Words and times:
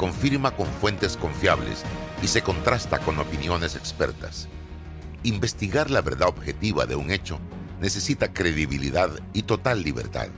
confirma 0.00 0.52
con 0.52 0.68
fuentes 0.68 1.16
confiables 1.16 1.82
y 2.22 2.28
se 2.28 2.40
contrasta 2.40 3.00
con 3.00 3.18
opiniones 3.18 3.74
expertas. 3.74 4.46
Investigar 5.24 5.90
la 5.90 6.02
verdad 6.02 6.28
objetiva 6.28 6.86
de 6.86 6.94
un 6.94 7.10
hecho 7.10 7.40
necesita 7.80 8.32
credibilidad 8.32 9.10
y 9.32 9.42
total 9.42 9.82
libertad. 9.82 10.28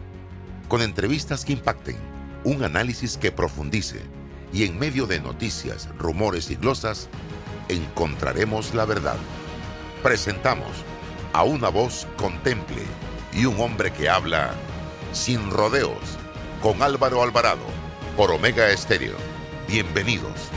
Con 0.69 0.81
entrevistas 0.81 1.45
que 1.45 1.53
impacten, 1.53 1.99
un 2.43 2.65
análisis 2.65 3.19
que 3.19 3.33
profundice 3.33 4.01
y 4.51 4.65
en 4.65 4.79
medio 4.79 5.07
de 5.07 5.21
noticias, 5.21 5.91
rumores 5.99 6.51
y 6.51 6.57
glosas, 6.57 7.11
encontraremos 7.69 8.73
la 8.75 8.87
verdad. 8.87 9.19
Presentamos 10.03 10.71
a 11.35 11.43
una 11.43 11.69
voz 11.69 12.07
contemple 12.17 12.83
y 13.35 13.45
un 13.45 13.61
hombre 13.61 13.93
que 13.93 14.09
habla 14.09 14.55
sin 15.13 15.51
rodeos 15.51 16.17
con 16.63 16.83
Álvaro 16.83 17.23
Alvarado 17.23 17.67
por 18.17 18.31
Omega 18.31 18.71
Estéreo. 18.71 19.30
Bienvenidos. 19.71 20.51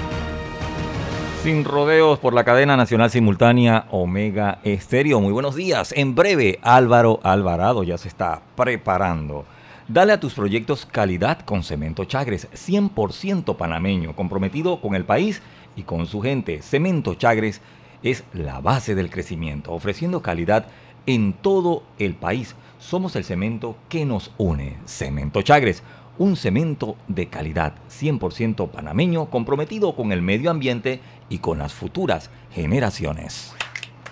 Sin 1.43 1.65
rodeos 1.65 2.17
por 2.17 2.33
la 2.33 2.43
cadena 2.43 2.75
nacional 2.75 3.11
simultánea 3.11 3.85
Omega 3.91 4.57
Estéreo. 4.63 5.21
Muy 5.21 5.31
buenos 5.31 5.53
días. 5.53 5.93
En 5.95 6.15
breve, 6.15 6.57
Álvaro 6.63 7.19
Alvarado 7.21 7.83
ya 7.83 7.99
se 7.99 8.07
está 8.07 8.41
preparando. 8.55 9.45
Dale 9.87 10.13
a 10.13 10.19
tus 10.19 10.33
proyectos 10.33 10.87
calidad 10.87 11.41
con 11.41 11.61
Cemento 11.61 12.05
Chagres, 12.05 12.47
100% 12.53 13.55
panameño, 13.55 14.15
comprometido 14.15 14.81
con 14.81 14.95
el 14.95 15.05
país 15.05 15.43
y 15.75 15.83
con 15.83 16.07
su 16.07 16.19
gente. 16.19 16.63
Cemento 16.63 17.13
Chagres 17.13 17.61
es 18.01 18.23
la 18.33 18.61
base 18.61 18.95
del 18.95 19.11
crecimiento, 19.11 19.73
ofreciendo 19.73 20.23
calidad 20.23 20.65
en 21.05 21.33
todo 21.33 21.83
el 21.99 22.15
país. 22.15 22.55
Somos 22.79 23.15
el 23.15 23.23
cemento 23.23 23.75
que 23.89 24.05
nos 24.05 24.31
une. 24.39 24.77
Cemento 24.85 25.43
Chagres, 25.43 25.83
un 26.17 26.35
cemento 26.35 26.97
de 27.07 27.29
calidad 27.29 27.73
100% 27.89 28.69
panameño 28.69 29.29
comprometido 29.29 29.95
con 29.95 30.11
el 30.11 30.21
medio 30.21 30.51
ambiente 30.51 30.99
y 31.29 31.39
con 31.39 31.59
las 31.59 31.73
futuras 31.73 32.29
generaciones. 32.51 33.53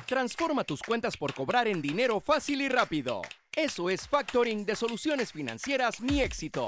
Transforma 0.06 0.64
tus 0.64 0.82
cuentas 0.82 1.16
por 1.16 1.34
cobrar 1.34 1.68
en 1.68 1.82
dinero 1.82 2.20
fácil 2.20 2.62
y 2.62 2.70
rápido. 2.70 3.22
Eso 3.56 3.90
es 3.90 4.08
factoring 4.08 4.66
de 4.66 4.76
soluciones 4.76 5.32
financieras 5.32 6.02
Mi 6.02 6.22
Éxito. 6.22 6.68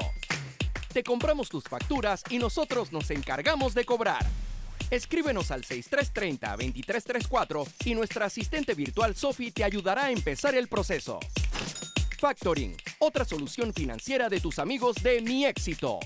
Te 0.94 1.04
compramos 1.04 1.50
tus 1.50 1.64
facturas 1.64 2.24
y 2.30 2.38
nosotros 2.38 2.92
nos 2.92 3.10
encargamos 3.10 3.74
de 3.74 3.84
cobrar. 3.84 4.24
Escríbenos 4.92 5.50
al 5.50 5.64
6330-2334 5.64 7.68
y 7.86 7.96
nuestra 7.96 8.28
asistente 8.28 8.76
virtual 8.76 9.16
Sophie 9.16 9.52
te 9.52 9.64
ayudará 9.64 10.06
a 10.06 10.12
empezar 10.12 10.54
el 10.56 10.68
proceso. 10.68 11.20
Factoring, 12.24 12.74
otra 13.00 13.26
solución 13.26 13.74
financiera 13.74 14.30
de 14.30 14.40
tus 14.40 14.58
amigos 14.58 14.96
de 15.04 15.20
Mi 15.20 15.46
Éxito. 15.46 16.00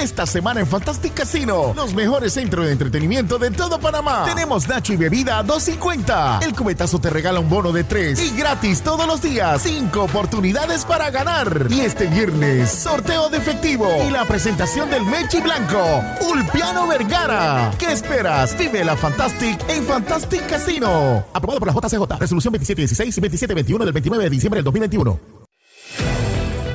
Esta 0.00 0.24
semana 0.24 0.60
en 0.60 0.66
Fantastic 0.66 1.12
Casino, 1.12 1.74
los 1.76 1.92
mejores 1.92 2.32
centros 2.32 2.64
de 2.64 2.72
entretenimiento 2.72 3.38
de 3.38 3.50
todo 3.50 3.78
Panamá. 3.78 4.24
Tenemos 4.24 4.66
Nacho 4.66 4.94
y 4.94 4.96
bebida 4.96 5.38
a 5.38 5.44
2.50. 5.44 6.42
El 6.42 6.54
cubetazo 6.54 6.98
te 6.98 7.10
regala 7.10 7.38
un 7.38 7.50
bono 7.50 7.70
de 7.70 7.84
3 7.84 8.18
y 8.18 8.34
gratis 8.34 8.80
todos 8.80 9.06
los 9.06 9.20
días. 9.20 9.60
5 9.60 10.02
oportunidades 10.02 10.86
para 10.86 11.10
ganar. 11.10 11.66
Y 11.68 11.80
este 11.80 12.06
viernes, 12.06 12.70
sorteo 12.70 13.28
de 13.28 13.36
efectivo 13.36 13.86
y 14.08 14.10
la 14.10 14.24
presentación 14.24 14.88
del 14.88 15.04
Mechi 15.04 15.42
Blanco, 15.42 16.02
Ulpiano 16.32 16.88
Vergara. 16.88 17.70
¿Qué 17.78 17.92
esperas? 17.92 18.56
Vive 18.56 18.82
la 18.82 18.96
Fantastic 18.96 19.68
en 19.68 19.84
Fantastic 19.84 20.46
Casino. 20.46 21.26
Aprobado 21.34 21.60
por 21.60 21.68
la 21.68 21.74
JCJ. 21.74 22.18
Resolución 22.18 22.52
2716 22.54 23.18
y 23.18 23.20
2721 23.20 23.84
del 23.84 23.92
29 23.92 24.24
de 24.24 24.30
diciembre 24.30 24.58
del 24.60 24.64
2021. 24.64 25.39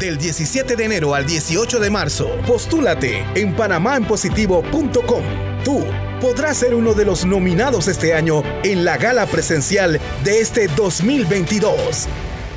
Del 0.05 0.19
17 0.19 0.75
de 0.75 0.85
enero 0.85 1.15
al 1.15 1.25
18 1.25 1.79
de 1.79 1.89
marzo, 1.89 2.29
postúlate 2.45 3.25
en 3.33 3.55
panamaenpositivo.com. 3.55 5.23
Tú 5.63 5.83
podrás 6.21 6.57
ser 6.57 6.75
uno 6.75 6.93
de 6.93 7.05
los 7.05 7.25
nominados 7.25 7.87
este 7.87 8.13
año 8.13 8.43
en 8.63 8.85
la 8.85 8.97
gala 8.97 9.25
presencial 9.25 9.99
de 10.23 10.41
este 10.41 10.67
2022. 10.67 12.07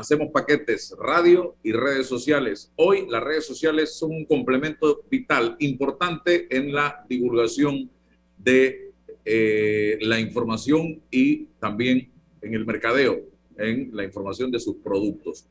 hacemos 0.00 0.28
paquetes 0.32 0.94
radio 0.98 1.56
y 1.62 1.72
redes 1.72 2.06
sociales. 2.06 2.72
Hoy 2.76 3.06
las 3.08 3.22
redes 3.22 3.46
sociales 3.46 3.94
son 3.94 4.12
un 4.12 4.24
complemento 4.24 5.02
vital, 5.10 5.56
importante 5.58 6.46
en 6.56 6.72
la 6.72 7.04
divulgación 7.06 7.90
de 8.38 8.92
eh, 9.26 9.98
la 10.00 10.18
información 10.18 11.02
y 11.10 11.44
también 11.60 12.10
en 12.40 12.54
el 12.54 12.64
mercadeo, 12.64 13.20
en 13.58 13.90
la 13.92 14.04
información 14.04 14.50
de 14.50 14.58
sus 14.58 14.76
productos, 14.76 15.46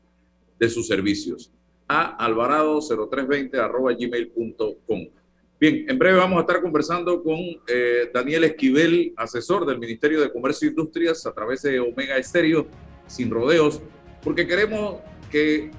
de 0.58 0.68
sus 0.68 0.88
servicios. 0.88 1.52
A 1.86 2.18
alvarado0320 2.28 3.54
arroba 3.54 3.92
gmail.com. 3.92 5.08
Bien, 5.60 5.84
en 5.88 5.98
breve 5.98 6.16
vamos 6.16 6.38
a 6.38 6.40
estar 6.40 6.60
conversando 6.60 7.22
con 7.22 7.38
eh, 7.68 8.10
Daniel 8.12 8.44
Esquivel, 8.44 9.12
asesor 9.16 9.64
del 9.64 9.78
Ministerio 9.78 10.20
de 10.20 10.32
Comercio 10.32 10.66
e 10.66 10.70
Industrias, 10.70 11.24
a 11.26 11.32
través 11.32 11.62
de 11.62 11.78
Omega 11.78 12.16
Estéreo, 12.16 12.66
sin 13.06 13.30
rodeos 13.30 13.80
porque 14.22 14.46
queremos 14.46 14.96
que 15.30 15.70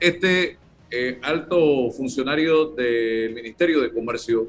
este 0.00 0.58
eh, 0.90 1.18
alto 1.22 1.90
funcionario 1.90 2.66
del 2.66 3.34
Ministerio 3.34 3.80
de 3.80 3.92
Comercio 3.92 4.48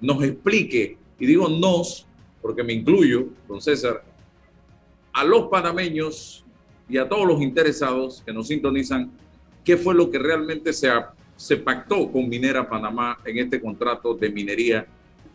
nos 0.00 0.22
explique, 0.22 0.98
y 1.18 1.26
digo 1.26 1.48
nos, 1.48 2.06
porque 2.40 2.62
me 2.62 2.72
incluyo, 2.72 3.28
don 3.48 3.60
César, 3.60 4.04
a 5.12 5.24
los 5.24 5.48
panameños 5.48 6.44
y 6.88 6.98
a 6.98 7.08
todos 7.08 7.26
los 7.26 7.40
interesados 7.40 8.22
que 8.24 8.32
nos 8.32 8.48
sintonizan, 8.48 9.10
qué 9.64 9.76
fue 9.76 9.94
lo 9.94 10.10
que 10.10 10.18
realmente 10.18 10.72
se, 10.72 10.88
se 11.36 11.56
pactó 11.56 12.10
con 12.12 12.28
Minera 12.28 12.68
Panamá 12.68 13.18
en 13.24 13.38
este 13.38 13.60
contrato 13.60 14.14
de 14.14 14.30
minería 14.30 14.86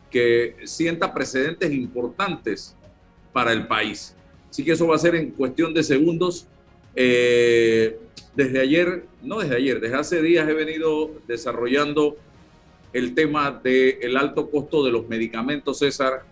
que 0.10 0.56
sienta 0.66 1.14
precedentes 1.14 1.72
importantes 1.72 2.76
para 3.34 3.52
el 3.54 3.68
país. 3.68 4.16
Así 4.52 4.64
que 4.64 4.74
eso 4.74 4.86
va 4.86 4.96
a 4.96 5.00
ser 5.00 5.16
en 5.16 5.32
cuestión 5.32 5.74
de 5.74 5.82
segundos 5.82 6.48
Eh, 6.94 7.98
desde 8.36 8.60
ayer, 8.60 9.06
no 9.22 9.40
desde 9.40 9.56
ayer, 9.56 9.80
desde 9.80 9.96
hace 9.96 10.22
días 10.22 10.48
he 10.48 10.54
venido 10.54 11.12
desarrollando 11.28 12.18
el 12.94 13.16
tema 13.16 13.52
del 13.52 14.18
alto 14.18 14.50
costo 14.50 14.84
de 14.84 14.92
los 14.92 15.08
medicamentos, 15.08 15.80
César. 15.80 16.24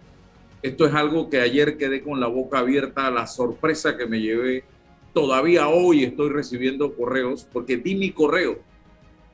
Esto 0.62 0.86
es 0.86 0.94
algo 0.94 1.30
que 1.30 1.39
ayer 1.39 1.77
quedé 1.77 2.01
con 2.01 2.19
la 2.19 2.27
boca 2.27 2.60
abierta, 2.60 3.10
la 3.10 3.25
sorpresa 3.25 3.95
que 3.95 4.06
me 4.06 4.19
llevé. 4.19 4.65
Todavía 5.13 5.69
hoy 5.69 6.04
estoy 6.04 6.30
recibiendo 6.30 6.94
correos 6.94 7.48
porque 7.51 7.77
di 7.77 7.95
mi 7.95 8.12
correo 8.12 8.60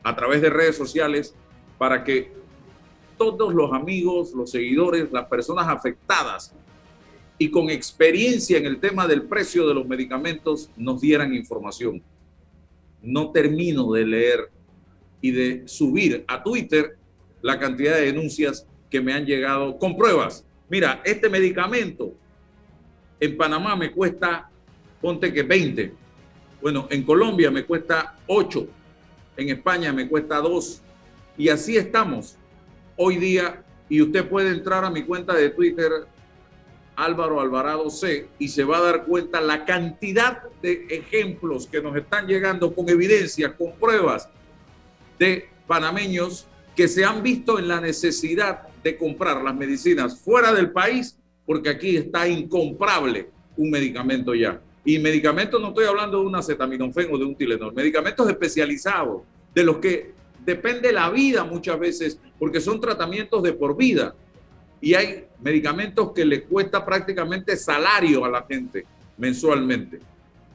a 0.04 0.16
través 0.16 0.42
de 0.42 0.52
redes 0.52 0.76
sociales 0.76 1.34
para 1.80 2.04
que 2.04 2.32
todos 3.18 3.52
los 3.52 3.74
amigos, 3.74 4.34
los 4.34 4.52
seguidores, 4.52 5.12
las 5.12 5.26
personas 5.26 5.68
afectadas 5.68 6.54
y 7.38 7.50
con 7.50 7.70
experiencia 7.70 8.58
en 8.58 8.66
el 8.66 8.80
tema 8.80 9.08
del 9.08 9.24
precio 9.24 9.68
de 9.68 9.74
los 9.74 9.88
medicamentos 9.88 10.70
nos 10.78 11.02
dieran 11.02 11.34
información. 11.34 12.02
No 13.02 13.32
termino 13.32 13.92
de 13.92 14.06
leer 14.06 14.50
y 15.22 15.32
de 15.32 15.68
subir 15.68 16.24
a 16.28 16.42
Twitter 16.44 16.98
la 17.42 17.60
cantidad 17.60 17.96
de 17.96 18.06
denuncias 18.06 18.66
que 18.90 19.02
me 19.02 19.14
han 19.14 19.26
llegado 19.26 19.78
con 19.78 19.98
pruebas. 19.98 20.46
Mira, 20.70 21.02
este 21.04 21.30
medicamento 21.30 22.14
en 23.20 23.38
Panamá 23.38 23.76
me 23.76 23.92
cuesta, 23.92 24.50
ponte 25.02 25.32
que 25.32 25.44
20. 25.44 25.94
Bueno, 26.62 26.88
en 26.90 27.04
Colombia 27.04 27.52
me 27.52 27.64
cuesta 27.64 28.16
8. 28.28 28.68
En 29.38 29.50
España 29.50 29.92
me 29.94 30.08
cuesta 30.08 30.38
2. 30.38 30.82
Y 31.38 31.50
así 31.50 31.78
estamos 31.78 32.38
hoy 32.96 33.18
día. 33.18 33.64
Y 33.90 34.02
usted 34.02 34.28
puede 34.28 34.50
entrar 34.50 34.84
a 34.84 34.90
mi 34.90 35.04
cuenta 35.04 35.34
de 35.34 35.50
Twitter, 35.50 35.92
Álvaro 36.96 37.42
Alvarado 37.42 37.90
C, 37.90 38.28
y 38.40 38.48
se 38.48 38.64
va 38.64 38.78
a 38.78 38.82
dar 38.82 39.06
cuenta 39.06 39.42
la 39.42 39.66
cantidad 39.66 40.44
de 40.62 40.88
ejemplos 40.90 41.68
que 41.68 41.82
nos 41.82 41.96
están 41.96 42.28
llegando 42.28 42.74
con 42.74 42.90
evidencia, 42.90 43.56
con 43.56 43.74
pruebas 43.74 44.30
de 45.20 45.50
panameños 45.68 46.48
que 46.76 46.88
se 46.88 47.06
han 47.06 47.24
visto 47.24 47.58
en 47.60 47.68
la 47.68 47.82
necesidad 47.82 48.68
de 48.84 48.98
comprar 48.98 49.42
las 49.44 49.56
medicinas 49.56 50.20
fuera 50.20 50.54
del 50.54 50.72
país 50.72 51.18
porque 51.46 51.70
aquí 51.70 51.96
está 51.96 52.28
incomprable 52.28 53.30
un 53.58 53.70
medicamento 53.70 54.34
ya. 54.34 54.60
Y 54.84 55.00
medicamentos, 55.00 55.62
no 55.62 55.70
estoy 55.70 55.86
hablando 55.86 56.20
de 56.20 56.26
un 56.26 56.36
acetaminofén 56.36 57.08
o 57.12 57.18
de 57.18 57.26
un 57.26 57.36
Tilenol, 57.36 57.74
medicamentos 57.74 58.28
especializados, 58.30 59.22
de 59.54 59.64
los 59.64 59.78
que 59.78 60.12
depende 60.46 60.92
la 60.92 61.10
vida 61.10 61.44
muchas 61.44 61.80
veces, 61.80 62.20
porque 62.38 62.60
son 62.60 62.80
tratamientos 62.80 63.42
de 63.42 63.54
por 63.54 63.76
vida. 63.76 64.14
Y 64.86 64.94
hay 64.94 65.26
medicamentos 65.42 66.12
que 66.12 66.24
le 66.24 66.44
cuesta 66.44 66.86
prácticamente 66.86 67.58
salario 67.58 68.24
a 68.24 68.30
la 68.30 68.46
gente 68.48 68.86
mensualmente. 69.18 70.00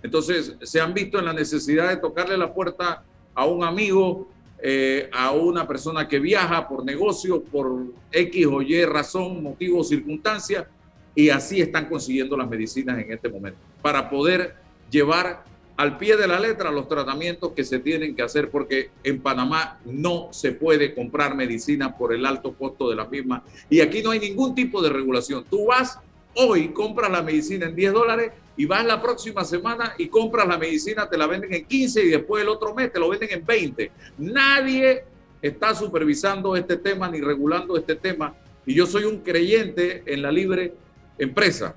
Entonces, 0.05 0.55
se 0.63 0.81
han 0.81 0.95
visto 0.95 1.19
en 1.19 1.25
la 1.25 1.33
necesidad 1.33 1.89
de 1.89 1.97
tocarle 1.97 2.39
la 2.39 2.55
puerta 2.55 3.03
a 3.35 3.45
un 3.47 3.65
amigo, 3.65 4.29
eh, 4.63 5.11
a 5.13 5.33
una 5.33 5.67
persona 5.67 6.07
que 6.07 6.21
viaja 6.21 6.69
por 6.69 6.85
negocio, 6.85 7.43
por 7.43 7.87
X 8.13 8.47
o 8.47 8.63
Y 8.63 8.85
razón, 8.85 9.43
motivo 9.43 9.81
o 9.81 9.83
circunstancia, 9.83 10.69
y 11.13 11.29
así 11.29 11.61
están 11.61 11.87
consiguiendo 11.87 12.37
las 12.37 12.49
medicinas 12.49 13.01
en 13.01 13.11
este 13.11 13.29
momento, 13.29 13.59
para 13.83 14.09
poder 14.09 14.55
llevar 14.93 15.43
al 15.81 15.97
pie 15.97 16.15
de 16.19 16.29
la 16.29 16.39
letra 16.39 16.71
los 16.71 16.89
tratamientos 16.89 17.53
que 17.53 17.65
se 17.65 17.79
tienen 17.79 18.15
que 18.15 18.21
hacer, 18.21 18.51
porque 18.51 18.91
en 19.03 19.23
Panamá 19.23 19.81
no 19.87 20.29
se 20.31 20.53
puede 20.53 20.95
comprar 20.95 21.35
medicina 21.35 21.97
por 21.97 22.13
el 22.13 22.27
alto 22.27 22.53
costo 22.53 22.91
de 22.91 22.97
la 22.97 23.07
misma, 23.07 23.43
y 23.71 23.81
aquí 23.81 24.03
no 24.03 24.11
hay 24.11 24.19
ningún 24.19 24.55
tipo 24.55 24.83
de 24.83 24.91
regulación. 24.91 25.43
Tú 25.49 25.69
vas 25.69 25.99
hoy, 26.35 26.69
compras 26.69 27.11
la 27.11 27.23
medicina 27.23 27.65
en 27.65 27.75
10 27.75 27.95
dólares 27.95 28.31
y 28.59 28.67
vas 28.67 28.85
la 28.85 29.01
próxima 29.01 29.43
semana 29.43 29.95
y 29.97 30.09
compras 30.09 30.47
la 30.47 30.59
medicina, 30.59 31.09
te 31.09 31.17
la 31.17 31.27
venden 31.27 31.55
en 31.55 31.65
15 31.65 32.05
y 32.05 32.09
después 32.09 32.43
el 32.43 32.51
otro 32.51 32.75
mes 32.75 32.93
te 32.93 33.01
lo 33.01 33.09
venden 33.09 33.31
en 33.33 33.47
20. 33.47 33.91
Nadie 34.19 35.05
está 35.41 35.75
supervisando 35.75 36.57
este 36.57 36.77
tema 36.77 37.09
ni 37.09 37.23
regulando 37.23 37.79
este 37.79 37.97
tema. 37.97 38.35
Y 38.67 38.75
yo 38.75 38.85
soy 38.85 39.05
un 39.05 39.21
creyente 39.21 40.03
en 40.05 40.21
la 40.21 40.31
libre 40.31 40.75
empresa, 41.17 41.75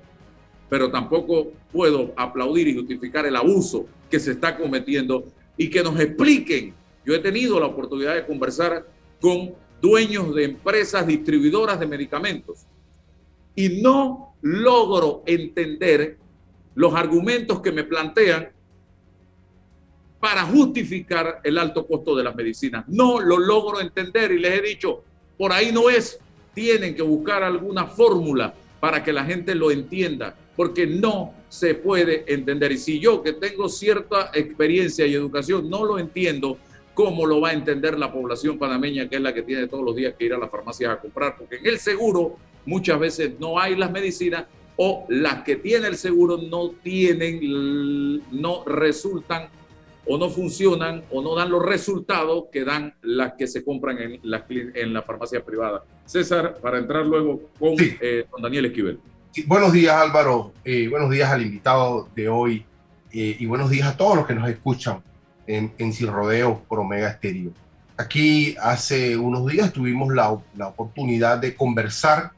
pero 0.74 0.90
tampoco 0.90 1.52
puedo 1.70 2.12
aplaudir 2.16 2.66
y 2.66 2.74
justificar 2.74 3.24
el 3.26 3.36
abuso 3.36 3.86
que 4.10 4.18
se 4.18 4.32
está 4.32 4.56
cometiendo 4.56 5.24
y 5.56 5.70
que 5.70 5.84
nos 5.84 6.00
expliquen. 6.00 6.74
Yo 7.06 7.14
he 7.14 7.20
tenido 7.20 7.60
la 7.60 7.66
oportunidad 7.66 8.16
de 8.16 8.26
conversar 8.26 8.84
con 9.20 9.54
dueños 9.80 10.34
de 10.34 10.46
empresas 10.46 11.06
distribuidoras 11.06 11.78
de 11.78 11.86
medicamentos 11.86 12.66
y 13.54 13.80
no 13.80 14.34
logro 14.42 15.22
entender 15.26 16.18
los 16.74 16.92
argumentos 16.92 17.60
que 17.60 17.70
me 17.70 17.84
plantean 17.84 18.48
para 20.18 20.42
justificar 20.42 21.40
el 21.44 21.56
alto 21.56 21.86
costo 21.86 22.16
de 22.16 22.24
las 22.24 22.34
medicinas. 22.34 22.84
No 22.88 23.20
lo 23.20 23.38
logro 23.38 23.80
entender 23.80 24.32
y 24.32 24.40
les 24.40 24.58
he 24.58 24.62
dicho, 24.62 25.04
por 25.38 25.52
ahí 25.52 25.70
no 25.70 25.88
es, 25.88 26.18
tienen 26.52 26.96
que 26.96 27.02
buscar 27.02 27.44
alguna 27.44 27.86
fórmula 27.86 28.52
para 28.80 29.04
que 29.04 29.12
la 29.12 29.24
gente 29.24 29.54
lo 29.54 29.70
entienda, 29.70 30.34
porque 30.56 30.86
no 30.86 31.34
se 31.48 31.74
puede 31.74 32.24
entender. 32.32 32.72
Y 32.72 32.78
si 32.78 33.00
yo 33.00 33.22
que 33.22 33.32
tengo 33.32 33.68
cierta 33.68 34.30
experiencia 34.34 35.06
y 35.06 35.14
educación 35.14 35.68
no 35.68 35.84
lo 35.84 35.98
entiendo, 35.98 36.58
¿cómo 36.94 37.26
lo 37.26 37.40
va 37.40 37.50
a 37.50 37.52
entender 37.52 37.98
la 37.98 38.12
población 38.12 38.58
panameña, 38.58 39.08
que 39.08 39.16
es 39.16 39.22
la 39.22 39.34
que 39.34 39.42
tiene 39.42 39.66
todos 39.66 39.84
los 39.84 39.96
días 39.96 40.14
que 40.18 40.26
ir 40.26 40.34
a 40.34 40.38
las 40.38 40.50
farmacias 40.50 40.92
a 40.92 41.00
comprar? 41.00 41.36
Porque 41.36 41.56
en 41.56 41.66
el 41.66 41.78
seguro 41.78 42.36
muchas 42.66 42.98
veces 42.98 43.32
no 43.38 43.58
hay 43.58 43.76
las 43.76 43.90
medicinas 43.90 44.44
o 44.76 45.06
las 45.08 45.44
que 45.44 45.56
tiene 45.56 45.86
el 45.88 45.96
seguro 45.96 46.36
no 46.36 46.70
tienen, 46.82 48.20
no 48.32 48.64
resultan 48.64 49.48
o 50.06 50.18
no 50.18 50.28
funcionan 50.28 51.02
o 51.10 51.22
no 51.22 51.34
dan 51.34 51.50
los 51.50 51.64
resultados 51.64 52.44
que 52.52 52.64
dan 52.64 52.94
las 53.02 53.34
que 53.34 53.46
se 53.46 53.64
compran 53.64 53.98
en 53.98 54.20
la, 54.22 54.44
en 54.48 54.92
la 54.92 55.02
farmacia 55.02 55.44
privada. 55.44 55.84
César, 56.04 56.58
para 56.60 56.78
entrar 56.78 57.06
luego 57.06 57.50
con, 57.58 57.74
eh, 57.78 58.26
Daniel 58.40 58.66
Esquivel. 58.66 58.98
Buenos 59.42 59.72
días 59.72 59.94
Álvaro, 59.96 60.52
eh, 60.64 60.88
buenos 60.88 61.10
días 61.10 61.30
al 61.30 61.42
invitado 61.42 62.08
de 62.14 62.28
hoy 62.28 62.64
eh, 63.12 63.36
y 63.38 63.46
buenos 63.46 63.68
días 63.68 63.88
a 63.88 63.96
todos 63.96 64.16
los 64.16 64.26
que 64.26 64.34
nos 64.34 64.48
escuchan 64.48 65.02
en, 65.46 65.72
en 65.78 65.92
Sin 65.92 66.08
Rodeo 66.08 66.62
por 66.68 66.78
Omega 66.78 67.08
Estéreo. 67.08 67.52
Aquí 67.96 68.56
hace 68.60 69.16
unos 69.16 69.46
días 69.46 69.72
tuvimos 69.72 70.12
la, 70.14 70.36
la 70.56 70.68
oportunidad 70.68 71.38
de 71.38 71.54
conversar 71.54 72.32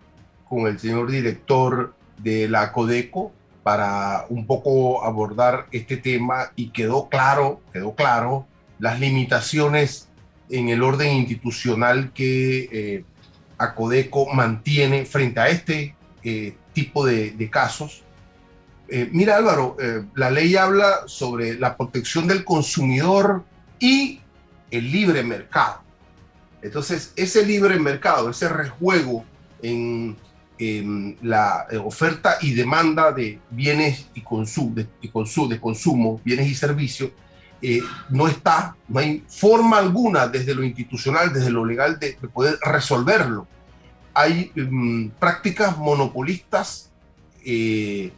con 0.48 0.66
el 0.66 0.78
señor 0.78 1.10
director 1.10 1.94
de 2.18 2.48
la 2.48 2.72
Codeco 2.72 3.32
para 3.62 4.24
un 4.28 4.46
poco 4.46 5.04
abordar 5.04 5.66
este 5.72 5.96
tema 5.96 6.52
y 6.56 6.70
quedó 6.70 7.08
claro, 7.08 7.60
quedó 7.72 7.94
claro 7.94 8.46
las 8.78 9.00
limitaciones 9.00 10.08
en 10.48 10.68
el 10.68 10.82
orden 10.82 11.14
institucional 11.14 12.12
que 12.12 12.68
eh, 12.72 13.04
Acodeco 13.58 14.32
mantiene 14.32 15.04
frente 15.04 15.40
a 15.40 15.48
este 15.48 15.94
eh, 16.22 16.54
tipo 16.76 17.06
de, 17.06 17.48
casos. 17.50 18.02
Eh, 18.88 19.08
mira 19.10 19.36
Álvaro, 19.36 19.78
eh, 19.80 20.04
la 20.14 20.30
ley 20.30 20.56
habla 20.56 21.04
sobre 21.06 21.58
la 21.58 21.74
protección 21.74 22.28
del 22.28 22.44
consumidor 22.44 23.44
y 23.80 24.20
el 24.70 24.92
libre 24.92 25.22
mercado. 25.22 25.80
Entonces, 26.60 27.14
ese 27.16 27.46
libre 27.46 27.78
mercado, 27.80 28.28
ese 28.28 28.50
rejuego 28.50 29.24
en 29.62 30.16
la 31.22 31.66
eh, 31.70 31.78
oferta 31.78 32.36
y 32.42 32.52
demanda 32.52 33.10
de 33.10 33.38
bienes 33.50 34.08
y 34.12 34.20
consumo, 34.20 34.74
de, 34.74 34.86
de 35.00 35.60
consumo 35.60 36.20
bienes 36.24 36.46
y 36.48 36.54
servicios, 36.54 37.10
no 38.10 38.28
está, 38.28 38.76
no 38.86 39.00
hay 39.00 39.24
forma 39.28 39.78
alguna 39.78 40.28
desde 40.28 40.54
lo 40.54 40.62
institucional, 40.62 41.32
desde 41.32 41.50
lo 41.50 41.64
legal 41.64 41.98
de, 41.98 42.18
poder 42.32 42.58
resolverlo. 42.62 43.48
Hay 44.18 44.50
mm, 44.54 45.08
prácticas 45.20 45.76
monopolistas 45.76 46.90
eh, 47.44 48.12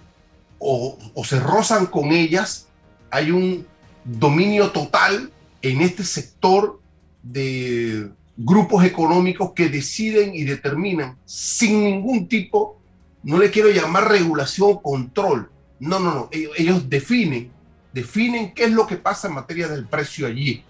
o, 0.60 0.96
o 1.12 1.24
se 1.24 1.40
rozan 1.40 1.86
con 1.86 2.12
ellas, 2.12 2.68
hay 3.10 3.32
un 3.32 3.66
dominio 4.04 4.70
total 4.70 5.32
en 5.60 5.80
este 5.80 6.04
sector 6.04 6.80
de 7.20 8.10
grupos 8.36 8.84
económicos 8.84 9.50
que 9.54 9.68
deciden 9.68 10.36
y 10.36 10.44
determinan 10.44 11.16
sin 11.24 11.82
ningún 11.82 12.28
tipo, 12.28 12.80
no 13.24 13.36
le 13.38 13.50
quiero 13.50 13.70
llamar 13.70 14.08
regulación, 14.08 14.78
control. 14.80 15.50
No, 15.80 15.98
no, 15.98 16.14
no. 16.14 16.28
Ellos, 16.30 16.88
definen, 16.88 17.50
definen 17.92 18.54
qué 18.54 18.66
es 18.66 18.70
lo 18.70 18.86
que 18.86 18.96
pasa 18.96 19.26
en 19.26 19.34
materia 19.34 19.66
del 19.66 19.84
precio 19.84 20.28
allí. 20.28 20.62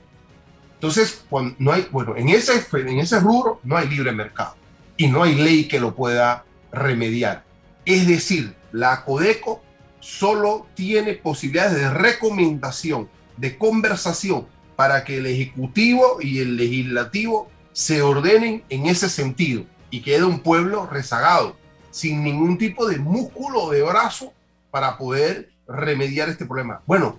Entonces, 0.73 1.23
cuando 1.29 1.55
no 1.59 1.71
hay, 1.71 1.87
bueno, 1.93 2.17
en 2.17 2.31
ese, 2.31 2.65
en 2.73 2.99
ese 2.99 3.21
rubro 3.21 3.61
no 3.63 3.77
hay 3.77 3.89
libre 3.89 4.11
mercado 4.13 4.57
y 4.99 5.07
no 5.07 5.23
hay 5.23 5.37
ley 5.37 5.64
que 5.67 5.81
lo 5.81 5.95
pueda 5.95 6.45
remediar. 6.71 7.45
Es 7.87 8.07
decir, 8.07 8.55
la 8.73 9.05
Codeco 9.07 9.62
solo 10.00 10.67
tiene 10.75 11.14
posibilidades 11.14 11.76
de 11.76 11.88
recomendación, 11.88 13.09
de 13.38 13.57
conversación, 13.57 14.47
para 14.76 15.05
que 15.05 15.19
el 15.19 15.26
Ejecutivo 15.26 16.19
y 16.21 16.40
el 16.40 16.57
Legislativo 16.57 17.49
se 17.73 18.02
ordenen 18.02 18.64
en 18.69 18.87
ese 18.87 19.09
sentido 19.09 19.64
y 19.90 20.02
quede 20.02 20.25
un 20.25 20.40
pueblo 20.40 20.87
rezagado, 20.87 21.57
sin 21.90 22.23
ningún 22.23 22.59
tipo 22.59 22.87
de 22.87 22.99
músculo 22.99 23.62
o 23.62 23.71
de 23.71 23.83
brazo 23.83 24.33
para 24.71 24.99
poder 24.99 25.50
remediar 25.67 26.28
este 26.28 26.45
problema. 26.45 26.83
Bueno, 26.87 27.19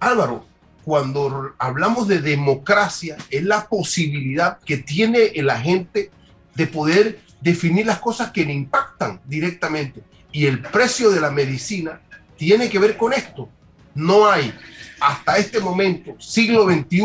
Álvaro, 0.00 0.44
cuando 0.84 1.54
hablamos 1.58 2.08
de 2.08 2.20
democracia, 2.20 3.16
es 3.30 3.42
la 3.44 3.68
posibilidad 3.68 4.58
que 4.60 4.76
tiene 4.76 5.30
la 5.36 5.58
gente 5.60 6.10
de 6.54 6.66
poder 6.66 7.20
definir 7.40 7.86
las 7.86 7.98
cosas 7.98 8.30
que 8.30 8.44
le 8.44 8.52
impactan 8.52 9.20
directamente. 9.26 10.02
Y 10.32 10.46
el 10.46 10.60
precio 10.62 11.10
de 11.10 11.20
la 11.20 11.30
medicina 11.30 12.00
tiene 12.36 12.68
que 12.68 12.78
ver 12.78 12.96
con 12.96 13.12
esto. 13.12 13.48
No 13.94 14.26
hay 14.26 14.52
hasta 15.00 15.36
este 15.36 15.60
momento, 15.60 16.18
siglo 16.18 16.64
XXI, 16.64 17.00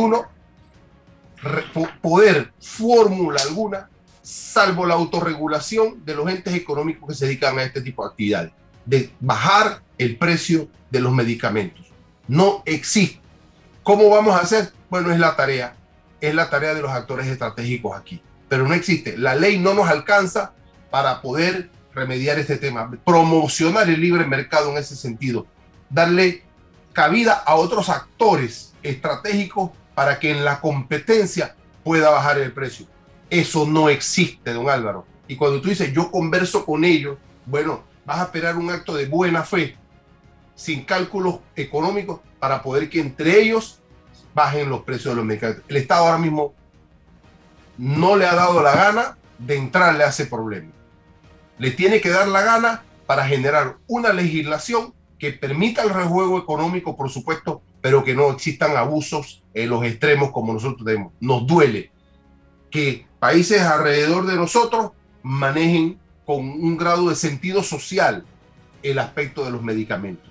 poder, 2.02 2.52
fórmula 2.60 3.42
alguna, 3.42 3.90
salvo 4.22 4.86
la 4.86 4.96
autorregulación 4.96 6.04
de 6.06 6.16
los 6.16 6.30
entes 6.30 6.54
económicos 6.54 7.10
que 7.10 7.16
se 7.16 7.26
dedican 7.26 7.58
a 7.60 7.64
este 7.64 7.82
tipo 7.82 8.04
de 8.04 8.10
actividades, 8.10 8.52
de 8.86 9.12
bajar 9.20 9.82
el 9.98 10.18
precio 10.18 10.70
de 10.90 11.00
los 11.00 11.12
medicamentos. 11.12 11.86
No 12.28 12.64
existe. 12.66 13.20
¿Cómo 13.84 14.10
vamos 14.10 14.36
a 14.36 14.42
hacer? 14.42 14.72
Bueno, 14.90 15.12
es 15.12 15.20
la 15.20 15.36
tarea, 15.36 15.76
es 16.22 16.34
la 16.36 16.50
tarea 16.50 16.74
de 16.74 16.82
los 16.82 16.92
actores 16.92 17.28
estratégicos 17.28 17.98
aquí, 17.98 18.22
pero 18.50 18.68
no 18.68 18.74
existe. 18.74 19.18
La 19.18 19.36
ley 19.36 19.60
no 19.60 19.74
nos 19.74 19.88
alcanza 19.88 20.54
para 20.90 21.22
poder 21.22 21.70
remediar 21.94 22.40
este 22.40 22.58
tema, 22.58 22.90
promocionar 23.06 23.90
el 23.90 24.02
libre 24.02 24.26
mercado 24.26 24.72
en 24.72 24.78
ese 24.78 24.96
sentido, 24.96 25.46
darle 25.90 26.44
cabida 26.94 27.34
a 27.34 27.56
otros 27.56 27.90
actores 27.90 28.74
estratégicos 28.84 29.72
para 29.96 30.20
que 30.20 30.32
en 30.32 30.44
la 30.44 30.60
competencia 30.60 31.56
pueda 31.84 32.10
bajar 32.10 32.40
el 32.40 32.52
precio. 32.52 32.88
Eso 33.30 33.66
no 33.66 33.90
existe, 33.90 34.54
don 34.54 34.70
Álvaro. 34.70 35.06
Y 35.28 35.36
cuando 35.36 35.62
tú 35.62 35.70
dices, 35.70 35.94
yo 35.94 36.10
converso 36.10 36.66
con 36.66 36.84
ellos, 36.84 37.18
bueno, 37.46 37.84
vas 38.06 38.20
a 38.20 38.24
esperar 38.24 38.58
un 38.58 38.72
acto 38.72 38.96
de 38.96 39.06
buena 39.06 39.44
fe, 39.44 39.76
sin 40.56 40.84
cálculos 40.84 41.40
económicos, 41.56 42.22
para 42.40 42.62
poder 42.64 42.90
que 42.90 43.00
entre 43.00 43.40
ellos 43.40 43.80
bajen 44.34 44.70
los 44.70 44.82
precios 44.82 45.12
de 45.12 45.18
los 45.18 45.26
medicamentos. 45.26 45.66
El 45.68 45.78
Estado 45.78 46.06
ahora 46.06 46.18
mismo 46.18 46.54
no 47.80 48.18
le 48.18 48.26
ha 48.26 48.36
dado 48.36 48.62
la 48.62 48.76
gana 48.76 49.18
de 49.38 49.56
entrarle 49.56 50.04
a 50.04 50.10
ese 50.10 50.26
problema. 50.26 50.70
Le 51.58 51.72
tiene 51.72 52.02
que 52.02 52.10
dar 52.10 52.28
la 52.28 52.42
gana 52.42 52.84
para 53.06 53.26
generar 53.26 53.78
una 53.88 54.12
legislación 54.12 54.94
que 55.18 55.32
permita 55.32 55.82
el 55.84 55.90
rejuego 55.90 56.38
económico, 56.38 56.98
por 56.98 57.10
supuesto, 57.10 57.62
pero 57.82 58.04
que 58.04 58.14
no 58.14 58.32
existan 58.32 58.76
abusos 58.76 59.44
en 59.54 59.70
los 59.70 59.86
extremos 59.86 60.32
como 60.32 60.52
nosotros 60.52 60.86
tenemos. 60.86 61.14
Nos 61.22 61.48
duele 61.48 61.92
que 62.70 63.08
países 63.18 63.62
alrededor 63.62 64.26
de 64.26 64.36
nosotros 64.36 64.92
manejen 65.24 65.98
con 66.26 66.40
un 66.40 66.78
grado 66.78 67.10
de 67.10 67.16
sentido 67.16 67.64
social 67.64 68.26
el 68.84 69.00
aspecto 69.00 69.46
de 69.46 69.52
los 69.52 69.64
medicamentos. 69.64 70.30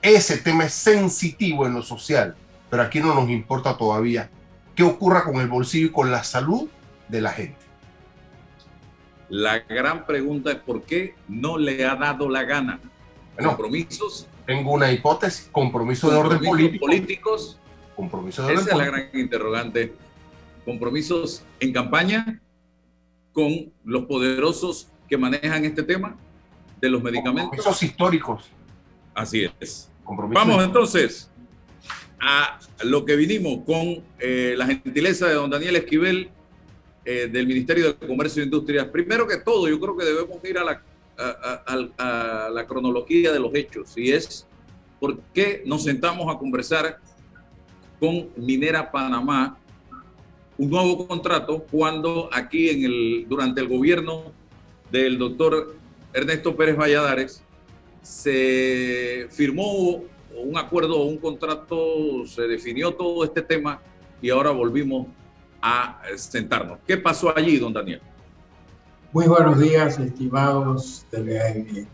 Ese 0.00 0.38
tema 0.38 0.64
es 0.64 0.72
sensitivo 0.72 1.66
en 1.66 1.74
lo 1.74 1.82
social, 1.82 2.34
pero 2.70 2.82
aquí 2.82 3.00
no 3.00 3.14
nos 3.14 3.28
importa 3.28 3.76
todavía 3.76 4.30
qué 4.74 4.84
ocurra 4.84 5.24
con 5.24 5.36
el 5.36 5.48
bolsillo 5.48 5.88
y 5.88 5.92
con 5.92 6.10
la 6.10 6.24
salud 6.24 6.68
de 7.08 7.20
la 7.20 7.32
gente. 7.32 7.56
La 9.28 9.58
gran 9.60 10.06
pregunta 10.06 10.52
es 10.52 10.58
por 10.58 10.82
qué 10.82 11.14
no 11.28 11.58
le 11.58 11.84
ha 11.84 11.96
dado 11.96 12.28
la 12.28 12.44
gana 12.44 12.80
compromisos. 13.36 14.26
Tengo 14.46 14.72
una 14.72 14.90
hipótesis, 14.90 15.48
compromiso 15.52 16.10
de 16.10 16.16
orden 16.16 16.40
político. 16.40 16.86
políticos. 16.86 17.58
Compromiso 17.94 18.42
de 18.42 18.52
orden 18.52 18.60
Esa 18.60 18.70
es 18.70 18.78
la 18.78 18.84
gran 18.86 19.10
interrogante. 19.12 19.94
Compromisos 20.64 21.44
en 21.60 21.72
campaña 21.72 22.40
con 23.32 23.72
los 23.84 24.04
poderosos 24.06 24.88
que 25.08 25.16
manejan 25.16 25.64
este 25.64 25.82
tema 25.82 26.16
de 26.80 26.88
los 26.88 27.02
medicamentos. 27.02 27.50
Compromisos 27.50 27.82
históricos. 27.82 28.50
Así 29.14 29.48
es. 29.60 29.90
Vamos 30.04 30.64
entonces 30.64 31.30
a 32.20 32.58
lo 32.82 33.04
que 33.04 33.16
vinimos 33.16 33.64
con 33.64 34.02
eh, 34.18 34.54
la 34.56 34.66
gentileza 34.66 35.26
de 35.26 35.34
don 35.34 35.50
Daniel 35.50 35.76
Esquivel 35.76 36.30
eh, 37.10 37.28
del 37.28 37.46
Ministerio 37.46 37.92
de 37.92 38.06
Comercio 38.06 38.42
e 38.42 38.44
Industrias. 38.44 38.86
Primero 38.88 39.26
que 39.26 39.38
todo, 39.38 39.68
yo 39.68 39.78
creo 39.80 39.96
que 39.96 40.04
debemos 40.04 40.44
ir 40.44 40.58
a 40.58 40.64
la 40.64 40.82
a, 41.18 42.50
la 42.52 42.66
cronología 42.66 43.32
de 43.32 43.40
los 43.40 43.54
hechos 43.54 43.96
y 43.96 44.12
es 44.12 44.46
por 45.00 45.18
qué 45.34 45.62
nos 45.66 45.84
sentamos 45.84 46.32
a 46.34 46.38
conversar 46.38 46.98
con 47.98 48.28
Minera 48.36 48.90
Panamá 48.90 49.58
un 50.56 50.70
nuevo 50.70 51.06
contrato 51.06 51.64
cuando 51.70 52.28
aquí 52.32 52.68
en 52.70 52.84
el, 52.84 53.26
durante 53.28 53.60
el 53.60 53.68
gobierno 53.68 54.32
del 54.90 55.18
doctor 55.18 55.76
Ernesto 56.12 56.56
Pérez 56.56 56.76
Valladares 56.76 57.42
se 58.02 59.26
firmó 59.30 60.04
un 60.34 60.56
acuerdo, 60.56 61.02
un 61.02 61.18
contrato, 61.18 62.24
se 62.26 62.42
definió 62.42 62.92
todo 62.92 63.24
este 63.24 63.42
tema 63.42 63.80
y 64.22 64.30
ahora 64.30 64.50
volvimos 64.50 65.08
a 65.60 66.00
sentarnos. 66.16 66.78
¿Qué 66.86 66.96
pasó 66.96 67.36
allí, 67.36 67.58
don 67.58 67.72
Daniel? 67.72 68.00
Muy 69.12 69.26
buenos 69.26 69.58
días, 69.58 69.98
estimados 69.98 71.06
de 71.10 71.86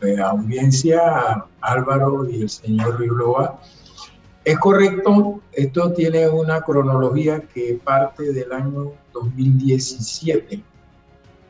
la, 0.00 0.28
audiencia, 0.28 1.44
Álvaro 1.60 2.28
y 2.28 2.42
el 2.42 2.48
señor 2.48 2.98
Ribloa. 2.98 3.60
Es 4.44 4.58
correcto, 4.58 5.40
esto 5.52 5.92
tiene 5.92 6.28
una 6.28 6.60
cronología 6.62 7.40
que 7.40 7.80
parte 7.82 8.32
del 8.32 8.52
año 8.52 8.92
2017, 9.12 10.62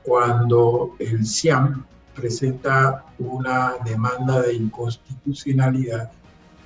cuando 0.02 0.94
el 0.99 1.26
CIAM 1.26 1.85
presenta 2.14 3.04
una 3.18 3.75
demanda 3.85 4.42
de 4.42 4.54
inconstitucionalidad 4.54 6.11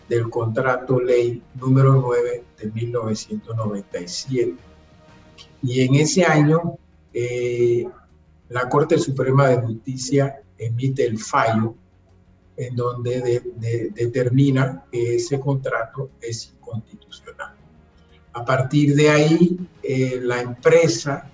del 0.09 0.29
contrato 0.31 1.01
ley 1.01 1.43
número 1.55 1.95
9 1.95 2.45
de 2.59 2.71
1997. 2.71 4.68
Y 5.63 5.83
en 5.83 5.95
ese 5.97 6.25
año 6.25 6.79
eh, 7.13 7.85
la 8.49 8.69
Corte 8.69 8.99
Suprema 8.99 9.49
de 9.49 9.59
Justicia 9.59 10.41
emite 10.57 11.05
el 11.05 11.19
fallo 11.19 11.75
en 12.57 12.75
donde 12.75 13.43
determina 13.95 14.85
que 14.91 15.17
ese 15.17 15.39
contrato 15.39 16.11
es 16.21 16.53
inconstitucional. 16.53 17.55
A 18.33 18.45
partir 18.45 18.97
de 18.97 19.11
ahí, 19.11 19.59
eh, 19.83 20.19
la 20.21 20.41
empresa 20.41 21.31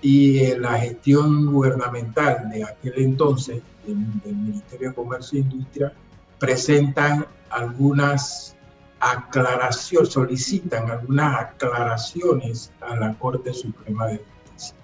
y 0.00 0.38
eh, 0.38 0.58
la 0.58 0.78
gestión 0.78 1.52
gubernamental 1.52 2.48
de 2.50 2.64
aquel 2.64 2.94
entonces, 2.96 3.60
del, 3.86 3.96
Ministerio 4.36 4.90
de 4.90 4.94
Comercio 4.94 5.38
e 5.38 5.42
Industria, 5.42 5.92
presentan 6.38 7.26
algunas 7.50 8.56
aclaraciones, 9.02 10.10
solicitan 10.10 10.88
algunas 10.88 11.40
aclaraciones 11.40 12.70
a 12.80 12.94
la 12.94 13.14
Corte 13.14 13.52
Suprema 13.52 14.06
de 14.06 14.18
Justicia. 14.18 14.76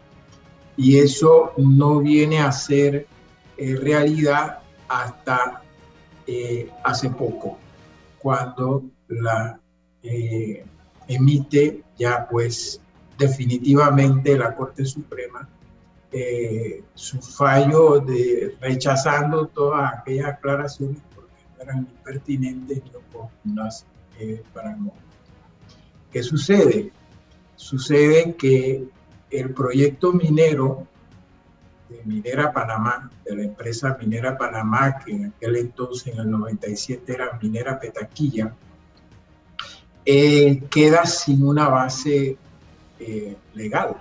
Y 0.77 0.99
eso 0.99 1.53
no 1.57 2.01
viene 2.01 2.41
a 2.41 2.51
ser 2.51 3.07
eh, 3.57 3.77
realidad 3.77 4.59
hasta 4.89 5.63
eh, 6.27 6.69
hace 6.83 7.11
poco, 7.11 7.59
cuando 8.19 8.83
la 9.07 9.61
eh, 10.03 10.67
emite 11.07 11.85
ya 11.97 12.27
pues 12.29 12.81
definitivamente 13.19 14.37
la 14.37 14.55
Corte 14.55 14.85
Suprema 14.85 15.49
su 16.95 17.21
fallo 17.21 18.01
de 18.01 18.57
rechazando 18.63 19.47
todas 19.49 19.93
aquellas 19.93 20.29
aclaraciones 20.29 20.99
porque 21.15 21.35
no 21.57 21.63
eran 21.63 21.79
impertinentes 21.81 22.83
ni 22.83 22.91
oportunas 22.97 23.85
nosotros. 24.27 24.93
¿Qué 26.13 26.23
sucede? 26.23 26.93
Sucede 27.57 28.35
que 28.35 28.85
el 29.31 29.53
proyecto 29.53 30.13
minero 30.13 30.87
de 31.89 32.03
Minera 32.05 32.53
Panamá, 32.53 33.11
de 33.25 33.37
la 33.37 33.43
empresa 33.45 33.97
Minera 34.01 34.37
Panamá, 34.37 34.99
que 35.05 35.13
en 35.13 35.27
aquel 35.27 35.57
entonces, 35.57 36.15
en 36.15 36.21
el 36.21 36.31
97, 36.31 37.13
era 37.13 37.39
Minera 37.41 37.79
Petaquilla, 37.79 38.55
eh, 40.05 40.63
queda 40.71 41.05
sin 41.05 41.47
una 41.47 41.69
base 41.69 42.37
eh, 43.01 43.37
legal 43.55 43.97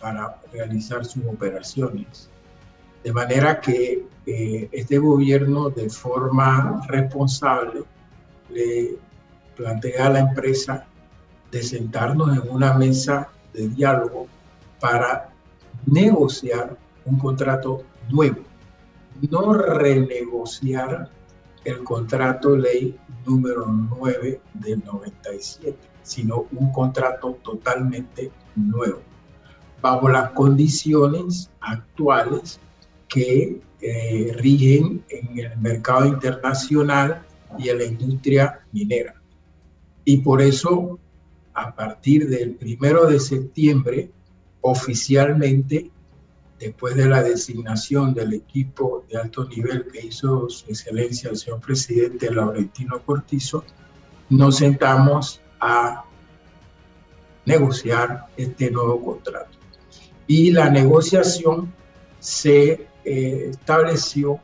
para 0.00 0.40
realizar 0.52 1.04
sus 1.04 1.24
operaciones. 1.26 2.30
De 3.02 3.12
manera 3.12 3.60
que 3.60 4.04
eh, 4.26 4.68
este 4.72 4.98
gobierno, 4.98 5.70
de 5.70 5.90
forma 5.90 6.82
responsable, 6.88 7.82
le 8.50 8.98
plantea 9.58 10.06
a 10.06 10.10
la 10.10 10.20
empresa 10.20 10.86
de 11.50 11.62
sentarnos 11.62 12.36
en 12.36 12.48
una 12.48 12.74
mesa 12.74 13.28
de 13.52 13.68
diálogo 13.68 14.28
para 14.80 15.30
negociar 15.84 16.76
un 17.04 17.18
contrato 17.18 17.82
nuevo, 18.08 18.42
no 19.30 19.52
renegociar 19.54 21.10
el 21.64 21.82
contrato 21.82 22.56
ley 22.56 22.96
número 23.26 23.66
9 23.66 24.40
del 24.54 24.84
97, 24.84 25.76
sino 26.02 26.46
un 26.52 26.72
contrato 26.72 27.36
totalmente 27.42 28.30
nuevo, 28.54 29.00
bajo 29.82 30.08
las 30.08 30.30
condiciones 30.30 31.50
actuales 31.60 32.60
que 33.08 33.60
eh, 33.80 34.32
rigen 34.36 35.04
en 35.08 35.38
el 35.38 35.58
mercado 35.58 36.06
internacional 36.06 37.22
y 37.58 37.70
en 37.70 37.78
la 37.78 37.84
industria 37.84 38.60
minera. 38.72 39.17
Y 40.04 40.18
por 40.18 40.40
eso, 40.40 40.98
a 41.54 41.74
partir 41.74 42.28
del 42.28 42.54
primero 42.54 43.06
de 43.06 43.20
septiembre, 43.20 44.10
oficialmente, 44.60 45.90
después 46.58 46.96
de 46.96 47.08
la 47.08 47.22
designación 47.22 48.14
del 48.14 48.34
equipo 48.34 49.04
de 49.08 49.18
alto 49.18 49.44
nivel 49.48 49.86
que 49.86 50.06
hizo 50.06 50.48
su 50.48 50.66
excelencia 50.66 51.30
el 51.30 51.36
señor 51.36 51.60
presidente 51.60 52.32
Laurentino 52.32 53.00
Cortizo, 53.04 53.64
nos 54.28 54.56
sentamos 54.56 55.40
a 55.60 56.04
negociar 57.44 58.26
este 58.36 58.70
nuevo 58.70 59.02
contrato. 59.02 59.58
Y 60.26 60.50
la 60.50 60.68
negociación 60.68 61.72
se 62.18 62.88
eh, 63.04 63.48
estableció 63.50 64.38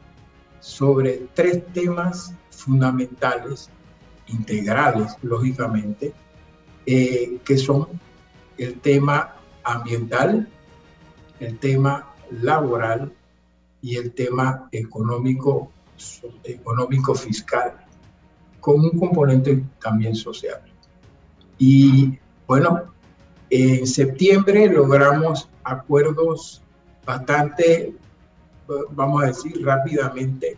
sobre 0.61 1.27
tres 1.35 1.63
temas 1.75 2.33
fundamentales, 2.51 3.69
integrales, 4.29 5.17
lógicamente, 5.23 6.13
eh, 6.87 7.39
que 7.45 7.57
son 7.57 7.89
el 8.59 8.81
tema 8.81 9.37
ambiental, 9.63 10.49
el 11.41 11.59
tema 11.59 12.09
laboral 12.31 13.13
y 13.83 13.97
el 13.97 14.13
tema 14.13 14.69
económico, 14.73 15.71
económico 16.43 17.15
fiscal, 17.15 17.75
con 18.61 18.81
un 18.81 18.99
componente 18.99 19.63
también 19.81 20.15
social. 20.15 20.61
Y 21.59 22.19
bueno, 22.47 22.95
en 23.51 23.87
septiembre 23.87 24.69
logramos 24.69 25.49
acuerdos 25.63 26.63
bastante, 27.05 27.95
vamos 28.91 29.23
a 29.23 29.27
decir 29.27 29.65
rápidamente, 29.65 30.57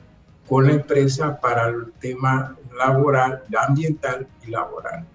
con 0.48 0.66
la 0.66 0.72
empresa 0.72 1.40
para 1.40 1.68
el 1.68 1.92
tema 2.00 2.56
laboral, 2.76 3.42
ambiental 3.68 4.26
y 4.46 4.50
laboral, 4.50 5.06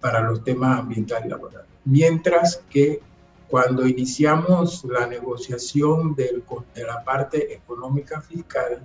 para 0.00 0.20
los 0.22 0.44
temas 0.44 0.80
ambiental 0.80 1.22
y 1.24 1.28
laboral. 1.28 1.64
Mientras 1.84 2.62
que 2.70 3.00
cuando 3.48 3.86
iniciamos 3.86 4.84
la 4.84 5.06
negociación 5.06 6.14
del, 6.14 6.42
de 6.74 6.84
la 6.84 7.04
parte 7.04 7.52
económica 7.52 8.20
fiscal, 8.20 8.82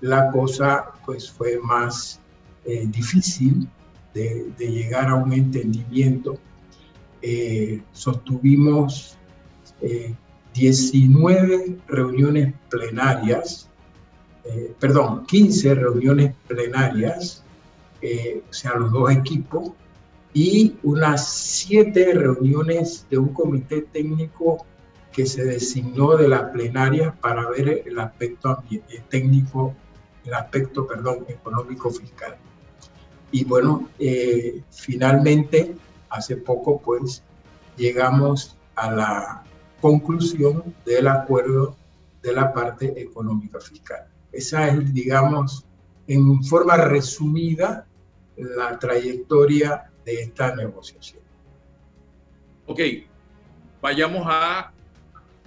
la 0.00 0.30
cosa 0.30 0.92
pues 1.04 1.30
fue 1.30 1.58
más 1.58 2.20
eh, 2.64 2.84
difícil 2.88 3.68
de, 4.12 4.52
de, 4.58 4.70
llegar 4.70 5.08
a 5.08 5.14
un 5.14 5.32
entendimiento. 5.32 6.36
Eh, 7.22 7.82
sostuvimos 7.92 9.16
eh, 9.80 10.14
19 10.54 11.78
reuniones 11.86 12.54
plenarias, 12.70 13.70
eh, 14.48 14.74
perdón, 14.78 15.26
15 15.26 15.74
reuniones 15.74 16.34
plenarias, 16.46 17.42
eh, 18.00 18.42
o 18.48 18.52
sea, 18.52 18.74
los 18.74 18.92
dos 18.92 19.10
equipos, 19.10 19.72
y 20.32 20.76
unas 20.82 21.26
siete 21.26 22.12
reuniones 22.12 23.06
de 23.08 23.16
un 23.16 23.32
comité 23.32 23.82
técnico 23.82 24.66
que 25.10 25.24
se 25.24 25.44
designó 25.46 26.14
de 26.14 26.28
la 26.28 26.52
plenaria 26.52 27.10
para 27.10 27.48
ver 27.48 27.84
el 27.86 27.98
aspecto 27.98 28.62
eh, 28.70 29.02
técnico, 29.08 29.74
el 30.26 30.34
aspecto, 30.34 30.86
perdón, 30.86 31.24
económico 31.28 31.90
fiscal. 31.90 32.36
Y 33.32 33.44
bueno, 33.44 33.88
eh, 33.98 34.62
finalmente, 34.70 35.74
hace 36.10 36.36
poco, 36.36 36.82
pues, 36.82 37.22
llegamos 37.78 38.58
a 38.74 38.90
la 38.90 39.44
conclusión 39.80 40.74
del 40.84 41.08
acuerdo 41.08 41.76
de 42.22 42.34
la 42.34 42.52
parte 42.52 43.00
económica 43.00 43.58
fiscal. 43.58 44.06
Esa 44.36 44.68
es, 44.68 44.92
digamos, 44.92 45.64
en 46.06 46.44
forma 46.44 46.76
resumida, 46.76 47.86
la 48.36 48.78
trayectoria 48.78 49.90
de 50.04 50.22
esta 50.22 50.54
negociación. 50.54 51.22
Ok, 52.66 52.80
vayamos 53.80 54.26
a, 54.26 54.72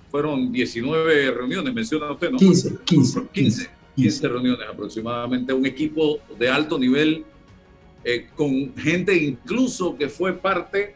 fueron 0.10 0.51
19 0.51 1.31
reuniones, 1.31 1.72
menciona 1.72 2.12
usted, 2.12 2.31
¿no? 2.31 2.39
15, 2.39 2.78
15. 2.84 3.28
15, 3.32 3.69
15 3.95 4.28
reuniones 4.28 4.67
aproximadamente, 4.67 5.54
un 5.54 5.65
equipo 5.67 6.17
de 6.39 6.49
alto 6.49 6.80
nivel, 6.80 7.25
eh, 8.04 8.28
con 8.36 8.75
gente 8.75 9.15
incluso 9.15 9.95
que 9.95 10.10
fue 10.10 10.34
parte 10.34 10.95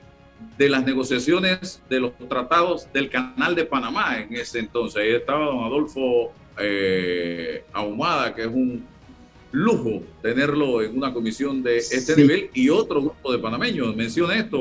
de 0.57 0.69
las 0.69 0.83
negociaciones 0.83 1.81
de 1.89 1.99
los 1.99 2.17
tratados 2.27 2.91
del 2.91 3.09
Canal 3.09 3.53
de 3.53 3.65
Panamá 3.65 4.19
en 4.19 4.35
ese 4.35 4.59
entonces. 4.59 5.01
Ahí 5.01 5.11
estaba 5.11 5.45
don 5.45 5.63
Adolfo 5.63 6.31
eh, 6.59 7.63
Ahumada, 7.73 8.33
que 8.33 8.41
es 8.43 8.47
un 8.47 8.85
lujo 9.51 10.01
tenerlo 10.21 10.81
en 10.81 10.97
una 10.97 11.13
comisión 11.13 11.61
de 11.61 11.77
este 11.77 12.15
sí. 12.15 12.21
nivel 12.21 12.49
y 12.53 12.69
otro 12.69 13.01
grupo 13.01 13.31
de 13.31 13.39
panameños. 13.39 13.95
Menciona 13.95 14.37
esto, 14.37 14.59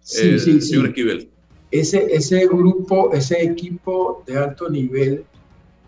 sí, 0.00 0.28
eh, 0.30 0.38
sí, 0.38 0.60
señor. 0.60 0.86
Esquivel. 0.86 1.30
Ese, 1.70 2.06
ese 2.14 2.46
grupo, 2.46 3.12
ese 3.12 3.42
equipo 3.42 4.22
de 4.26 4.38
alto 4.38 4.68
nivel, 4.68 5.24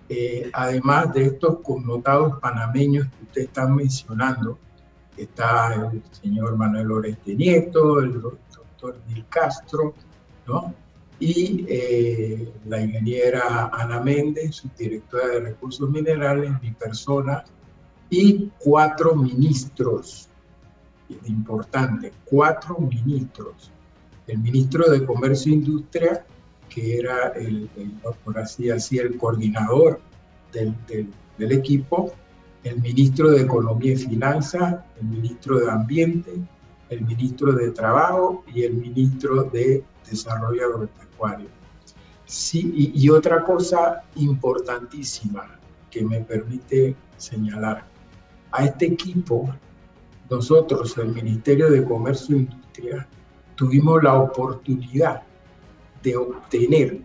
eh, 0.09 0.51
además 0.53 1.13
de 1.15 1.27
estos 1.27 1.61
connotados 1.61 2.39
panameños 2.41 3.07
que 3.07 3.25
usted 3.25 3.43
está 3.43 3.67
mencionando, 3.67 4.59
está 5.17 5.91
el 5.93 6.03
señor 6.13 6.57
Manuel 6.57 6.91
Oreste 6.93 7.35
Nieto, 7.35 8.01
el 8.01 8.21
doctor 8.21 8.97
Nil 9.09 9.25
Castro, 9.29 9.95
¿no? 10.47 10.75
Y 11.21 11.67
eh, 11.69 12.51
la 12.67 12.81
ingeniera 12.81 13.71
Ana 13.73 14.01
Méndez, 14.01 14.57
subdirectora 14.57 15.29
de 15.29 15.41
Recursos 15.41 15.89
Minerales, 15.91 16.51
mi 16.63 16.71
persona, 16.71 17.45
y 18.09 18.51
cuatro 18.59 19.15
ministros, 19.15 20.29
importante, 21.27 22.13
cuatro 22.25 22.79
ministros. 22.79 23.71
El 24.27 24.39
ministro 24.39 24.91
de 24.91 25.05
Comercio 25.05 25.53
e 25.53 25.57
Industria, 25.57 26.25
que 26.69 26.99
era 26.99 27.29
el, 27.37 27.69
por 28.25 28.39
así 28.39 28.65
decir, 28.65 29.03
el 29.03 29.19
coordinador 29.19 30.01
del, 30.53 30.75
del, 30.87 31.53
equipo, 31.53 32.13
el 32.65 32.81
ministro 32.81 33.31
de 33.31 33.43
Economía 33.43 33.93
y 33.93 33.97
Finanzas, 33.97 34.81
el 35.01 35.07
ministro 35.07 35.59
de 35.59 35.71
Ambiente, 35.71 36.33
el 36.89 37.03
ministro 37.03 37.53
de 37.53 37.71
Trabajo 37.71 38.45
y 38.53 38.63
el 38.63 38.75
ministro 38.75 39.45
de 39.45 39.85
Desarrollo 40.11 40.67
Agropecuario. 40.67 41.49
Sí, 42.27 42.93
y, 42.95 43.09
otra 43.09 43.43
cosa 43.43 44.05
importantísima 44.17 45.59
que 45.91 46.05
me 46.05 46.21
permite 46.21 46.95
señalar 47.17 47.85
a 48.53 48.65
este 48.65 48.87
equipo, 48.87 49.53
nosotros, 50.29 50.97
el 50.99 51.09
Ministerio 51.09 51.71
de 51.71 51.85
Comercio 51.85 52.37
e 52.37 52.41
Industria, 52.41 53.09
tuvimos 53.57 54.03
la 54.03 54.15
oportunidad 54.15 55.23
de 56.03 56.17
obtener 56.17 57.01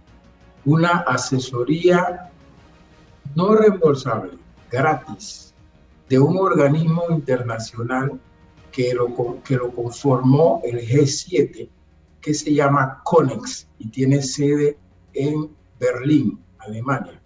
una 0.64 1.00
asesoría 1.08 2.30
no 3.34 3.56
reembolsable, 3.56 4.38
gratis, 4.72 5.54
de 6.08 6.20
un 6.20 6.38
organismo 6.38 7.04
internacional 7.10 8.20
que 8.72 8.94
lo, 8.94 9.42
que 9.44 9.56
lo 9.56 9.72
conformó 9.72 10.62
el 10.64 10.80
G7, 10.80 11.68
que 12.26 12.34
se 12.34 12.52
llama 12.52 13.02
CONEX 13.04 13.68
y 13.78 13.88
tiene 13.90 14.20
sede 14.20 14.80
en 15.14 15.48
Berlín, 15.80 16.40
Alemania. 16.58 17.22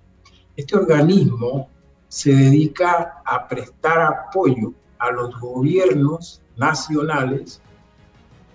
Este 0.58 0.76
organismo 0.76 1.70
se 2.10 2.36
dedica 2.36 3.22
a 3.26 3.48
prestar 3.48 4.02
apoyo 4.02 4.74
a 4.98 5.10
los 5.12 5.40
gobiernos 5.40 6.42
nacionales 6.58 7.62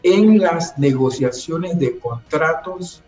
en 0.02 0.38
las 0.38 0.76
negociaciones 0.78 1.78
de 1.78 1.98
contratos 1.98 3.02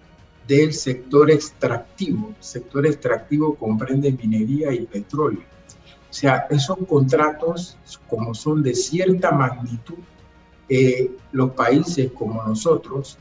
del 0.48 0.72
sector 0.72 1.30
extractivo. 1.30 2.28
El 2.38 2.42
sector 2.42 2.86
extractivo 2.86 3.54
comprende 3.54 4.12
minería 4.12 4.72
y 4.72 4.86
petróleo. 4.86 5.42
O 6.08 6.12
sea, 6.12 6.46
esos 6.48 6.78
contratos, 6.88 7.76
como 8.08 8.32
son 8.32 8.62
de 8.62 8.74
cierta 8.74 9.30
magnitud, 9.30 9.98
eh, 10.70 11.10
los 11.32 11.50
países 11.50 12.10
como 12.12 12.42
nosotros 12.42 13.18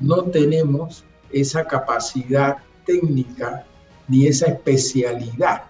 no 0.00 0.24
tenemos 0.24 1.04
esa 1.32 1.64
capacidad 1.66 2.58
técnica 2.84 3.64
ni 4.08 4.26
esa 4.26 4.46
especialidad. 4.46 5.64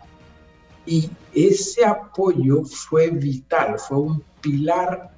Y 0.86 1.10
ese 1.34 1.84
apoyo 1.84 2.64
fue 2.64 3.10
vital, 3.10 3.78
fue 3.78 3.98
un 3.98 4.22
pilar 4.40 5.10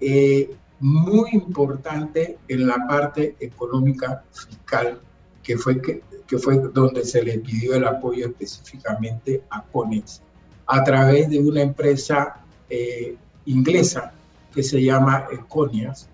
eh, 0.00 0.54
muy 0.78 1.30
importante 1.32 2.38
en 2.48 2.66
la 2.66 2.76
parte 2.86 3.34
económica 3.40 4.22
fiscal, 4.32 5.00
que 5.42 5.56
fue, 5.56 5.80
que, 5.80 6.02
que, 6.26 6.38
fue 6.38 6.58
donde 6.72 7.04
se 7.04 7.22
le 7.22 7.38
pidió 7.38 7.74
el 7.74 7.86
apoyo 7.86 8.26
específicamente 8.26 9.42
a 9.50 9.62
CONEX, 9.62 10.22
a 10.66 10.84
través 10.84 11.30
de 11.30 11.38
una 11.40 11.62
empresa 11.62 12.40
eh, 12.68 13.16
inglesa 13.46 14.12
que 14.54 14.62
se 14.62 14.82
llama 14.82 15.26
Econias, 15.32 16.08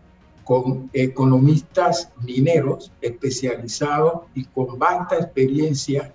con 0.45 0.91
economistas 0.93 2.11
mineros 2.23 2.93
especializados 3.01 4.23
y 4.35 4.45
con 4.45 4.79
vasta 4.79 5.17
experiencia 5.17 6.13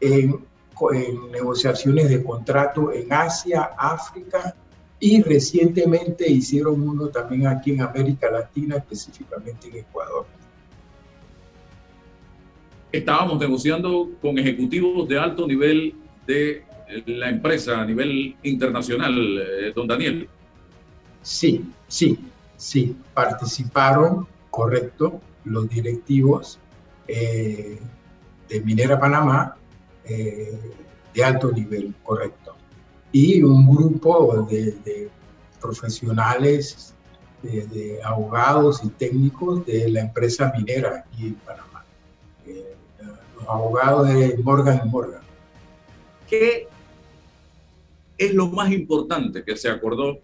en 0.00 0.46
en 0.92 1.32
negociaciones 1.32 2.10
de 2.10 2.22
contrato 2.22 2.92
en 2.92 3.12
Asia, 3.12 3.70
África 3.78 4.54
y 5.00 5.22
recientemente 5.22 6.30
hicieron 6.30 6.86
uno 6.86 7.08
también 7.08 7.46
aquí 7.46 7.72
en 7.72 7.82
América 7.82 8.30
Latina, 8.30 8.76
específicamente 8.76 9.68
en 9.68 9.76
Ecuador. 9.76 10.26
Estábamos 12.92 13.38
negociando 13.38 14.10
con 14.22 14.38
ejecutivos 14.38 15.08
de 15.08 15.18
alto 15.18 15.46
nivel 15.46 15.94
de 16.26 16.64
la 17.06 17.28
empresa 17.28 17.80
a 17.80 17.84
nivel 17.84 18.36
internacional, 18.42 19.14
eh, 19.38 19.72
don 19.74 19.86
Daniel. 19.86 20.28
Sí, 21.20 21.64
sí, 21.88 22.18
sí, 22.56 22.96
participaron, 23.14 24.26
correcto, 24.50 25.20
los 25.44 25.68
directivos 25.68 26.58
eh, 27.08 27.78
de 28.48 28.60
Minera 28.62 28.98
Panamá 28.98 29.56
eh, 30.04 30.58
de 31.14 31.24
alto 31.24 31.52
nivel, 31.52 31.94
correcto. 32.02 32.54
Y 33.12 33.42
un 33.42 33.66
grupo 33.74 34.46
de, 34.50 35.08
profesionales, 35.60 36.94
de, 37.42 38.00
abogados 38.04 38.82
y 38.84 38.88
técnicos 38.88 39.64
de 39.66 39.88
la 39.90 40.00
empresa 40.00 40.52
minera 40.56 41.04
aquí 41.06 41.28
en 41.28 41.34
Panamá. 41.36 41.84
los 43.36 43.48
abogados 43.48 44.08
de 44.08 44.36
Morgan 44.42 44.90
Morgan. 44.90 45.22
¿Qué 46.28 46.68
es 48.18 48.34
lo 48.34 48.48
más 48.48 48.70
importante 48.72 49.44
que 49.44 49.56
se 49.56 49.68
acordó 49.68 50.18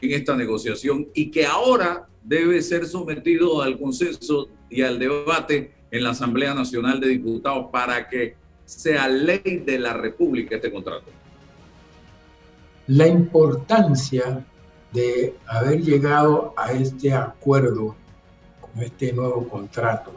en 0.00 0.12
esta 0.12 0.36
negociación 0.36 1.08
y 1.14 1.30
que 1.30 1.46
ahora 1.46 2.08
debe 2.22 2.62
ser 2.62 2.86
sometido 2.86 3.62
al 3.62 3.78
consenso 3.78 4.48
y 4.70 4.82
al 4.82 4.98
debate 4.98 5.72
en 5.90 6.04
la 6.04 6.10
Asamblea 6.10 6.54
Nacional 6.54 7.00
de 7.00 7.08
Diputados 7.08 7.66
para 7.70 8.08
que 8.08 8.36
sea 8.64 9.08
ley 9.08 9.62
de 9.64 9.78
la 9.78 9.92
República 9.92 10.56
este 10.56 10.72
contrato? 10.72 11.06
La 12.86 13.06
importancia 13.06 14.44
de 14.92 15.34
haber 15.46 15.82
llegado 15.82 16.54
a 16.56 16.72
este 16.72 17.12
acuerdo 17.12 17.96
con 18.60 18.82
este 18.82 19.12
nuevo 19.12 19.48
contrato 19.48 20.12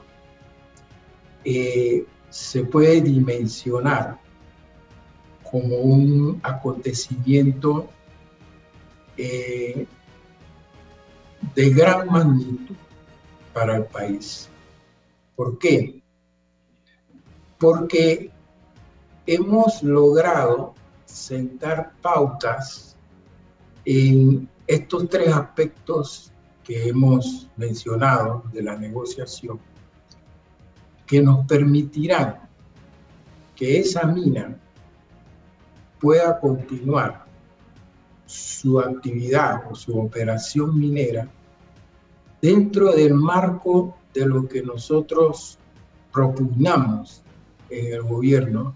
eh, 1.43 2.05
se 2.29 2.63
puede 2.63 3.01
dimensionar 3.01 4.17
como 5.49 5.77
un 5.77 6.39
acontecimiento 6.43 7.89
eh, 9.17 9.87
de 11.53 11.69
gran 11.69 12.07
magnitud 12.07 12.75
para 13.53 13.77
el 13.77 13.85
país. 13.85 14.49
¿Por 15.35 15.57
qué? 15.57 16.01
Porque 17.57 18.31
hemos 19.25 19.81
logrado 19.83 20.73
sentar 21.05 21.93
pautas 22.01 22.97
en 23.85 24.49
estos 24.67 25.09
tres 25.09 25.29
aspectos 25.29 26.31
que 26.63 26.89
hemos 26.89 27.47
mencionado 27.55 28.43
de 28.51 28.63
la 28.63 28.75
negociación, 28.75 29.59
que 31.05 31.21
nos 31.21 31.45
permitirán 31.45 32.49
que 33.55 33.79
esa 33.79 34.05
mina 34.07 34.57
pueda 35.99 36.39
continuar 36.39 37.24
su 38.25 38.79
actividad 38.79 39.63
o 39.69 39.75
su 39.75 39.97
operación 39.99 40.77
minera 40.77 41.27
dentro 42.41 42.91
del 42.91 43.13
marco 43.13 43.97
de 44.13 44.25
lo 44.25 44.47
que 44.47 44.61
nosotros 44.61 45.57
propugnamos 46.11 47.23
en 47.69 47.93
el 47.93 48.03
gobierno, 48.03 48.73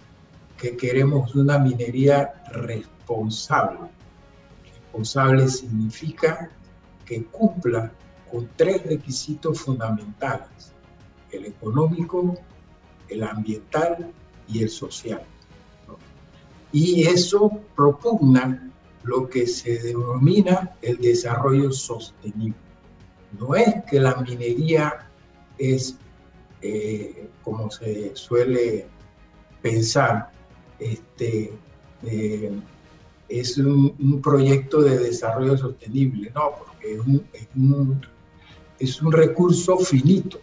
que 0.57 0.75
queremos 0.75 1.33
una 1.35 1.57
minería 1.57 2.43
responsable. 2.51 3.89
Responsable 4.73 5.47
significa 5.47 6.49
que 7.05 7.23
cumpla 7.23 7.91
con 8.29 8.49
tres 8.55 8.85
requisitos 8.85 9.61
fundamentales, 9.61 10.73
el 11.31 11.45
económico, 11.45 12.35
el 13.07 13.23
ambiental 13.23 14.11
y 14.47 14.63
el 14.63 14.69
social. 14.69 15.23
Y 16.71 17.03
eso 17.07 17.51
propugna 17.75 18.68
lo 19.09 19.27
que 19.27 19.47
se 19.47 19.79
denomina 19.79 20.75
el 20.83 20.97
desarrollo 20.97 21.71
sostenible. 21.71 22.59
No 23.39 23.55
es 23.55 23.83
que 23.89 23.99
la 23.99 24.15
minería 24.15 25.09
es, 25.57 25.97
eh, 26.61 27.27
como 27.43 27.71
se 27.71 28.15
suele 28.15 28.85
pensar, 29.61 30.31
este, 30.79 31.51
eh, 32.03 32.51
es 33.27 33.57
un, 33.57 34.21
proyecto 34.21 34.81
de 34.81 34.97
desarrollo 34.97 35.57
sostenible, 35.57 36.31
no, 36.35 36.51
porque 36.59 36.93
es 36.93 36.99
un, 36.99 37.25
es 37.33 37.47
un, 37.55 38.05
es 38.79 39.01
un 39.01 39.11
recurso 39.11 39.77
finito, 39.79 40.39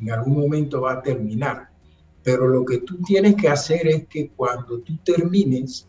en 0.00 0.12
algún 0.12 0.40
momento 0.40 0.80
va 0.80 0.94
a 0.94 1.02
terminar. 1.02 1.70
Pero 2.22 2.46
lo 2.46 2.64
que 2.64 2.78
tú 2.78 2.98
tienes 2.98 3.34
que 3.34 3.48
hacer 3.48 3.86
es 3.88 4.06
que 4.06 4.28
cuando 4.30 4.78
tú 4.80 4.96
termines, 5.04 5.88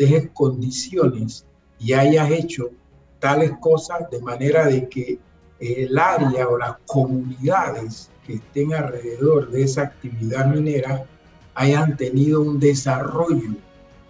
dejes 0.00 0.30
condiciones 0.32 1.44
y 1.78 1.92
hayas 1.92 2.30
hecho 2.30 2.70
tales 3.18 3.52
cosas 3.60 4.08
de 4.10 4.18
manera 4.22 4.64
de 4.64 4.88
que 4.88 5.18
el 5.58 5.98
área 5.98 6.48
o 6.48 6.56
las 6.56 6.76
comunidades 6.86 8.10
que 8.26 8.36
estén 8.36 8.72
alrededor 8.72 9.50
de 9.50 9.62
esa 9.62 9.82
actividad 9.82 10.46
minera 10.46 11.04
hayan 11.54 11.98
tenido 11.98 12.40
un 12.40 12.58
desarrollo 12.58 13.56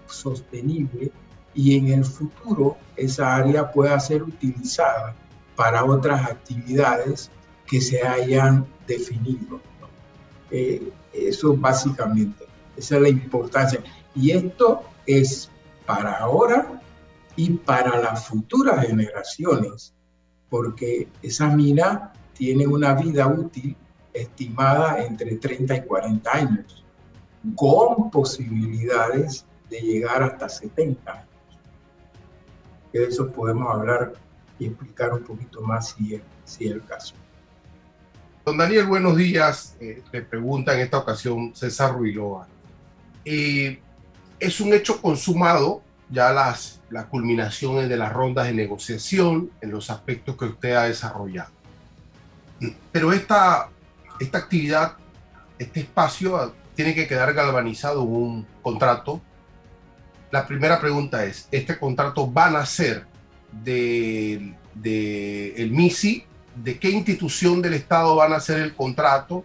sostenible 0.06 1.10
y 1.54 1.76
en 1.76 1.88
el 1.88 2.04
futuro 2.04 2.76
esa 2.94 3.34
área 3.34 3.72
pueda 3.72 3.98
ser 3.98 4.22
utilizada 4.22 5.16
para 5.56 5.84
otras 5.84 6.24
actividades 6.24 7.32
que 7.66 7.80
se 7.80 8.00
hayan 8.06 8.64
definido. 8.86 9.60
Eh, 10.52 10.92
eso 11.12 11.56
básicamente, 11.56 12.44
esa 12.76 12.94
es 12.94 13.02
la 13.02 13.08
importancia. 13.08 13.82
Y 14.14 14.30
esto 14.30 14.84
es 15.04 15.50
para 15.86 16.18
ahora 16.18 16.80
y 17.36 17.50
para 17.50 17.98
las 18.00 18.26
futuras 18.26 18.86
generaciones, 18.86 19.94
porque 20.48 21.08
esa 21.22 21.48
mina 21.48 22.12
tiene 22.34 22.66
una 22.66 22.94
vida 22.94 23.26
útil 23.26 23.76
estimada 24.12 25.04
entre 25.04 25.36
30 25.36 25.76
y 25.76 25.82
40 25.82 26.30
años, 26.32 26.84
con 27.54 28.10
posibilidades 28.10 29.46
de 29.68 29.80
llegar 29.80 30.22
hasta 30.22 30.48
70 30.48 31.12
años. 31.12 31.26
De 32.92 33.04
eso 33.04 33.30
podemos 33.30 33.72
hablar 33.72 34.12
y 34.58 34.66
explicar 34.66 35.12
un 35.12 35.22
poquito 35.22 35.62
más 35.62 35.90
si 35.90 36.14
es, 36.14 36.22
si 36.44 36.66
es 36.66 36.72
el 36.72 36.84
caso. 36.84 37.14
Don 38.44 38.58
Daniel, 38.58 38.86
buenos 38.86 39.16
días. 39.16 39.76
Eh, 39.80 40.02
le 40.10 40.22
pregunta 40.22 40.74
en 40.74 40.80
esta 40.80 40.98
ocasión 40.98 41.54
César 41.54 41.94
Ruiloa. 41.94 42.48
Eh, 43.24 43.80
es 44.40 44.60
un 44.60 44.72
hecho 44.72 45.00
consumado 45.00 45.82
ya 46.10 46.32
las, 46.32 46.80
las 46.90 47.06
culminaciones 47.06 47.88
de 47.88 47.96
las 47.96 48.12
rondas 48.12 48.46
de 48.46 48.54
negociación 48.54 49.50
en 49.60 49.70
los 49.70 49.90
aspectos 49.90 50.36
que 50.36 50.46
usted 50.46 50.72
ha 50.72 50.84
desarrollado. 50.84 51.52
Pero 52.90 53.12
esta, 53.12 53.68
esta 54.18 54.38
actividad, 54.38 54.96
este 55.58 55.80
espacio 55.80 56.54
tiene 56.74 56.94
que 56.94 57.06
quedar 57.06 57.32
galvanizado 57.32 58.02
en 58.02 58.08
un 58.08 58.46
contrato. 58.62 59.20
La 60.30 60.46
primera 60.46 60.80
pregunta 60.80 61.24
es, 61.24 61.46
¿este 61.52 61.78
contrato 61.78 62.32
va 62.32 62.46
a 62.46 62.50
nacer 62.50 63.06
del 63.52 64.56
de 64.74 65.54
el 65.56 65.72
MISI 65.72 66.24
de 66.56 66.78
qué 66.78 66.90
institución 66.90 67.62
del 67.62 67.74
Estado 67.74 68.16
van 68.16 68.32
a 68.32 68.36
hacer 68.36 68.58
el 68.58 68.74
contrato 68.74 69.44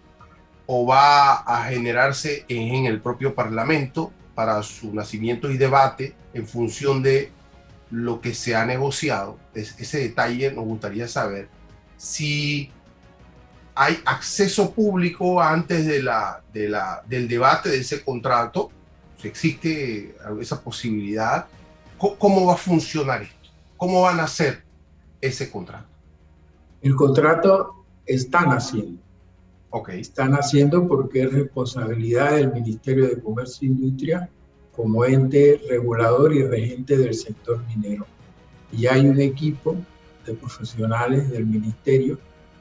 o 0.66 0.86
va 0.86 1.34
a 1.34 1.66
generarse 1.66 2.46
en 2.48 2.86
el 2.86 3.02
propio 3.02 3.36
Parlamento 3.36 4.12
para 4.36 4.62
su 4.62 4.94
nacimiento 4.94 5.50
y 5.50 5.58
debate 5.58 6.14
en 6.34 6.46
función 6.46 7.02
de 7.02 7.32
lo 7.90 8.22
que 8.22 8.34
se 8.34 8.56
ha 8.56 8.66
negociado. 8.66 9.40
Es, 9.54 9.80
ese 9.80 10.00
detalle 10.00 10.52
nos 10.52 10.66
gustaría 10.66 11.08
saber 11.08 11.48
si 11.98 12.70
hay 13.74 14.02
acceso 14.06 14.72
público 14.72 15.42
antes 15.42 15.86
de 15.86 16.02
la, 16.02 16.42
de 16.54 16.70
la, 16.70 17.04
del 17.08 17.28
debate 17.28 17.70
de 17.70 17.80
ese 17.80 18.04
contrato, 18.04 18.72
si 19.18 19.28
existe 19.28 20.16
esa 20.40 20.62
posibilidad, 20.62 21.48
¿cómo 21.98 22.46
va 22.46 22.54
a 22.54 22.58
funcionar 22.58 23.24
esto? 23.24 23.50
¿Cómo 23.78 24.02
van 24.02 24.20
a 24.20 24.24
hacer 24.24 24.64
ese 25.20 25.50
contrato? 25.50 25.88
El 26.82 26.96
contrato 26.96 27.86
están 28.06 28.50
haciendo. 28.50 29.05
Ok. 29.78 29.90
Están 29.90 30.32
haciendo 30.36 30.88
porque 30.88 31.24
es 31.24 31.34
responsabilidad 31.34 32.38
del 32.38 32.54
Ministerio 32.54 33.10
de 33.10 33.22
Comercio 33.22 33.68
e 33.68 33.72
Industria 33.74 34.30
como 34.74 35.04
ente 35.04 35.60
regulador 35.70 36.34
y 36.34 36.44
regente 36.44 36.98
del 36.98 37.14
sector 37.14 37.62
minero. 37.68 38.06
Y 38.72 38.88
hay 38.88 39.06
un 39.06 39.20
equipo 39.20 39.76
de 40.26 40.34
profesionales 40.34 41.30
del 41.30 41.46
ministerio 41.46 42.18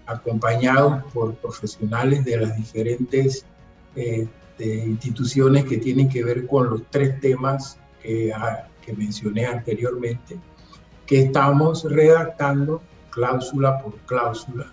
acompañados 0.07 1.05
por 1.13 1.37
profesionales 1.37 2.25
de 2.25 2.37
las 2.37 2.57
diferentes 2.57 3.47
eh, 3.95 4.27
instituciones 4.59 5.67
que 5.67 5.79
tienen 5.79 6.09
que 6.09 6.25
ver 6.25 6.49
con 6.49 6.69
los 6.69 6.83
tres 6.91 7.21
temas 7.21 7.79
que, 8.03 8.33
ah, 8.33 8.67
que 8.85 8.93
mencioné 8.93 9.47
anteriormente 9.47 10.37
que 11.07 11.21
estamos 11.21 11.85
redactando 11.85 12.83
cláusula 13.11 13.79
por 13.79 13.95
cláusula, 13.99 14.67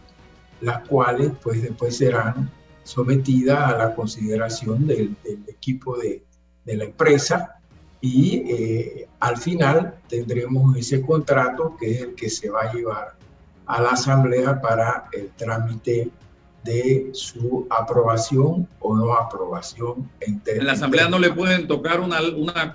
las 0.62 0.88
cuales 0.88 1.32
pues 1.42 1.62
después 1.62 1.98
serán 1.98 2.50
sometidas 2.84 3.74
a 3.74 3.78
la 3.78 3.96
consideración 3.96 4.88
del, 4.88 5.16
equipo 5.48 5.98
de, 5.98 6.24
de, 6.66 6.78
la 6.78 6.86
empresa 6.86 7.56
y 8.02 8.44
eh, 8.52 9.08
al 9.20 9.38
final 9.38 9.96
tendremos 10.08 10.76
ese 10.76 11.02
contrato 11.02 11.76
que 11.80 11.92
es 11.92 12.02
el 12.02 12.16
que 12.16 12.30
se 12.30 12.50
va 12.50 12.62
a 12.62 12.74
llevar 12.74 13.16
a 13.68 13.82
la 13.82 13.90
asamblea 13.90 14.60
para 14.60 15.08
el 15.14 15.30
trámite 15.32 16.10
de 16.64 17.10
su 17.14 17.66
aprobación 17.70 18.68
o 18.80 18.96
no 18.96 19.14
aprobación. 19.14 20.10
En, 20.20 20.42
en 20.46 20.66
la 20.66 20.74
asamblea 20.74 21.08
no 21.10 21.18
le 21.20 21.32
pueden 21.32 21.68
tocar 21.68 22.00
una, 22.00 22.20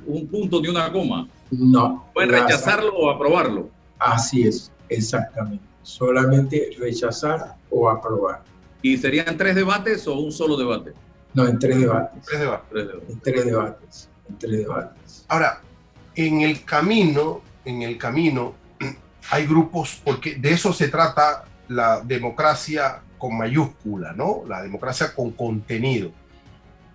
un 0.07 0.27
punto 0.27 0.61
ni 0.61 0.69
una 0.69 0.91
coma. 0.93 1.29
No. 1.51 2.07
Pueden 2.15 2.31
rechazarlo 2.31 2.95
o 2.95 3.11
aprobarlo. 3.11 3.69
Así 3.99 4.47
es, 4.47 4.73
exactamente. 4.89 5.65
Solamente 5.83 6.71
rechazar 6.79 7.57
o 7.77 7.89
aprobar. 7.91 8.43
¿Y 8.83 8.97
serían 8.97 9.37
tres 9.37 9.55
debates 9.55 10.07
o 10.07 10.15
un 10.15 10.33
solo 10.33 10.57
debate? 10.57 10.93
No, 11.35 11.47
en 11.47 11.59
tres 11.59 11.79
debates. 11.79 12.25
Tres 12.25 12.41
debates. 12.41 12.89
En 13.09 13.21
tres 13.21 13.45
debates. 13.45 14.09
En 14.29 14.39
tres 14.39 14.59
debates. 14.59 15.25
Ahora, 15.29 15.61
en 16.15 16.41
el 16.41 16.65
camino, 16.65 17.43
en 17.65 17.83
el 17.83 17.99
camino, 17.99 18.55
hay 19.31 19.47
grupos, 19.47 20.01
porque 20.03 20.37
de 20.37 20.53
eso 20.53 20.73
se 20.73 20.89
trata 20.89 21.45
la 21.69 22.01
democracia 22.01 23.03
con 23.19 23.37
mayúscula, 23.37 24.13
¿no? 24.13 24.43
La 24.49 24.63
democracia 24.63 25.15
con 25.15 25.33
contenido. 25.33 26.13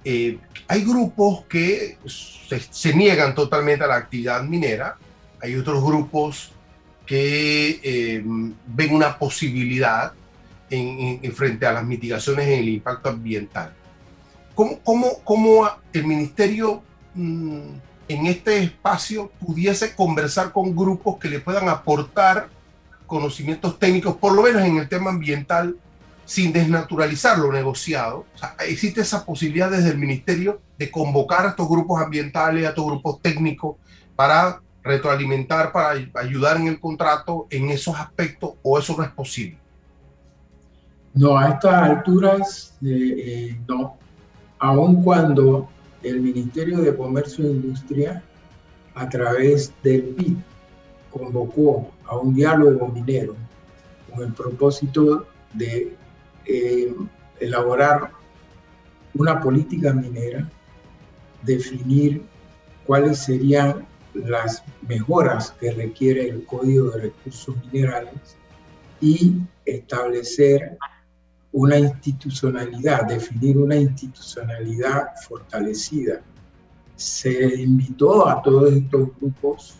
Eh, 0.04 0.40
hay 0.68 0.84
grupos 0.84 1.46
que 1.46 1.98
se, 2.08 2.96
niegan 2.96 3.36
totalmente 3.36 3.84
a 3.84 3.88
la 3.88 3.98
actividad 3.98 4.42
minera, 4.44 4.98
hay 5.40 5.56
otros 5.56 5.84
grupos 5.84 6.52
que 7.06 7.80
eh, 7.84 8.24
ven 8.24 8.96
una 8.96 9.20
posibilidad 9.20 10.14
en, 10.72 11.32
frente 11.34 11.66
a 11.66 11.74
las 11.74 11.86
mitigaciones 11.86 12.48
en 12.48 12.60
el 12.60 12.70
impacto 12.70 13.10
ambiental. 13.10 13.74
¿Cómo, 14.56 14.80
cómo, 14.84 15.08
cómo 15.24 15.70
el 15.94 16.06
ministerio 16.06 16.82
mm, 17.14 17.60
en 18.08 18.28
este 18.28 18.60
espacio 18.60 19.32
pudiese 19.40 19.96
conversar 19.96 20.52
con 20.52 20.76
grupos 20.76 21.18
que 21.18 21.30
le 21.30 21.40
puedan 21.40 21.70
aportar 21.70 22.50
conocimientos 23.06 23.78
técnicos, 23.78 24.16
por 24.16 24.34
lo 24.34 24.44
menos 24.44 24.64
en 24.64 24.78
el 24.78 24.88
tema 24.88 25.10
ambiental, 25.10 25.76
sin 26.26 26.54
desnaturalizar 26.54 27.38
lo 27.38 27.52
negociado. 27.52 28.26
existe 28.66 29.02
esa 29.02 29.26
posibilidad 29.26 29.70
desde 29.70 29.90
el 29.90 29.98
ministerio 29.98 30.62
de 30.78 30.90
convocar 30.90 31.46
a 31.46 31.50
estos 31.50 31.68
grupos 31.68 32.02
ambientales, 32.02 32.66
a 32.66 32.70
estos 32.70 32.86
grupos 32.86 33.22
técnicos, 33.22 33.76
para 34.16 34.62
retroalimentar, 34.84 35.72
para 35.72 36.00
ayudar 36.16 36.58
en 36.58 36.68
el 36.68 36.80
contrato 36.80 37.48
en 37.50 37.70
esos 37.70 37.98
aspectos, 37.98 38.54
o 38.64 38.80
eso 38.80 38.96
no 38.98 39.04
es 39.04 39.10
posible. 39.10 39.58
No, 41.14 41.38
a 41.38 41.50
estas 41.50 41.74
alturas 41.74 42.78
eh, 42.82 43.16
eh, 43.18 43.60
no. 43.68 43.98
Aun 44.60 45.04
cuando 45.04 45.70
el 46.04 46.22
Ministerio 46.22 46.80
de 46.80 46.96
Comercio 46.96 47.46
e 47.46 47.52
Industria, 47.52 48.24
a 48.96 49.10
través 49.10 49.74
del 49.84 50.04
PIB, 50.04 50.38
convocó 51.12 51.92
a 52.06 52.18
un 52.18 52.34
diálogo 52.34 52.88
minero 52.88 53.36
con 54.10 54.24
el 54.24 54.34
propósito 54.34 55.28
de 55.54 55.96
eh, 56.46 56.96
elaborar 57.40 58.12
una 59.14 59.42
política 59.42 59.94
minera, 59.94 60.50
definir 61.44 62.24
cuáles 62.86 63.20
serían 63.20 63.86
las 64.14 64.64
mejoras 64.88 65.52
que 65.60 65.72
requiere 65.72 66.30
el 66.30 66.46
Código 66.46 66.92
de 66.92 67.02
Recursos 67.02 67.56
Minerales 67.72 68.38
y 69.00 69.42
establecer 69.66 70.78
una 71.54 71.78
institucionalidad, 71.78 73.08
definir 73.08 73.58
una 73.58 73.76
institucionalidad 73.76 75.10
fortalecida. 75.28 76.22
Se 76.96 77.56
invitó 77.62 78.28
a 78.28 78.42
todos 78.42 78.72
estos 78.72 79.10
grupos 79.20 79.76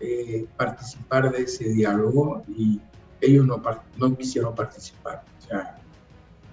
a 0.00 0.04
eh, 0.04 0.46
participar 0.56 1.32
de 1.32 1.42
ese 1.42 1.68
diálogo 1.70 2.42
y 2.48 2.80
ellos 3.20 3.46
no, 3.46 3.62
no 3.96 4.16
quisieron 4.16 4.54
participar. 4.54 5.24
O 5.38 5.46
sea, 5.46 5.78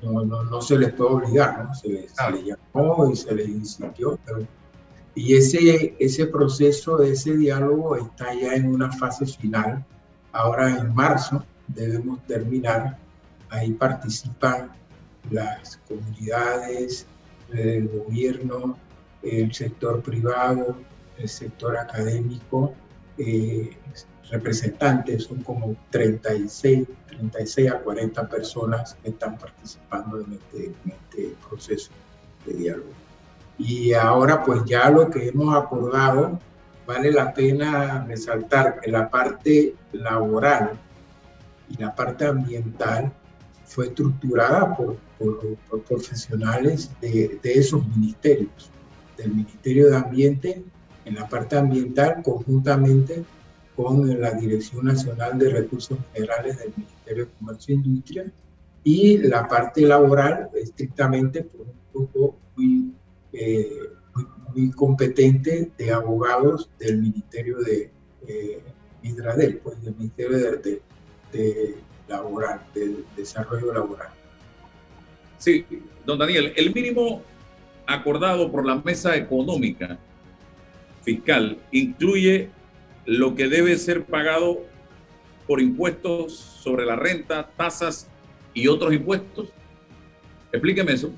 no, 0.01 0.23
no, 0.23 0.43
no 0.43 0.61
se 0.61 0.77
les 0.77 0.93
puede 0.93 1.11
obligar, 1.11 1.65
¿no? 1.65 1.73
se, 1.73 1.89
les, 1.89 2.13
llamó 2.15 3.11
y 3.11 3.15
se 3.15 3.33
les 3.33 3.47
insistió, 3.47 4.19
pero, 4.25 4.45
y 5.15 5.35
ese, 5.35 5.95
ese 5.97 6.27
proceso, 6.27 7.01
ese 7.01 7.37
diálogo 7.37 7.95
está 7.95 8.33
ya 8.33 8.53
en 8.53 8.67
una 8.67 8.91
fase 8.91 9.25
final. 9.25 9.83
Ahora 10.33 10.77
en 10.77 10.93
marzo 10.93 11.43
debemos 11.67 12.21
terminar. 12.27 12.99
Ahí 13.55 13.71
participan 13.71 14.69
las 15.31 15.77
comunidades, 15.87 17.05
el 17.53 17.87
gobierno, 17.87 18.77
el 19.23 19.53
sector 19.53 20.01
privado, 20.01 20.75
el 21.17 21.29
sector 21.29 21.77
académico, 21.77 22.73
eh, 23.17 23.77
representantes, 24.29 25.23
son 25.23 25.41
como 25.43 25.75
36, 25.89 26.87
36 27.07 27.71
a 27.71 27.79
40 27.79 28.27
personas 28.27 28.97
que 29.01 29.09
están 29.09 29.37
participando 29.37 30.19
en 30.19 30.33
este, 30.33 30.65
en 30.65 30.91
este 30.91 31.35
proceso 31.47 31.91
de 32.45 32.53
diálogo. 32.53 32.91
Y 33.57 33.93
ahora 33.93 34.43
pues 34.43 34.63
ya 34.65 34.89
lo 34.89 35.09
que 35.09 35.29
hemos 35.29 35.55
acordado, 35.55 36.39
vale 36.85 37.11
la 37.11 37.33
pena 37.33 38.03
resaltar 38.05 38.81
que 38.81 38.91
la 38.91 39.09
parte 39.09 39.75
laboral 39.93 40.71
y 41.69 41.81
la 41.81 41.95
parte 41.95 42.25
ambiental 42.25 43.13
fue 43.65 43.87
estructurada 43.87 44.75
por, 44.75 44.97
por, 45.17 45.55
por 45.69 45.81
profesionales 45.83 46.91
de, 47.01 47.39
de 47.41 47.53
esos 47.53 47.85
ministerios, 47.95 48.69
del 49.17 49.33
Ministerio 49.33 49.89
de 49.89 49.97
Ambiente 49.97 50.63
en 51.05 51.15
la 51.15 51.27
parte 51.27 51.57
ambiental 51.57 52.21
conjuntamente 52.23 53.23
con 53.75 54.19
la 54.19 54.31
Dirección 54.31 54.85
Nacional 54.85 55.37
de 55.37 55.49
Recursos 55.49 55.97
Minerales 56.13 56.57
del 56.59 56.73
Ministerio 56.75 57.25
de 57.25 57.31
Comercio 57.39 57.73
e 57.73 57.77
Industria 57.77 58.31
y 58.83 59.17
la 59.17 59.47
parte 59.47 59.81
laboral 59.81 60.49
estrictamente 60.53 61.43
por 61.43 61.61
un 61.61 61.73
grupo 61.93 62.37
muy, 62.55 62.93
eh, 63.33 63.79
muy, 64.53 64.71
competente 64.71 65.71
de 65.77 65.91
abogados 65.91 66.69
del 66.79 67.01
Ministerio 67.01 67.57
de 67.59 67.91
eh, 68.27 68.61
pues 69.63 69.83
del 69.83 69.95
Ministerio 69.95 70.37
de, 70.37 70.81
de, 71.31 71.75
Laboral, 72.07 72.61
del 72.73 73.05
Desarrollo 73.15 73.73
Laboral. 73.73 74.09
Sí, 75.37 75.65
don 76.05 76.17
Daniel, 76.17 76.53
el 76.55 76.73
mínimo 76.73 77.21
acordado 77.87 78.51
por 78.51 78.65
la 78.65 78.75
mesa 78.75 79.15
económica 79.15 79.97
fiscal 81.03 81.57
incluye 81.71 82.49
lo 83.05 83.35
que 83.35 83.47
debe 83.47 83.77
ser 83.77 84.05
pagado 84.05 84.63
por 85.45 85.61
impuestos 85.61 86.33
sobre 86.33 86.85
la 86.85 86.95
renta, 86.95 87.49
tasas 87.55 88.07
y 88.53 88.67
otros 88.67 88.93
impuestos? 88.93 89.49
Explíqueme 90.51 90.93
eso. 90.93 91.11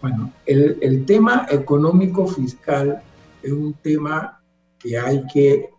Bueno, 0.00 0.32
el, 0.46 0.78
el 0.80 1.04
tema 1.04 1.46
económico 1.50 2.26
fiscal 2.26 3.02
es 3.42 3.52
un 3.52 3.74
tema 3.74 4.40
que 4.78 4.98
hay 4.98 5.22
que 5.32 5.70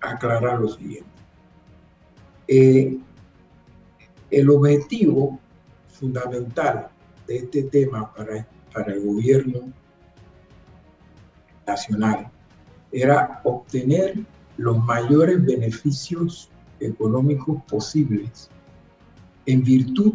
aclarar 0.00 0.60
lo 0.60 0.68
siguiente. 0.68 1.13
Eh, 2.48 2.98
el 4.30 4.50
objetivo 4.50 5.38
fundamental 5.88 6.88
de 7.26 7.36
este 7.38 7.62
tema 7.64 8.12
para, 8.14 8.46
para 8.72 8.92
el 8.92 9.04
gobierno 9.04 9.72
nacional 11.66 12.30
era 12.92 13.40
obtener 13.44 14.18
los 14.56 14.78
mayores 14.84 15.44
beneficios 15.44 16.50
económicos 16.80 17.62
posibles 17.64 18.50
en 19.46 19.62
virtud 19.62 20.12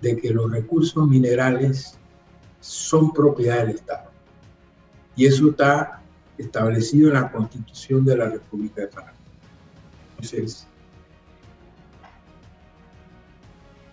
de 0.00 0.16
que 0.16 0.30
los 0.30 0.50
recursos 0.50 1.08
minerales 1.08 1.98
son 2.60 3.12
propiedad 3.12 3.66
del 3.66 3.76
Estado. 3.76 4.10
Y 5.16 5.26
eso 5.26 5.50
está 5.50 6.02
establecido 6.38 7.08
en 7.08 7.14
la 7.14 7.30
Constitución 7.30 8.04
de 8.04 8.16
la 8.16 8.28
República 8.30 8.82
de 8.82 8.88
Panamá. 8.88 9.12
Entonces, 10.10 10.66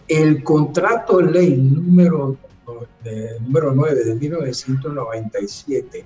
el 0.07 0.43
contrato 0.43 1.21
ley 1.21 1.55
número, 1.57 2.37
número 3.41 3.73
9 3.73 4.03
de 4.05 4.15
1997 4.15 6.05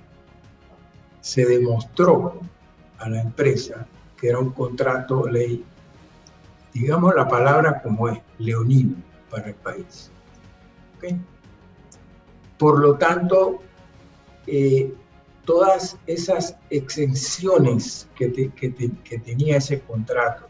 se 1.22 1.46
demostró 1.46 2.40
a 2.98 3.10
la 3.10 3.22
empresa 3.22 3.88
que 4.18 4.30
era 4.30 4.40
un 4.40 4.52
contrato 4.52 5.28
ley, 5.28 5.66
digamos 6.74 7.16
la 7.16 7.28
palabra 7.28 7.82
como 7.82 8.08
es, 8.10 8.20
leonino 8.38 8.96
para 9.30 9.48
el 9.48 9.56
país. 9.56 10.12
Por 12.58 12.80
lo 12.80 12.96
tanto, 12.98 13.62
eh, 14.46 14.94
todas 15.46 15.98
esas 16.06 16.56
exenciones 16.70 18.08
que, 18.16 18.30
tenía 19.26 19.58
ese 19.58 19.80
contrato, 19.82 20.48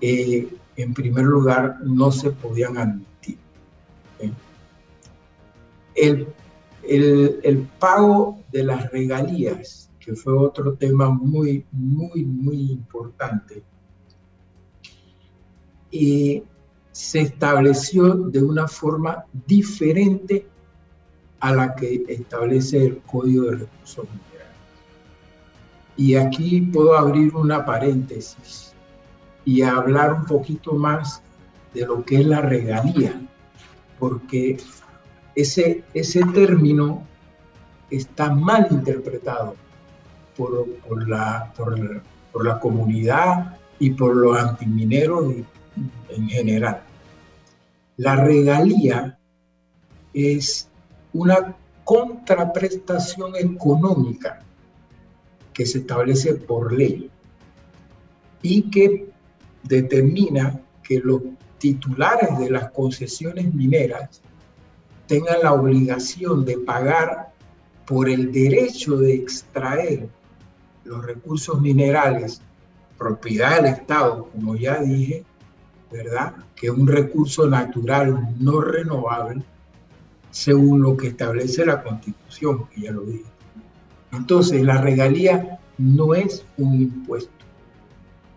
eh, 0.00 0.48
en 0.76 0.94
primer 0.94 1.24
lugar, 1.24 1.78
no 1.84 2.10
se 2.10 2.30
podían 2.30 2.78
admitir. 2.78 3.38
El, 5.94 6.26
el, 6.82 7.68
pago 7.78 8.40
de 8.50 8.64
las 8.64 8.90
regalías, 8.90 9.90
que 10.00 10.14
fue 10.14 10.32
otro 10.32 10.74
tema 10.74 11.10
muy, 11.10 11.66
muy, 11.70 12.24
muy 12.24 12.72
importante, 12.72 13.62
y 15.90 16.42
se 16.90 17.20
estableció 17.20 18.14
de 18.14 18.42
una 18.42 18.66
forma 18.66 19.26
diferente 19.46 20.46
a 21.40 21.54
la 21.54 21.74
que 21.74 22.04
establece 22.08 22.86
el 22.86 22.98
Código 23.02 23.44
de 23.44 23.56
Recursos 23.58 24.06
Minerales. 24.06 24.56
Y 25.96 26.14
aquí 26.14 26.62
puedo 26.62 26.96
abrir 26.96 27.34
una 27.34 27.64
paréntesis 27.66 28.71
y 29.44 29.62
hablar 29.62 30.14
un 30.14 30.24
poquito 30.24 30.74
más 30.74 31.22
de 31.74 31.86
lo 31.86 32.04
que 32.04 32.20
es 32.20 32.26
la 32.26 32.40
regalía, 32.40 33.20
porque 33.98 34.58
ese, 35.34 35.82
ese 35.94 36.22
término 36.34 37.02
está 37.90 38.30
mal 38.30 38.66
interpretado 38.70 39.56
por, 40.36 40.66
por, 40.80 41.08
la, 41.08 41.52
por, 41.56 42.44
la 42.44 42.60
comunidad 42.60 43.58
y 43.78 43.90
por 43.90 44.16
los 44.16 44.38
antimineros 44.38 45.34
en 46.08 46.28
general. 46.28 46.82
La 47.96 48.16
regalía 48.16 49.18
es 50.14 50.68
una 51.12 51.54
contraprestación 51.84 53.36
económica 53.36 54.40
que 55.52 55.66
se 55.66 55.78
establece 55.78 56.34
por 56.34 56.72
ley 56.72 57.10
y 58.40 58.70
que 58.70 59.11
determina 59.62 60.60
que 60.82 60.98
los 61.00 61.22
titulares 61.58 62.38
de 62.38 62.50
las 62.50 62.70
concesiones 62.72 63.54
mineras 63.54 64.20
tengan 65.06 65.42
la 65.42 65.52
obligación 65.52 66.44
de 66.44 66.58
pagar 66.58 67.32
por 67.86 68.08
el 68.08 68.32
derecho 68.32 68.96
de 68.96 69.14
extraer 69.14 70.08
los 70.84 71.04
recursos 71.04 71.60
minerales, 71.60 72.40
propiedad 72.98 73.56
del 73.56 73.66
Estado, 73.66 74.28
como 74.32 74.56
ya 74.56 74.80
dije, 74.80 75.24
¿verdad? 75.90 76.34
Que 76.56 76.68
es 76.68 76.72
un 76.72 76.86
recurso 76.86 77.48
natural 77.48 78.34
no 78.38 78.60
renovable, 78.60 79.42
según 80.30 80.82
lo 80.82 80.96
que 80.96 81.08
establece 81.08 81.66
la 81.66 81.82
Constitución, 81.82 82.66
que 82.68 82.82
ya 82.82 82.92
lo 82.92 83.02
dije. 83.02 83.30
Entonces, 84.12 84.62
la 84.62 84.80
regalía 84.80 85.58
no 85.78 86.14
es 86.14 86.44
un 86.56 86.74
impuesto, 86.74 87.41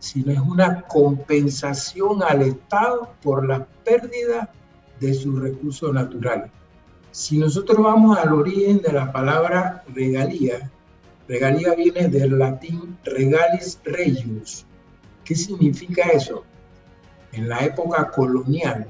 sino 0.05 0.31
es 0.31 0.39
una 0.39 0.83
compensación 0.83 2.21
al 2.21 2.43
Estado 2.43 3.11
por 3.23 3.47
la 3.47 3.65
pérdida 3.83 4.51
de 4.99 5.15
sus 5.15 5.41
recursos 5.41 5.91
naturales. 5.91 6.51
Si 7.09 7.39
nosotros 7.39 7.79
vamos 7.79 8.15
al 8.15 8.31
origen 8.33 8.83
de 8.83 8.93
la 8.93 9.11
palabra 9.11 9.83
regalía, 9.95 10.69
regalía 11.27 11.73
viene 11.73 12.07
del 12.07 12.37
latín 12.37 12.95
regalis 13.03 13.79
regius. 13.83 14.67
¿Qué 15.23 15.33
significa 15.33 16.03
eso? 16.09 16.43
En 17.31 17.49
la 17.49 17.65
época 17.65 18.11
colonial, 18.11 18.87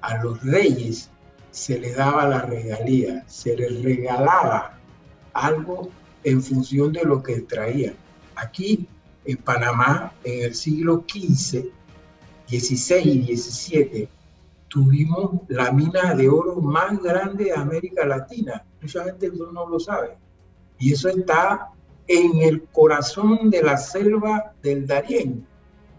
a 0.00 0.22
los 0.22 0.42
reyes 0.42 1.10
se 1.50 1.78
les 1.78 1.96
daba 1.96 2.26
la 2.26 2.40
regalía, 2.40 3.24
se 3.26 3.54
les 3.58 3.82
regalaba 3.82 4.78
algo 5.34 5.90
en 6.24 6.42
función 6.42 6.94
de 6.94 7.04
lo 7.04 7.22
que 7.22 7.42
traían. 7.42 7.94
Aquí 8.36 8.88
en 9.24 9.36
Panamá, 9.38 10.12
en 10.24 10.44
el 10.44 10.54
siglo 10.54 11.04
XV, 11.08 11.66
XVI 12.48 13.26
y 13.28 13.36
XVII, 13.36 14.08
tuvimos 14.68 15.42
la 15.48 15.72
mina 15.72 16.14
de 16.14 16.28
oro 16.28 16.60
más 16.60 17.00
grande 17.02 17.44
de 17.44 17.52
América 17.52 18.06
Latina. 18.06 18.64
Mucha 18.80 19.04
gente 19.04 19.30
no 19.52 19.68
lo 19.68 19.78
sabe. 19.78 20.16
Y 20.78 20.92
eso 20.92 21.08
está 21.08 21.70
en 22.06 22.42
el 22.42 22.62
corazón 22.72 23.50
de 23.50 23.62
la 23.62 23.76
selva 23.76 24.52
del 24.62 24.86
Darién. 24.86 25.46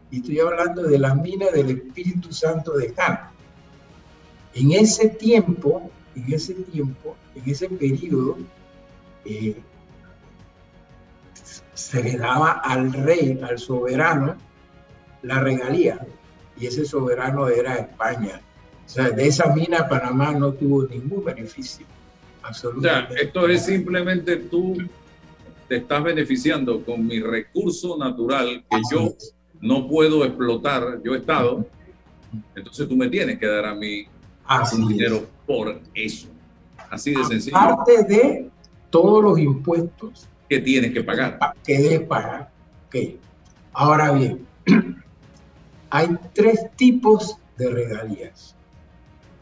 Y 0.10 0.18
estoy 0.18 0.40
hablando 0.40 0.84
de 0.84 1.00
la 1.00 1.16
mina 1.16 1.48
del 1.52 1.70
Espíritu 1.70 2.34
Santo 2.34 2.74
de 2.74 2.94
Cana. 2.94 3.32
En 4.54 4.72
ese 4.72 5.08
tiempo, 5.10 5.90
en 6.16 6.34
ese 6.34 6.54
tiempo, 6.54 7.16
en 7.36 7.50
ese 7.50 7.70
periodo, 7.70 8.38
eh, 9.24 9.62
se 11.74 12.04
le 12.04 12.18
daba 12.18 12.52
al 12.52 12.92
rey, 12.92 13.40
al 13.42 13.58
soberano, 13.60 14.36
la 15.24 15.40
regalía. 15.40 16.06
Y 16.58 16.68
ese 16.68 16.86
soberano 16.86 17.48
era 17.48 17.76
España. 17.76 18.42
O 18.86 18.90
sea, 18.90 19.10
de 19.10 19.28
esa 19.28 19.54
mina 19.54 19.88
Panamá 19.88 20.32
no 20.32 20.52
tuvo 20.54 20.84
ningún 20.84 21.24
beneficio. 21.24 21.86
Absolutamente. 22.44 23.14
O 23.14 23.16
sea, 23.16 23.24
esto 23.24 23.48
es 23.48 23.66
simplemente 23.66 24.38
tú 24.38 24.78
te 25.68 25.78
estás 25.78 26.04
beneficiando 26.04 26.84
con 26.84 27.08
mi 27.08 27.22
recurso 27.22 27.98
natural 27.98 28.66
que 28.70 28.78
yo 28.92 29.14
no 29.62 29.88
puedo 29.88 30.26
explotar, 30.26 31.02
yo 31.04 31.14
he 31.14 31.20
estado, 31.20 31.66
entonces 32.56 32.88
tú 32.90 32.98
me 32.98 33.08
tienes 33.08 33.40
que 33.40 33.46
dar 33.46 33.66
a 33.66 33.76
mí 33.76 34.06
un 34.74 34.88
dinero 34.90 35.26
por 35.46 35.80
eso. 35.94 36.28
Así 36.90 37.14
de 37.16 37.24
sencillo. 37.24 37.56
Aparte 37.56 38.04
de 38.04 38.50
todos 38.90 39.24
los 39.24 39.40
impuestos 39.40 40.28
que 40.52 40.60
tienes 40.60 40.92
que 40.92 41.02
pagar. 41.02 41.40
Que 41.64 41.78
debes 41.78 42.08
pagar. 42.10 42.52
Okay. 42.88 43.18
Ahora 43.72 44.12
bien, 44.12 44.46
hay 45.90 46.10
tres 46.34 46.60
tipos 46.76 47.38
de 47.58 47.70
regalías. 47.70 48.54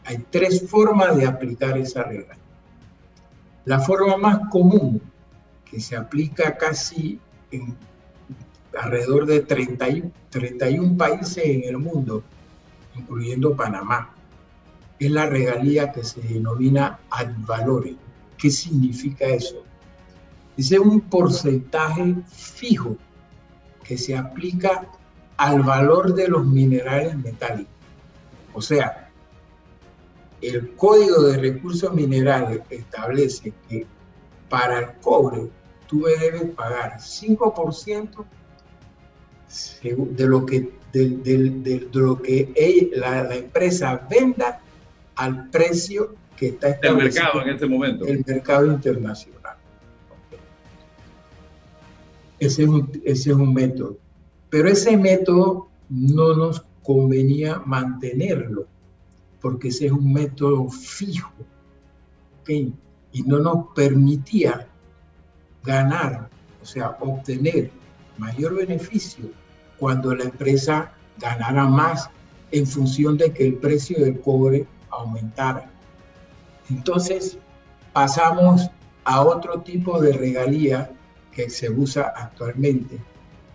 Hay 0.04 0.18
tres 0.30 0.70
formas 0.70 1.16
de 1.16 1.26
aplicar 1.26 1.76
esa 1.76 2.04
regla. 2.04 2.36
La 3.64 3.80
forma 3.80 4.18
más 4.18 4.38
común, 4.50 5.02
que 5.68 5.80
se 5.80 5.96
aplica 5.96 6.56
casi 6.56 7.18
en 7.50 7.76
alrededor 8.80 9.26
de 9.26 9.40
31, 9.40 10.12
31 10.30 10.96
países 10.96 11.44
en 11.44 11.64
el 11.64 11.78
mundo, 11.78 12.22
incluyendo 12.94 13.56
Panamá, 13.56 14.14
es 15.00 15.10
la 15.10 15.26
regalía 15.26 15.90
que 15.90 16.04
se 16.04 16.20
denomina 16.20 17.00
ad 17.10 17.32
valore. 17.38 17.96
¿Qué 18.38 18.48
significa 18.48 19.26
eso? 19.26 19.64
Es 20.60 20.72
un 20.72 21.00
porcentaje 21.00 22.16
fijo 22.28 22.96
que 23.82 23.96
se 23.96 24.14
aplica 24.14 24.86
al 25.38 25.62
valor 25.62 26.14
de 26.14 26.28
los 26.28 26.46
minerales 26.46 27.16
metálicos. 27.16 27.72
O 28.52 28.60
sea, 28.60 29.10
el 30.42 30.74
Código 30.74 31.22
de 31.22 31.38
Recursos 31.38 31.94
Minerales 31.94 32.60
establece 32.68 33.54
que 33.68 33.86
para 34.50 34.80
el 34.80 34.92
cobre 35.00 35.48
tú 35.86 36.04
debes 36.04 36.50
pagar 36.54 36.98
5% 36.98 38.24
de 39.82 40.26
lo 40.26 40.44
que, 40.44 40.70
de, 40.92 41.88
lo 41.92 42.20
que 42.20 42.90
la, 42.94 43.34
empresa 43.34 44.06
venda 44.10 44.60
al 45.16 45.48
precio 45.48 46.14
que 46.36 46.48
está 46.48 46.68
establecido. 46.68 47.00
El 47.00 47.34
mercado 47.34 47.42
en 47.42 47.48
este 47.48 47.66
momento. 47.66 48.06
El 48.06 48.24
mercado 48.26 48.66
internacional. 48.66 49.39
Ese 52.40 52.62
es, 52.62 52.68
un, 52.68 52.90
ese 53.04 53.30
es 53.30 53.36
un 53.36 53.54
método. 53.54 53.98
Pero 54.48 54.68
ese 54.68 54.96
método 54.96 55.68
no 55.88 56.34
nos 56.34 56.64
convenía 56.82 57.62
mantenerlo, 57.66 58.66
porque 59.40 59.68
ese 59.68 59.86
es 59.86 59.92
un 59.92 60.12
método 60.12 60.68
fijo, 60.70 61.30
¿okay? 62.40 62.74
y 63.12 63.22
no 63.22 63.38
nos 63.38 63.66
permitía 63.74 64.66
ganar, 65.62 66.28
o 66.62 66.64
sea, 66.64 66.96
obtener 67.00 67.70
mayor 68.18 68.56
beneficio 68.56 69.30
cuando 69.78 70.14
la 70.14 70.24
empresa 70.24 70.92
ganara 71.18 71.66
más 71.66 72.08
en 72.52 72.66
función 72.66 73.16
de 73.16 73.32
que 73.32 73.46
el 73.46 73.54
precio 73.54 74.02
del 74.04 74.20
cobre 74.20 74.66
aumentara. 74.90 75.70
Entonces 76.68 77.38
pasamos 77.92 78.70
a 79.04 79.22
otro 79.22 79.60
tipo 79.60 80.00
de 80.00 80.12
regalía 80.12 80.90
que 81.32 81.50
se 81.50 81.70
usa 81.70 82.12
actualmente, 82.16 82.98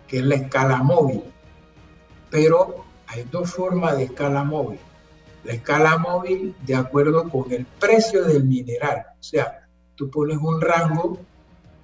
que 0.07 0.19
es 0.19 0.23
la 0.23 0.35
escala 0.35 0.83
móvil. 0.83 1.23
Pero 2.29 2.85
hay 3.07 3.23
dos 3.31 3.51
formas 3.51 3.97
de 3.97 4.05
escala 4.05 4.43
móvil. 4.43 4.79
La 5.43 5.53
escala 5.53 5.97
móvil 5.97 6.55
de 6.65 6.75
acuerdo 6.75 7.29
con 7.29 7.51
el 7.51 7.65
precio 7.65 8.23
del 8.23 8.45
mineral. 8.45 9.05
O 9.19 9.23
sea, 9.23 9.67
tú 9.95 10.09
pones 10.09 10.37
un 10.37 10.59
rango 10.61 11.19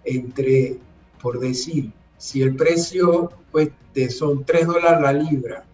entre, 0.03 0.77
por 1.21 1.39
decir, 1.39 1.91
si 2.17 2.41
el 2.41 2.55
precio 2.55 3.31
pues, 3.51 3.69
son 4.09 4.43
3 4.43 4.67
dólares 4.67 5.01
la 5.01 5.13
libra 5.13 5.65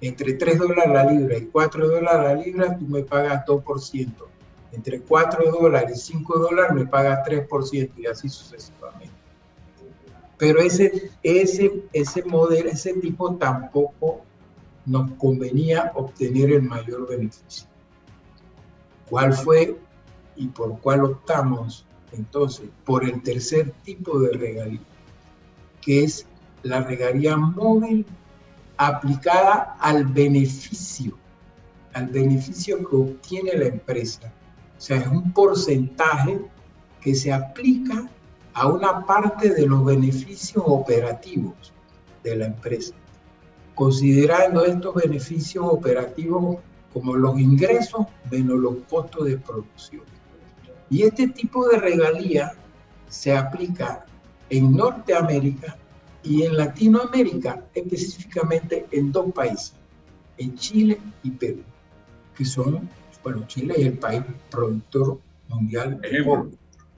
entre 0.00 0.34
3 0.34 0.58
dólares 0.58 0.92
la 0.92 1.04
libra 1.04 1.36
y 1.36 1.46
4 1.46 1.88
dólares 1.88 2.22
la 2.22 2.34
libra, 2.34 2.78
tú 2.78 2.86
me 2.86 3.02
pagas 3.02 3.44
2%. 3.44 4.12
entre 4.70 5.00
4 5.00 5.50
dólares 5.50 5.96
y 5.96 6.12
5 6.12 6.38
dólares 6.38 6.72
me 6.74 6.86
paga 6.86 7.24
3% 7.24 7.90
y 7.96 8.06
así 8.06 8.28
sucesivamente. 8.28 9.17
Pero 10.38 10.60
ese, 10.60 11.10
ese, 11.22 11.82
ese 11.92 12.22
modelo, 12.24 12.70
ese 12.70 12.94
tipo 12.94 13.34
tampoco 13.34 14.22
nos 14.86 15.10
convenía 15.12 15.92
obtener 15.94 16.52
el 16.52 16.62
mayor 16.62 17.08
beneficio. 17.08 17.68
¿Cuál 19.10 19.34
fue 19.34 19.76
y 20.36 20.46
por 20.48 20.78
cuál 20.80 21.04
optamos? 21.04 21.84
Entonces, 22.12 22.68
por 22.84 23.04
el 23.04 23.22
tercer 23.22 23.72
tipo 23.82 24.18
de 24.20 24.32
regalía, 24.32 24.80
que 25.80 26.04
es 26.04 26.26
la 26.62 26.82
regalía 26.82 27.36
móvil 27.36 28.06
aplicada 28.76 29.76
al 29.80 30.04
beneficio, 30.04 31.18
al 31.92 32.06
beneficio 32.06 32.78
que 32.88 32.96
obtiene 32.96 33.54
la 33.56 33.66
empresa. 33.66 34.32
O 34.78 34.80
sea, 34.80 34.98
es 34.98 35.06
un 35.08 35.32
porcentaje 35.32 36.40
que 37.00 37.14
se 37.14 37.32
aplica 37.32 38.08
a 38.58 38.66
una 38.66 39.06
parte 39.06 39.50
de 39.50 39.66
los 39.68 39.84
beneficios 39.84 40.64
operativos 40.66 41.72
de 42.24 42.34
la 42.34 42.46
empresa, 42.46 42.92
considerando 43.76 44.64
estos 44.64 44.96
beneficios 44.96 45.64
operativos 45.64 46.56
como 46.92 47.14
los 47.14 47.38
ingresos 47.38 48.06
menos 48.28 48.58
los 48.58 48.74
costos 48.90 49.26
de 49.26 49.38
producción. 49.38 50.02
Y 50.90 51.02
este 51.02 51.28
tipo 51.28 51.68
de 51.68 51.78
regalía 51.78 52.52
se 53.08 53.36
aplica 53.36 54.04
en 54.50 54.72
Norteamérica 54.72 55.76
y 56.24 56.42
en 56.42 56.56
Latinoamérica, 56.56 57.62
específicamente 57.72 58.86
en 58.90 59.12
dos 59.12 59.32
países, 59.32 59.74
en 60.36 60.56
Chile 60.56 60.98
y 61.22 61.30
Perú, 61.30 61.62
que 62.36 62.44
son, 62.44 62.88
bueno, 63.22 63.46
Chile 63.46 63.74
es 63.76 63.86
el 63.86 63.98
país 63.98 64.22
productor 64.50 65.20
mundial 65.46 66.00
de 66.00 66.08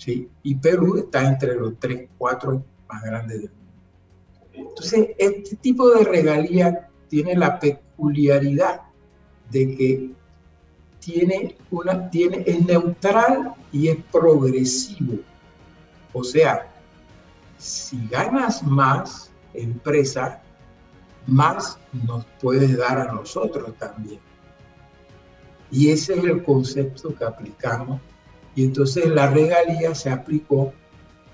¿sí? 0.00 0.30
y 0.42 0.54
Perú 0.54 0.96
está 0.96 1.28
entre 1.28 1.54
los 1.54 1.78
tres, 1.78 2.08
cuatro 2.16 2.64
más 2.88 3.02
grandes 3.02 3.42
del 3.42 3.50
mundo. 3.50 4.70
Entonces, 4.70 5.10
este 5.18 5.56
tipo 5.56 5.90
de 5.90 6.04
regalía 6.04 6.88
tiene 7.08 7.36
la 7.36 7.58
peculiaridad 7.58 8.80
de 9.50 9.76
que 9.76 10.10
tiene 11.00 11.56
una, 11.70 12.08
tiene, 12.10 12.42
es 12.46 12.64
neutral 12.64 13.54
y 13.72 13.88
es 13.88 13.98
progresivo. 14.10 15.18
O 16.12 16.24
sea, 16.24 16.68
si 17.58 18.06
ganas 18.08 18.62
más, 18.62 19.30
empresa, 19.54 20.42
más 21.26 21.78
nos 22.06 22.24
puedes 22.40 22.76
dar 22.76 22.98
a 22.98 23.12
nosotros 23.12 23.74
también. 23.78 24.20
Y 25.70 25.90
ese 25.90 26.14
es 26.14 26.24
el 26.24 26.42
concepto 26.42 27.14
que 27.14 27.24
aplicamos. 27.24 28.00
Y 28.60 28.64
entonces 28.64 29.06
la 29.06 29.26
regalía 29.30 29.94
se 29.94 30.10
aplicó 30.10 30.74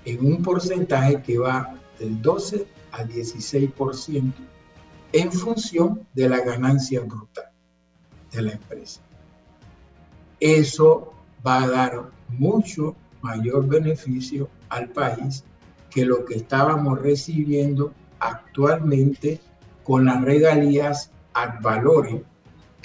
en 0.05 0.25
un 0.25 0.41
porcentaje 0.41 1.21
que 1.21 1.37
va 1.37 1.75
del 1.99 2.21
12 2.21 2.65
al 2.93 3.09
16% 3.09 4.33
en 5.11 5.31
función 5.33 6.07
de 6.13 6.29
la 6.29 6.39
ganancia 6.39 7.01
brutal 7.01 7.51
de 8.31 8.41
la 8.43 8.51
empresa. 8.53 9.01
Eso 10.39 11.11
va 11.45 11.63
a 11.63 11.67
dar 11.67 12.09
mucho 12.29 12.95
mayor 13.21 13.67
beneficio 13.67 14.47
al 14.69 14.87
país 14.87 15.43
que 15.89 16.05
lo 16.05 16.23
que 16.23 16.35
estábamos 16.35 16.97
recibiendo 17.01 17.91
actualmente 18.19 19.41
con 19.83 20.05
las 20.05 20.21
regalías 20.21 21.11
ad 21.33 21.59
valore, 21.61 22.23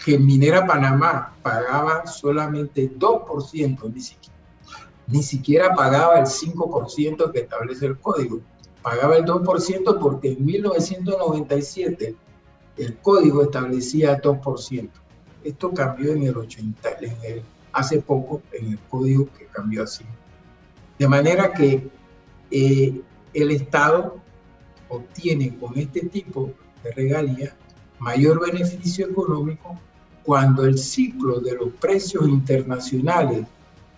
que 0.04 0.18
Minera 0.18 0.66
Panamá 0.66 1.34
pagaba 1.42 2.06
solamente 2.06 2.90
2%, 2.98 3.92
ni 3.92 4.00
siquiera, 4.00 4.38
ni 5.06 5.22
siquiera 5.22 5.74
pagaba 5.74 6.18
el 6.18 6.26
5% 6.26 7.30
que 7.30 7.40
establece 7.40 7.86
el 7.86 7.98
código, 7.98 8.40
pagaba 8.82 9.16
el 9.16 9.24
2% 9.24 9.98
porque 10.00 10.32
en 10.32 10.44
1997 10.44 12.16
el 12.78 12.98
código 12.98 13.42
establecía 13.42 14.20
2%. 14.20 14.90
Esto 15.44 15.72
cambió 15.72 16.12
en 16.12 16.24
el 16.24 16.36
80, 16.36 16.88
hace 17.72 18.00
poco 18.00 18.42
en 18.52 18.72
el 18.72 18.78
código 18.80 19.28
que 19.36 19.46
cambió 19.46 19.84
así. 19.84 20.04
De 20.98 21.08
manera 21.08 21.52
que 21.52 21.90
eh, 22.50 23.00
el 23.34 23.50
Estado 23.50 24.16
obtiene 24.88 25.56
con 25.58 25.76
este 25.78 26.00
tipo 26.06 26.52
de 26.82 26.92
regalía 26.92 27.56
mayor 27.98 28.40
beneficio 28.40 29.06
económico 29.06 29.78
cuando 30.24 30.64
el 30.64 30.78
ciclo 30.78 31.40
de 31.40 31.56
los 31.56 31.72
precios 31.74 32.28
internacionales 32.28 33.46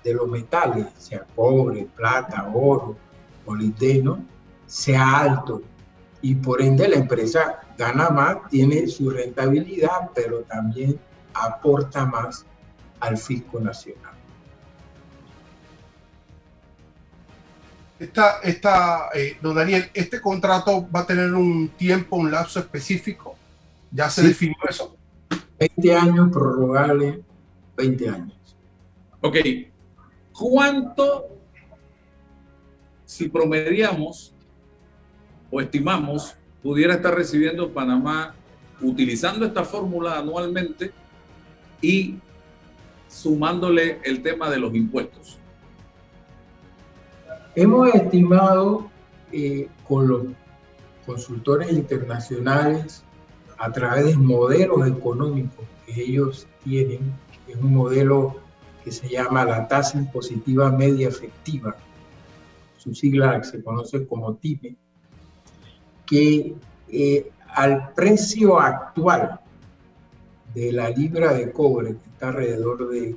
de 0.03 0.15
los 0.15 0.29
metales, 0.29 0.87
sea 0.99 1.25
cobre, 1.35 1.89
plata, 1.97 2.51
oro, 2.53 2.97
molibdeno, 3.47 4.25
sea 4.67 5.19
alto 5.19 5.63
y 6.21 6.35
por 6.35 6.63
ende 6.63 6.89
la 6.89 6.97
empresa 6.97 7.61
gana 7.77 8.11
más, 8.11 8.49
tiene 8.51 8.87
su 8.87 9.11
rentabilidad, 9.11 10.11
pero 10.15 10.41
también 10.43 10.99
aporta 11.35 12.07
más 12.07 12.45
al 13.01 13.19
fisco 13.19 13.61
nacional. 13.61 14.13
Esta, 17.99 18.41
esta, 18.43 19.09
eh, 19.15 19.39
don 19.41 19.55
Daniel, 19.55 19.91
¿este 19.95 20.21
contrato 20.21 20.89
va 20.91 21.01
a 21.01 21.07
tener 21.07 21.33
un 21.35 21.69
tiempo, 21.69 22.17
un 22.17 22.31
lapso 22.31 22.59
específico? 22.59 23.37
¿Ya 23.91 24.11
se 24.11 24.23
definió 24.23 24.57
eso? 24.69 24.94
20 25.59 25.95
años, 25.95 26.31
prorrogable 26.33 27.23
20 27.77 28.09
años. 28.09 28.57
Ok. 29.21 29.37
¿Cuánto, 30.33 31.29
si 33.05 33.29
promediamos 33.29 34.35
o 35.51 35.61
estimamos, 35.61 36.37
pudiera 36.63 36.95
estar 36.95 37.15
recibiendo 37.15 37.73
Panamá 37.73 38.35
utilizando 38.81 39.47
esta 39.47 39.65
fórmula 39.65 40.19
anualmente 40.19 40.93
y 41.81 42.17
sumándole 43.09 44.01
el 44.05 44.23
tema 44.23 44.51
de 44.51 44.59
los 44.59 44.75
impuestos? 44.75 45.39
Hemos 47.55 47.95
estimado 47.95 48.91
eh, 49.31 49.69
con 49.87 50.09
los 50.09 50.23
consultores 51.07 51.71
internacionales 51.73 53.05
a 53.59 53.71
través 53.73 54.07
de 54.07 54.17
modelos 54.17 54.87
económicos 54.87 55.65
que 55.87 56.01
ellos 56.03 56.47
tienen, 56.63 57.13
es 57.49 57.57
un 57.57 57.75
modelo 57.75 58.37
que 58.83 58.93
se 58.93 59.09
llama 59.09 59.45
la 59.45 59.67
tasa 59.67 59.99
impositiva 59.99 60.71
media 60.71 61.09
efectiva, 61.09 61.77
su 62.77 62.95
sigla 62.95 63.43
se 63.43 63.63
conoce 63.63 64.07
como 64.07 64.35
TIPE, 64.35 64.77
que 66.05 66.55
eh, 66.89 67.31
al 67.49 67.93
precio 67.95 68.61
actual 68.61 69.41
de 70.55 70.73
la 70.73 70.91
libra 70.91 71.33
de 71.33 71.51
cobre, 71.51 71.97
que 71.97 72.11
está 72.11 72.29
alrededor 72.29 72.89
de 72.91 73.17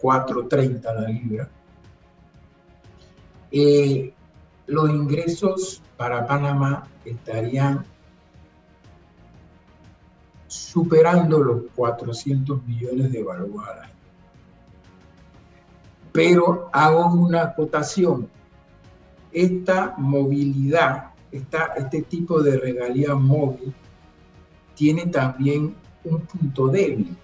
4.30 0.00 0.82
la 0.94 1.08
libra, 1.08 1.48
eh, 3.52 4.12
los 4.66 4.90
ingresos 4.90 5.82
para 5.96 6.26
Panamá 6.26 6.88
estarían 7.04 7.84
superando 10.56 11.38
los 11.38 11.62
400 11.74 12.64
millones 12.66 13.12
de 13.12 13.22
balboas 13.22 13.88
Pero 16.12 16.68
hago 16.72 17.06
una 17.12 17.42
acotación. 17.42 18.28
Esta 19.32 19.94
movilidad, 19.98 21.10
este 21.30 22.02
tipo 22.02 22.42
de 22.42 22.56
regalía 22.58 23.14
móvil, 23.14 23.74
tiene 24.74 25.06
también 25.06 25.74
un 26.04 26.20
punto 26.20 26.68
débil. 26.68 27.16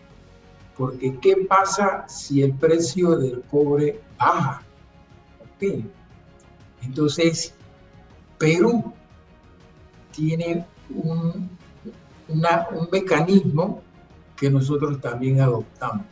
Porque 0.77 1.19
¿qué 1.19 1.37
pasa 1.49 2.07
si 2.09 2.43
el 2.43 2.55
precio 2.55 3.17
del 3.17 3.43
cobre 3.43 4.01
baja? 4.19 4.63
Entonces, 6.83 7.55
Perú 8.39 8.93
tiene 10.11 10.67
un, 10.91 11.49
un 12.33 12.89
mecanismo 12.91 13.83
que 14.37 14.51
nosotros 14.51 15.01
también 15.01 15.41
adoptamos. 15.41 16.07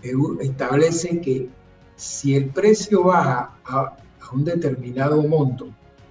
Perú 0.00 0.38
establece 0.40 1.20
que 1.20 1.48
si 1.96 2.34
el 2.34 2.50
precio 2.50 3.04
baja 3.04 3.54
a, 3.64 3.96
a 4.20 4.34
un 4.34 4.44
determinado 4.44 5.22
monto 5.22 5.68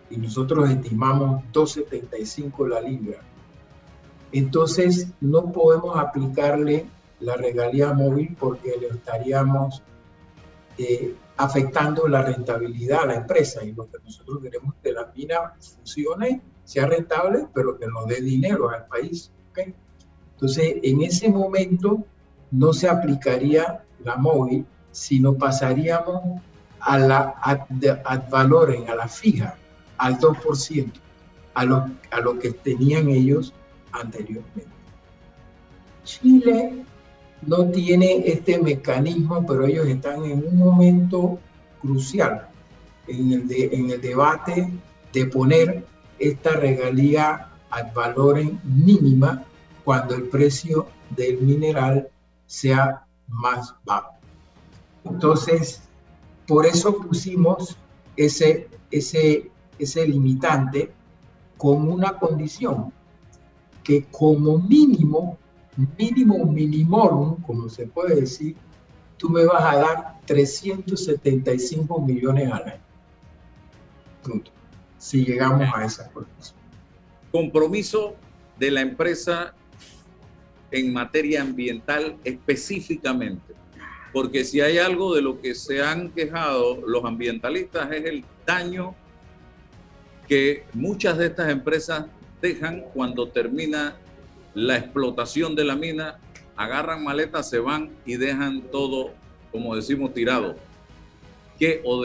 y 0.09 0.17
nosotros 0.17 0.69
estimamos 0.69 1.43
2.75 1.53 2.67
la 2.67 2.81
libra, 2.81 3.19
entonces 4.31 5.07
no 5.19 5.51
podemos 5.51 5.97
aplicarle 5.97 6.85
la 7.19 7.35
regalía 7.35 7.93
móvil 7.93 8.35
porque 8.39 8.75
le 8.79 8.87
estaríamos 8.87 9.81
eh, 10.81 11.13
afectando 11.35 12.07
la 12.07 12.21
rentabilidad 12.21 13.01
a 13.01 13.05
la 13.07 13.15
empresa. 13.15 13.61
Y 13.65 13.73
lo 13.73 13.91
que 13.91 13.97
nosotros 14.01 14.39
queremos 14.41 14.75
es 14.75 14.81
que 14.81 14.93
la 14.93 15.11
mina 15.13 15.53
funcione, 15.59 16.41
sea 16.63 16.85
rentable, 16.85 17.47
pero 17.53 17.77
que 17.77 17.85
nos 17.87 18.07
dé 18.07 18.21
dinero 18.21 18.69
al 18.69 18.85
país. 18.87 19.29
Entonces, 19.55 20.75
en 20.83 21.01
ese 21.01 21.29
momento, 21.29 22.05
no 22.51 22.71
se 22.71 22.87
aplicaría 22.87 23.83
la 24.05 24.15
móvil, 24.15 24.65
sino 24.91 25.33
pasaríamos 25.33 26.41
a 26.79 26.97
la 26.97 27.35
ad, 27.41 27.59
ad 28.05 28.29
valorem, 28.29 28.89
a 28.89 28.95
la 28.95 29.09
fija, 29.09 29.57
al 29.97 30.17
2%, 30.17 30.91
a 31.55 31.65
lo, 31.65 31.89
a 32.11 32.21
lo 32.21 32.39
que 32.39 32.51
tenían 32.51 33.09
ellos 33.09 33.53
anteriormente. 33.91 34.65
Chile 36.05 36.85
no 37.41 37.65
tiene 37.67 38.23
este 38.25 38.59
mecanismo, 38.59 39.45
pero 39.45 39.65
ellos 39.65 39.87
están 39.87 40.25
en 40.25 40.45
un 40.45 40.57
momento 40.57 41.39
crucial 41.81 42.47
en 43.07 43.31
el, 43.31 43.51
en 43.51 43.89
el 43.91 44.01
debate 44.01 44.69
de 45.13 45.25
poner 45.25 45.85
esta 46.19 46.51
regalía 46.51 47.49
ad 47.69 47.93
valorem 47.93 48.59
mínima 48.63 49.45
cuando 49.83 50.15
el 50.15 50.23
precio 50.23 50.87
del 51.15 51.39
mineral 51.41 52.09
sea 52.45 53.05
más 53.27 53.73
bajo. 53.85 54.13
Entonces, 55.05 55.81
por 56.47 56.65
eso 56.65 56.97
pusimos 56.97 57.77
ese, 58.17 58.67
ese, 58.91 59.49
ese 59.77 60.07
limitante 60.07 60.91
con 61.57 61.89
una 61.89 62.17
condición, 62.17 62.91
que 63.83 64.05
como 64.05 64.59
mínimo, 64.59 65.37
mínimo 65.97 66.45
minimorum, 66.45 67.41
como 67.41 67.69
se 67.69 67.87
puede 67.87 68.21
decir, 68.21 68.55
tú 69.17 69.29
me 69.29 69.45
vas 69.45 69.63
a 69.63 69.77
dar 69.77 70.19
375 70.25 72.01
millones 72.01 72.51
al 72.51 72.63
año. 72.63 72.81
Punto. 74.23 74.51
Si 74.97 75.25
llegamos 75.25 75.67
a 75.73 75.85
esa 75.85 76.11
condición. 76.11 76.57
Compromiso 77.31 78.15
de 78.57 78.71
la 78.71 78.81
empresa 78.81 79.53
en 80.71 80.91
materia 80.93 81.41
ambiental 81.41 82.17
específicamente. 82.23 83.53
Porque 84.11 84.43
si 84.43 84.59
hay 84.59 84.77
algo 84.79 85.15
de 85.15 85.21
lo 85.21 85.39
que 85.39 85.55
se 85.55 85.81
han 85.81 86.09
quejado 86.09 86.81
los 86.85 87.05
ambientalistas 87.05 87.91
es 87.91 88.05
el 88.05 88.25
daño 88.45 88.95
que 90.27 90.65
muchas 90.73 91.17
de 91.17 91.27
estas 91.27 91.49
empresas 91.49 92.05
dejan 92.41 92.83
cuando 92.93 93.29
termina 93.29 93.95
la 94.53 94.77
explotación 94.77 95.55
de 95.55 95.63
la 95.63 95.75
mina, 95.75 96.17
agarran 96.55 97.03
maletas, 97.03 97.49
se 97.49 97.59
van 97.59 97.89
y 98.05 98.17
dejan 98.17 98.61
todo, 98.71 99.11
como 99.51 99.75
decimos, 99.75 100.13
tirado. 100.13 100.55
¿Qué, 101.57 101.81
o, 101.83 102.01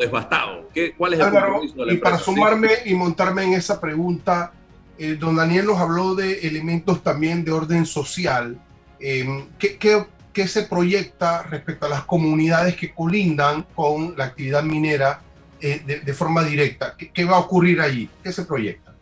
devastado. 0.00 0.68
¿Qué, 0.74 0.94
¿Cuál 0.94 1.14
es 1.14 1.20
el 1.20 1.30
compromiso 1.30 1.76
de 1.76 1.86
la 1.86 1.92
Y 1.92 1.96
para 1.98 2.18
sumarme 2.18 2.70
y 2.84 2.94
montarme 2.94 3.44
en 3.44 3.52
esa 3.54 3.80
pregunta, 3.80 4.52
eh, 4.98 5.16
don 5.18 5.36
Daniel 5.36 5.66
nos 5.66 5.78
habló 5.78 6.14
de 6.14 6.40
elementos 6.40 7.02
también 7.02 7.44
de 7.44 7.52
orden 7.52 7.86
social. 7.86 8.58
Em, 8.98 9.46
¿qué, 9.58 10.48
se 10.48 10.62
proyecta 10.64 11.44
respecto 11.44 11.86
a 11.86 11.88
las 11.88 12.04
comunidades 12.04 12.76
que 12.76 12.92
colindan 12.92 13.66
con 13.74 14.14
la 14.16 14.24
actividad 14.24 14.62
minera 14.62 15.20
eh, 15.60 15.82
de, 16.04 16.12
forma 16.12 16.42
directa? 16.42 16.96
¿Qué, 16.96 17.24
va 17.24 17.36
a 17.36 17.40
ocurrir 17.40 17.80
allí? 17.80 18.08
¿Qué 18.22 18.32
se 18.32 18.44
proyecta? 18.44 18.92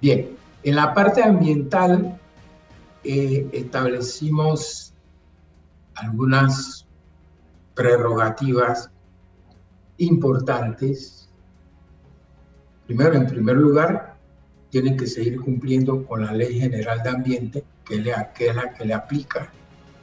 Bien, 0.00 0.28
en 0.62 0.76
la 0.76 0.92
parte 0.94 1.22
ambiental 1.22 2.18
eh, 3.04 3.48
establecimos 3.52 4.92
algunas 5.94 6.86
prerrogativas 7.74 8.90
importantes. 9.96 11.28
Primero, 12.86 13.14
en 13.14 13.26
primer 13.26 13.56
lugar, 13.56 14.16
tienen 14.70 14.96
que 14.96 15.06
seguir 15.06 15.40
cumpliendo 15.40 16.04
con 16.06 16.24
la 16.24 16.32
Ley 16.32 16.58
General 16.58 17.02
de 17.02 17.08
Ambiente, 17.08 17.64
que, 17.84 17.96
le, 17.96 18.10
es 18.10 18.54
la 18.54 18.72
que 18.74 18.84
le 18.84 18.94
aplica, 18.94 19.50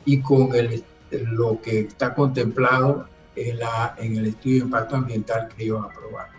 y 0.05 0.21
con 0.21 0.55
el, 0.55 0.83
lo 1.11 1.61
que 1.61 1.81
está 1.81 2.13
contemplado 2.13 3.07
en, 3.35 3.59
la, 3.59 3.95
en 3.97 4.17
el 4.17 4.27
estudio 4.27 4.57
de 4.57 4.65
impacto 4.65 4.95
ambiental 4.95 5.49
que 5.49 5.65
ellos 5.65 5.85
aprobaron. 5.85 6.35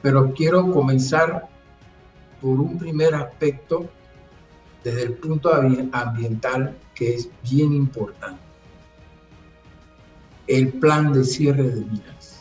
Pero 0.00 0.32
quiero 0.32 0.70
comenzar 0.72 1.48
por 2.40 2.60
un 2.60 2.78
primer 2.78 3.14
aspecto 3.14 3.88
desde 4.84 5.02
el 5.02 5.14
punto 5.14 5.52
ambiental 5.52 6.76
que 6.94 7.14
es 7.14 7.28
bien 7.48 7.72
importante. 7.72 8.40
El 10.46 10.72
plan 10.74 11.12
de 11.12 11.24
cierre 11.24 11.64
de 11.64 11.84
minas 11.84 12.38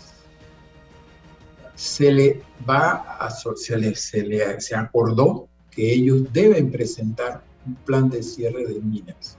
se 1.76 2.12
le 2.12 2.42
va 2.68 3.30
se, 3.56 3.78
le, 3.78 3.96
se, 3.96 4.76
acordó 4.76 5.48
que 5.70 5.94
ellos 5.94 6.24
deben 6.34 6.72
presentar 6.72 7.44
un 7.68 7.76
plan 7.76 8.10
de 8.10 8.24
cierre 8.24 8.66
de 8.66 8.80
minas. 8.80 9.38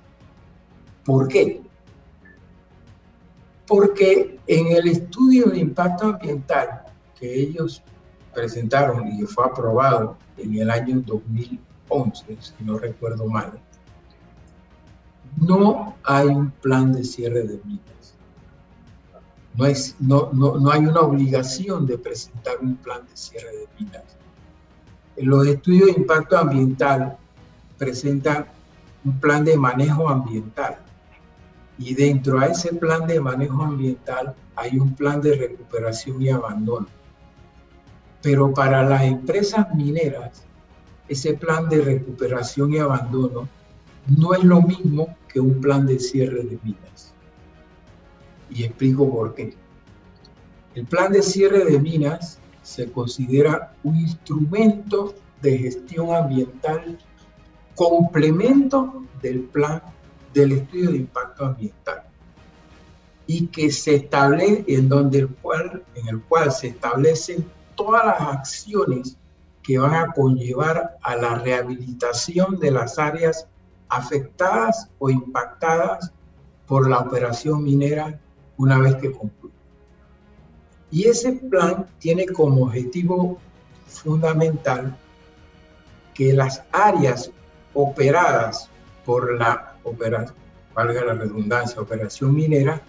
¿Por 1.04 1.26
qué? 1.26 1.62
Porque 3.66 4.38
en 4.46 4.68
el 4.68 4.86
estudio 4.86 5.46
de 5.46 5.58
impacto 5.58 6.06
ambiental 6.06 6.84
que 7.18 7.40
ellos 7.40 7.82
presentaron 8.32 9.08
y 9.08 9.22
fue 9.22 9.44
aprobado 9.44 10.16
en 10.38 10.54
el 10.56 10.70
año 10.70 11.02
2011, 11.04 12.36
si 12.40 12.64
no 12.64 12.78
recuerdo 12.78 13.26
mal, 13.26 13.60
no 15.36 15.96
hay 16.04 16.26
un 16.26 16.50
plan 16.50 16.92
de 16.92 17.04
cierre 17.04 17.42
de 17.42 17.60
minas. 17.64 18.14
No, 19.54 19.66
es, 19.66 19.96
no, 19.98 20.30
no, 20.32 20.58
no 20.58 20.70
hay 20.70 20.86
una 20.86 21.00
obligación 21.00 21.86
de 21.86 21.98
presentar 21.98 22.58
un 22.60 22.76
plan 22.76 23.04
de 23.06 23.16
cierre 23.16 23.50
de 23.50 23.66
minas. 23.78 24.04
Los 25.16 25.46
estudios 25.46 25.86
de 25.86 26.00
impacto 26.00 26.38
ambiental 26.38 27.16
presentan 27.76 28.46
un 29.04 29.18
plan 29.18 29.44
de 29.44 29.56
manejo 29.56 30.08
ambiental 30.08 30.78
y 31.78 31.94
dentro 31.94 32.38
a 32.40 32.46
ese 32.46 32.74
plan 32.74 33.06
de 33.06 33.20
manejo 33.20 33.62
ambiental 33.62 34.34
hay 34.56 34.78
un 34.78 34.94
plan 34.94 35.20
de 35.20 35.36
recuperación 35.36 36.20
y 36.20 36.28
abandono. 36.28 36.86
Pero 38.22 38.52
para 38.52 38.82
las 38.82 39.02
empresas 39.02 39.74
mineras, 39.74 40.42
ese 41.08 41.34
plan 41.34 41.68
de 41.68 41.80
recuperación 41.80 42.72
y 42.72 42.78
abandono 42.78 43.48
no 44.06 44.34
es 44.34 44.42
lo 44.44 44.60
mismo 44.62 45.16
que 45.28 45.40
un 45.40 45.60
plan 45.60 45.86
de 45.86 45.98
cierre 45.98 46.42
de 46.42 46.58
minas 46.62 47.14
y 48.50 48.64
explico 48.64 49.10
por 49.10 49.34
qué. 49.34 49.54
El 50.74 50.86
plan 50.86 51.12
de 51.12 51.22
cierre 51.22 51.64
de 51.64 51.78
minas 51.78 52.38
se 52.62 52.90
considera 52.90 53.74
un 53.82 53.96
instrumento 53.96 55.14
de 55.40 55.58
gestión 55.58 56.14
ambiental 56.14 56.98
complemento 57.74 59.04
del 59.22 59.40
plan 59.40 59.82
del 60.34 60.52
estudio 60.52 60.90
de 60.90 60.96
impacto 60.98 61.46
ambiental 61.46 62.02
y 63.26 63.46
que 63.46 63.70
se 63.70 63.96
establece 63.96 64.64
en 64.66 64.88
donde 64.88 65.20
el 65.20 65.28
cual 65.28 65.84
en 65.94 66.08
el 66.08 66.20
cual 66.22 66.50
se 66.50 66.68
establecen 66.68 67.46
todas 67.78 68.04
las 68.04 68.20
acciones 68.20 69.16
que 69.62 69.78
van 69.78 69.94
a 69.94 70.12
conllevar 70.12 70.98
a 71.00 71.16
la 71.16 71.36
rehabilitación 71.36 72.58
de 72.58 72.72
las 72.72 72.98
áreas 72.98 73.46
afectadas 73.88 74.90
o 74.98 75.08
impactadas 75.08 76.12
por 76.66 76.90
la 76.90 76.98
operación 76.98 77.62
minera 77.62 78.18
una 78.56 78.78
vez 78.78 78.96
que 78.96 79.12
concluye. 79.12 79.54
Y 80.90 81.06
ese 81.06 81.32
plan 81.32 81.86
tiene 81.98 82.26
como 82.26 82.64
objetivo 82.64 83.38
fundamental 83.86 84.96
que 86.14 86.32
las 86.32 86.64
áreas 86.72 87.30
operadas 87.74 88.68
por 89.04 89.38
la 89.38 89.76
operación, 89.84 90.36
valga 90.74 91.04
la 91.04 91.14
redundancia, 91.14 91.80
operación 91.80 92.34
minera, 92.34 92.80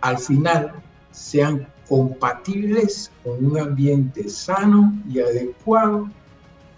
al 0.00 0.18
final 0.18 0.72
sean 1.10 1.66
compatibles 1.88 3.10
con 3.24 3.44
un 3.44 3.58
ambiente 3.58 4.28
sano 4.28 4.92
y 5.08 5.20
adecuado 5.20 6.08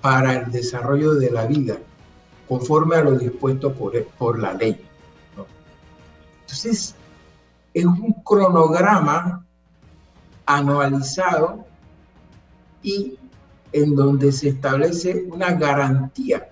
para 0.01 0.35
el 0.35 0.51
desarrollo 0.51 1.14
de 1.14 1.31
la 1.31 1.47
vida, 1.47 1.78
conforme 2.49 2.97
a 2.97 3.03
lo 3.03 3.18
dispuesto 3.18 3.72
por, 3.74 4.05
por 4.18 4.39
la 4.39 4.55
ley. 4.55 4.81
Entonces, 6.43 6.95
es 7.74 7.85
un 7.85 8.12
cronograma 8.24 9.45
anualizado 10.47 11.64
y 12.83 13.18
en 13.72 13.95
donde 13.95 14.33
se 14.33 14.49
establece 14.49 15.24
una 15.31 15.53
garantía 15.53 16.49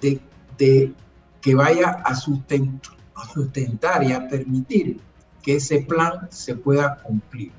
de, 0.00 0.92
que 1.40 1.54
vaya 1.54 1.90
a, 2.04 2.14
sustentar 2.14 4.04
y 4.04 4.12
a 4.12 4.28
permitir 4.28 5.00
que 5.46 5.54
ese 5.54 5.78
plan 5.82 6.26
se 6.28 6.56
pueda 6.56 6.96
cumplir, 7.04 7.52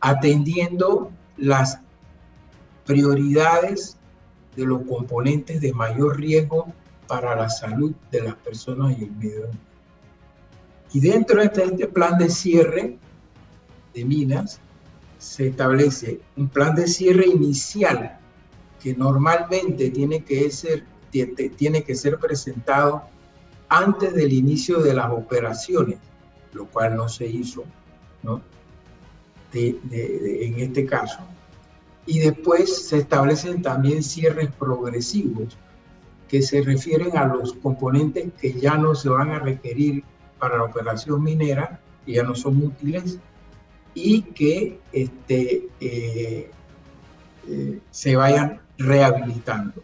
atendiendo 0.00 1.12
las 1.36 1.78
prioridades 2.86 3.98
de 4.56 4.64
los 4.64 4.80
componentes 4.84 5.60
de 5.60 5.74
mayor 5.74 6.18
riesgo 6.18 6.72
para 7.06 7.36
la 7.36 7.50
salud 7.50 7.92
de 8.10 8.22
las 8.22 8.34
personas 8.36 8.98
y 8.98 9.04
el 9.04 9.10
medio 9.10 9.44
ambiente. 9.44 9.58
Y 10.94 11.00
dentro 11.00 11.38
de 11.40 11.46
este, 11.48 11.64
este, 11.64 11.86
plan 11.86 12.16
de 12.16 12.30
cierre 12.30 12.96
de 13.92 14.04
minas, 14.06 14.58
se 15.18 15.48
establece 15.48 16.22
un 16.34 16.48
plan 16.48 16.74
de 16.74 16.86
cierre 16.86 17.26
inicial 17.26 18.18
que 18.82 18.94
normalmente 18.94 19.90
tiene 19.90 20.24
que 20.24 20.50
ser, 20.50 20.82
tiene 21.10 21.84
que 21.84 21.94
ser 21.94 22.18
presentado 22.18 23.02
antes 23.70 24.14
del 24.14 24.32
inicio 24.32 24.80
de 24.80 24.92
las 24.94 25.10
operaciones, 25.10 25.98
lo 26.52 26.66
cual 26.66 26.96
no 26.96 27.08
se 27.08 27.26
hizo, 27.26 27.64
¿no? 28.22 28.42
en 29.52 30.60
este 30.60 30.86
caso. 30.86 31.20
Y 32.06 32.18
después 32.18 32.88
se 32.88 32.98
establecen 32.98 33.62
también 33.62 34.02
cierres 34.02 34.50
progresivos 34.50 35.56
que 36.28 36.42
se 36.42 36.62
refieren 36.62 37.16
a 37.16 37.26
los 37.26 37.54
componentes 37.54 38.32
que 38.40 38.52
ya 38.52 38.76
no 38.76 38.94
se 38.94 39.08
van 39.08 39.30
a 39.30 39.38
requerir 39.38 40.04
para 40.38 40.58
la 40.58 40.64
operación 40.64 41.22
minera, 41.22 41.80
que 42.06 42.12
ya 42.12 42.22
no 42.22 42.34
son 42.34 42.62
útiles, 42.62 43.18
y 43.94 44.22
que 44.22 44.78
este, 44.92 45.68
eh, 45.80 46.50
eh, 47.48 47.80
se 47.90 48.16
vayan 48.16 48.60
rehabilitando. 48.78 49.82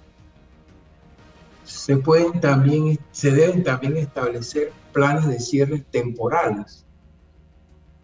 Se, 1.66 1.96
pueden 1.96 2.40
también, 2.40 2.98
se 3.10 3.30
deben 3.32 3.62
también 3.62 3.96
establecer 3.96 4.72
planes 4.92 5.26
de 5.26 5.40
cierre 5.40 5.80
temporales 5.90 6.84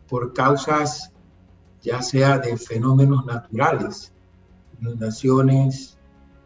por 0.09 0.33
causas 0.35 1.13
ya 1.83 2.01
sea 2.01 2.39
de 2.39 2.57
fenómenos 2.57 3.27
naturales, 3.27 4.13
inundaciones, 4.81 5.97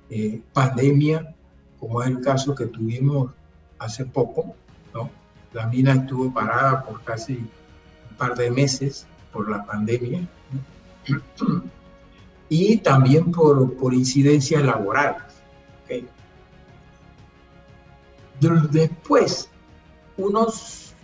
eh, 0.08 0.40
pandemia, 0.52 1.34
como 1.78 2.02
es 2.02 2.08
el 2.08 2.20
caso 2.20 2.54
que 2.54 2.66
tuvimos 2.66 3.32
hace 3.78 4.06
poco, 4.06 4.54
¿no? 4.94 5.10
La 5.52 5.66
mina 5.66 5.92
estuvo 5.92 6.32
parada 6.32 6.84
por 6.84 7.02
casi 7.02 7.34
un 7.34 8.16
par 8.16 8.34
de 8.34 8.50
meses 8.50 9.06
por 9.32 9.50
la 9.50 9.64
pandemia 9.64 10.26
y 12.48 12.78
también 12.78 13.30
por, 13.30 13.76
por 13.76 13.92
incidencias 13.92 14.62
laborales. 14.62 15.22
Después, 18.40 19.48
unos 20.16 20.94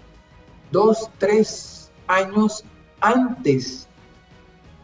dos, 0.70 1.10
tres 1.18 1.90
años 2.06 2.64
antes 3.00 3.88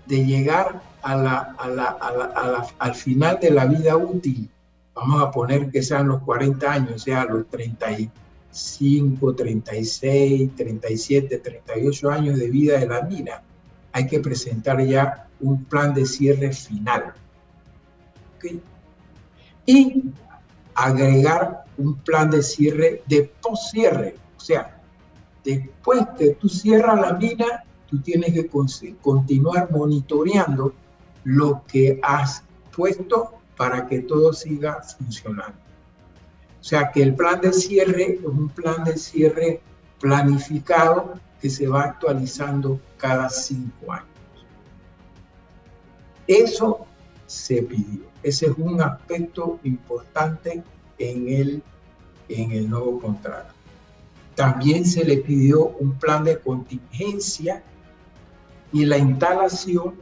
de 0.07 0.25
llegar 0.25 0.83
a 1.03 1.17
la, 1.17 1.39
a 1.59 1.69
la, 1.69 1.85
a 1.85 2.13
la, 2.13 2.67
al 2.79 2.95
final 2.95 3.39
de 3.41 3.51
la 3.51 3.67
vida 3.67 3.97
útil, 3.97 4.51
vamos 4.95 5.23
a 5.23 5.31
poner 5.31 5.71
que 5.71 5.83
sean 5.83 6.09
los 6.09 6.23
40 6.23 6.73
años, 6.73 7.03
sea 7.03 7.25
los 7.25 7.47
35, 7.49 9.35
36, 9.35 10.51
37, 10.57 11.39
38 11.39 12.11
años 12.11 12.39
de 12.39 12.51
vida 12.51 12.79
de 12.79 12.87
la 12.87 13.03
mina, 13.03 13.43
hay 13.93 14.07
que 14.07 14.21
presentar 14.21 14.81
ya 14.85 15.29
un 15.41 15.65
plan 15.65 15.95
de 15.95 16.07
cierre 16.07 16.53
final. 16.53 17.13
Y 19.67 20.05
agregar 20.75 21.65
un 21.79 21.97
plan 21.97 22.31
de 22.31 22.43
cierre 22.43 23.03
de 23.07 23.31
post-cierre, 23.41 24.17
o 24.37 24.41
sea, 24.41 24.81
después 25.45 26.07
que 26.19 26.31
tú 26.35 26.49
cierras 26.49 27.01
la 27.01 27.13
mina, 27.15 27.65
tú 27.89 28.01
tienes 28.01 28.33
que 28.33 28.49
continuar 29.01 29.71
monitoreando 29.71 30.75
lo 31.25 31.63
que 31.67 31.99
has 32.03 32.43
puesto 32.75 33.33
para 33.57 33.87
que 33.87 34.01
todo 34.01 34.33
siga 34.33 34.83
funcionando. 34.83 35.59
O 36.61 36.65
sea 36.65 36.91
que 36.91 37.03
el 37.03 37.15
plan 37.15 37.41
de 37.41 37.53
cierre 37.53 38.15
es 38.15 38.25
un 38.25 38.49
plan 38.49 38.85
de 38.85 38.97
cierre 38.97 39.61
planificado 40.01 41.15
que 41.41 41.49
se 41.49 41.69
va 41.69 41.83
actualizando 41.83 42.81
cada 42.97 43.29
cinco 43.29 43.93
años. 43.93 44.09
Eso 46.27 46.87
se 47.27 47.63
pidió. 47.63 48.03
Ese 48.23 48.47
es 48.47 48.53
un 48.59 48.83
aspecto 48.83 49.61
importante 49.63 50.63
en 50.99 51.29
el, 51.29 51.63
en 52.29 52.53
el 52.53 52.69
nuevo 52.69 53.01
contrato. 53.01 53.55
También 54.35 54.85
se 54.85 55.05
le 55.05 55.19
pidió 55.19 55.67
un 55.67 55.99
plan 55.99 56.25
de 56.25 56.39
contingencia 56.39 57.63
y 58.73 58.85
la 58.85 58.99
instalación 58.99 59.95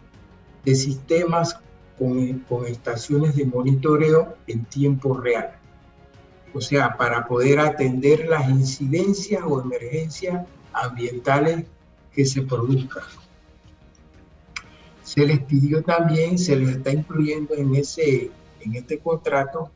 de 0.65 0.75
sistemas 0.75 1.59
con, 1.99 2.41
con, 2.41 2.67
estaciones 2.67 3.37
de 3.37 3.47
monitoreo 3.47 4.37
en 4.47 4.65
tiempo 4.67 5.17
real. 5.17 5.53
O 6.53 6.61
sea, 6.61 6.97
para 6.97 7.27
poder 7.27 7.61
atender 7.61 8.29
las 8.29 8.49
incidencias 8.49 9.43
o 9.47 9.63
emergencias 9.63 10.47
ambientales 10.73 11.65
que 12.13 12.25
se 12.25 12.43
produzcan. 12.43 13.05
Se 15.03 15.25
les 15.25 15.39
pidió 15.41 15.83
también, 15.83 16.39
se 16.39 16.57
les 16.57 16.71
está 16.77 16.91
incluyendo 16.91 17.55
en, 17.55 17.75
ese, 17.77 18.31
en 18.61 18.75
este 18.75 18.99
contrato, 18.99 19.71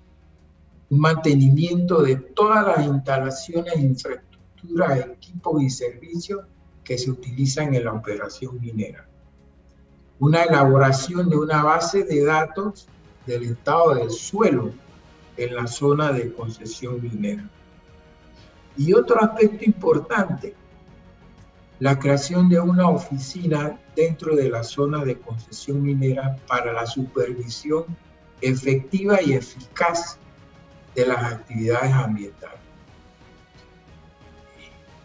mantenimiento 0.98 2.02
de 2.02 2.16
todas 2.16 2.66
las 2.66 2.86
instalaciones, 2.86 3.76
infraestructura, 3.76 4.98
equipos 4.98 5.62
y 5.62 5.70
servicios 5.70 6.40
que 6.82 6.98
se 6.98 7.10
utilizan 7.10 7.74
en 7.74 7.84
la 7.84 7.92
operación 7.92 8.60
minera. 8.60 9.06
Una 10.18 10.42
elaboración 10.42 11.30
de 11.30 11.36
una 11.36 11.62
base 11.62 12.02
de 12.04 12.24
datos 12.24 12.88
del 13.24 13.44
estado 13.44 13.94
del 13.94 14.10
suelo 14.10 14.72
en 15.36 15.54
la 15.54 15.66
zona 15.66 16.12
de 16.12 16.32
concesión 16.32 17.00
minera. 17.00 17.48
Y 18.76 18.92
otro 18.92 19.22
aspecto 19.22 19.64
importante, 19.64 20.54
la 21.78 21.98
creación 21.98 22.48
de 22.48 22.60
una 22.60 22.88
oficina 22.88 23.78
dentro 23.94 24.34
de 24.34 24.50
la 24.50 24.64
zona 24.64 25.04
de 25.04 25.18
concesión 25.18 25.82
minera 25.82 26.36
para 26.46 26.72
la 26.72 26.84
supervisión 26.84 27.84
efectiva 28.40 29.22
y 29.22 29.32
eficaz 29.32 30.18
de 30.94 31.06
las 31.06 31.32
actividades 31.32 31.92
ambientales. 31.92 32.58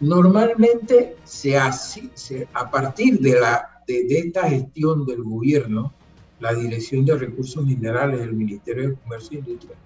Normalmente 0.00 1.16
se 1.24 1.56
hace, 1.56 2.10
a 2.52 2.70
partir 2.70 3.18
de, 3.20 3.40
la, 3.40 3.82
de, 3.86 4.06
esta 4.08 4.48
gestión 4.48 5.06
del 5.06 5.22
gobierno, 5.22 5.92
la 6.38 6.52
Dirección 6.52 7.06
de 7.06 7.16
Recursos 7.16 7.64
Minerales 7.64 8.20
del 8.20 8.34
Ministerio 8.34 8.90
de 8.90 8.94
Comercio 8.96 9.38
e 9.38 9.40
Industria 9.40 9.76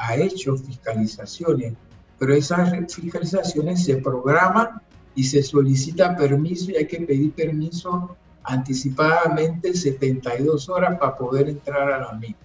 ha 0.00 0.16
hecho 0.16 0.56
fiscalizaciones, 0.56 1.74
pero 2.18 2.34
esas 2.34 2.70
fiscalizaciones 2.92 3.84
se 3.84 3.96
programan 3.96 4.80
y 5.14 5.24
se 5.24 5.42
solicita 5.42 6.16
permiso 6.16 6.70
y 6.70 6.76
hay 6.76 6.86
que 6.86 7.00
pedir 7.00 7.32
permiso 7.32 8.16
anticipadamente 8.44 9.74
72 9.74 10.68
horas 10.68 10.98
para 10.98 11.16
poder 11.16 11.48
entrar 11.48 11.92
a 11.92 11.98
la 11.98 12.12
mina. 12.14 12.36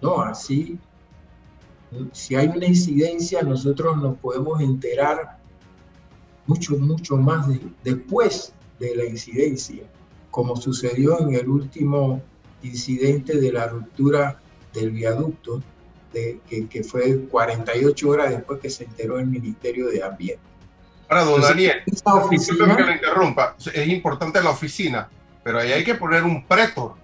No, 0.00 0.20
así, 0.22 0.78
si 2.12 2.36
hay 2.36 2.48
una 2.48 2.66
incidencia, 2.66 3.42
nosotros 3.42 3.96
nos 3.96 4.16
podemos 4.18 4.60
enterar 4.60 5.38
mucho, 6.46 6.76
mucho 6.76 7.16
más 7.16 7.46
después 7.84 8.52
de 8.78 8.96
la 8.96 9.04
incidencia, 9.04 9.84
como 10.30 10.56
sucedió 10.56 11.20
en 11.20 11.34
el 11.34 11.48
último 11.48 12.22
incidente 12.62 13.38
de 13.38 13.52
la 13.52 13.66
ruptura 13.68 14.40
del 14.72 14.90
viaducto, 14.90 15.62
de, 16.12 16.40
que, 16.48 16.82
fue 16.82 17.20
48 17.26 18.08
horas 18.08 18.30
después 18.30 18.60
que 18.60 18.70
se 18.70 18.84
enteró 18.84 19.18
el 19.18 19.26
Ministerio 19.26 19.88
de 19.88 20.02
Ambiente. 20.02 20.42
Ahora, 21.08 21.24
don 21.24 21.40
Daniel, 21.40 21.82
oficina, 22.04 22.76
que 22.76 22.82
le 22.82 22.92
interrumpa, 22.94 23.56
es 23.72 23.88
importante 23.88 24.42
la 24.42 24.50
oficina, 24.50 25.08
pero 25.42 25.58
ahí 25.58 25.72
hay 25.72 25.84
que 25.84 25.94
poner 25.94 26.22
un 26.22 26.44
pretor. 26.44 26.94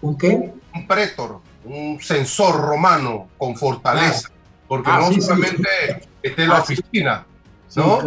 ¿Un 0.00 0.16
qué? 0.16 0.52
Un 0.74 0.86
pretor, 0.86 1.40
un 1.64 2.00
sensor 2.00 2.60
romano 2.60 3.28
con 3.38 3.56
fortaleza, 3.56 4.30
porque 4.68 4.90
ah, 4.90 5.08
no 5.10 5.20
solamente 5.20 5.68
esté 6.22 6.42
en 6.42 6.48
la 6.48 6.56
ah, 6.56 6.62
oficina, 6.62 7.26
¿no? 7.76 7.98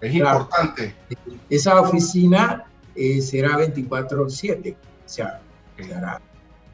es 0.00 0.14
importante. 0.14 0.94
Esa 1.48 1.80
oficina 1.80 2.64
eh, 2.94 3.20
será 3.20 3.58
24/7, 3.58 4.74
o 4.74 4.76
sea, 5.06 5.40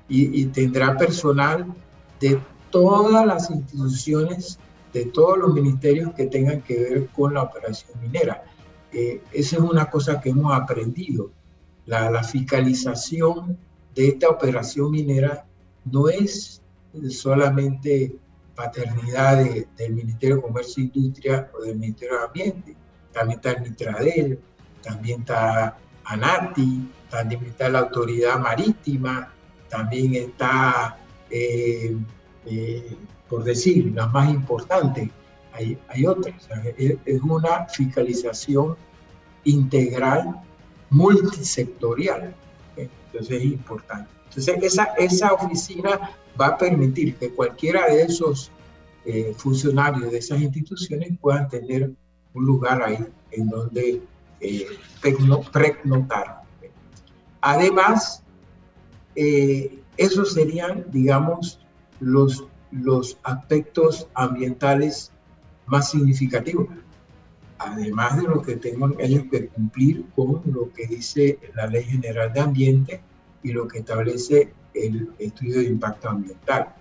y, 0.08 0.46
tendrá 0.46 0.96
personal 0.96 1.66
de 2.20 2.40
todas 2.70 3.26
las 3.26 3.50
instituciones, 3.50 4.58
de 4.92 5.06
todos 5.06 5.38
los 5.38 5.52
ministerios 5.52 6.12
que 6.14 6.26
tengan 6.26 6.62
que 6.62 6.78
ver 6.78 7.06
con 7.08 7.34
la 7.34 7.42
operación 7.42 8.00
minera. 8.00 8.42
Eh, 8.92 9.22
esa 9.32 9.56
es 9.56 9.62
una 9.62 9.90
cosa 9.90 10.20
que 10.20 10.30
hemos 10.30 10.54
aprendido. 10.54 11.30
La, 11.84 12.10
la 12.10 12.22
fiscalización 12.22 13.58
de 13.94 14.08
esta 14.08 14.28
operación 14.28 14.90
minera 14.90 15.47
no 15.92 16.08
es 16.08 16.62
solamente 17.10 18.16
paternidad 18.54 19.44
del 19.76 19.94
Ministerio 19.94 20.36
de 20.36 20.42
Comercio 20.42 20.82
e 20.82 20.86
Industria 20.86 21.50
o 21.56 21.62
del 21.62 21.76
Ministerio 21.76 22.18
de 22.18 22.24
Ambiente. 22.24 22.76
También 23.12 23.38
está 23.38 23.52
el 23.52 23.62
Mitradel, 23.62 24.40
también 24.82 25.20
está 25.20 25.78
ANATI, 26.04 26.88
también 27.10 27.44
está 27.44 27.68
la 27.68 27.80
Autoridad 27.80 28.38
Marítima, 28.38 29.32
también 29.68 30.14
está, 30.14 30.98
eh, 31.30 31.96
eh, 32.46 32.96
por 33.28 33.44
decir, 33.44 33.92
la 33.94 34.06
más 34.06 34.28
importante, 34.30 35.10
hay, 35.52 35.78
hay 35.88 36.06
otras. 36.06 36.48
Es 36.76 37.22
una 37.22 37.66
fiscalización 37.66 38.76
integral, 39.44 40.40
multisectorial. 40.90 42.34
Entonces 43.18 43.38
es 43.38 43.52
importante. 43.52 44.10
Entonces 44.28 44.56
esa, 44.62 44.84
esa 44.96 45.32
oficina 45.32 46.10
va 46.40 46.48
a 46.48 46.58
permitir 46.58 47.16
que 47.16 47.30
cualquiera 47.30 47.86
de 47.86 48.02
esos 48.02 48.52
eh, 49.04 49.34
funcionarios 49.36 50.12
de 50.12 50.18
esas 50.18 50.40
instituciones 50.40 51.10
puedan 51.20 51.48
tener 51.48 51.90
un 52.34 52.44
lugar 52.44 52.80
ahí 52.82 53.04
en 53.32 53.48
donde 53.48 54.02
eh, 54.40 54.66
pernoctar. 55.02 56.42
Además, 57.40 58.22
eh, 59.16 59.80
esos 59.96 60.34
serían, 60.34 60.84
digamos, 60.92 61.60
los, 61.98 62.46
los 62.70 63.18
aspectos 63.24 64.06
ambientales 64.14 65.10
más 65.66 65.90
significativos. 65.90 66.68
Además 67.58 68.16
de 68.16 68.28
lo 68.28 68.42
que 68.42 68.54
tengan 68.54 68.94
ellos 69.00 69.24
que 69.28 69.48
cumplir 69.48 70.04
con 70.14 70.42
lo 70.46 70.72
que 70.72 70.86
dice 70.86 71.40
la 71.56 71.66
Ley 71.66 71.82
General 71.82 72.32
de 72.32 72.40
Ambiente 72.40 73.07
y 73.42 73.52
lo 73.52 73.66
que 73.68 73.78
establece 73.78 74.52
el 74.74 75.10
estudio 75.18 75.58
de 75.58 75.64
impacto 75.64 76.08
ambiental. 76.08 76.74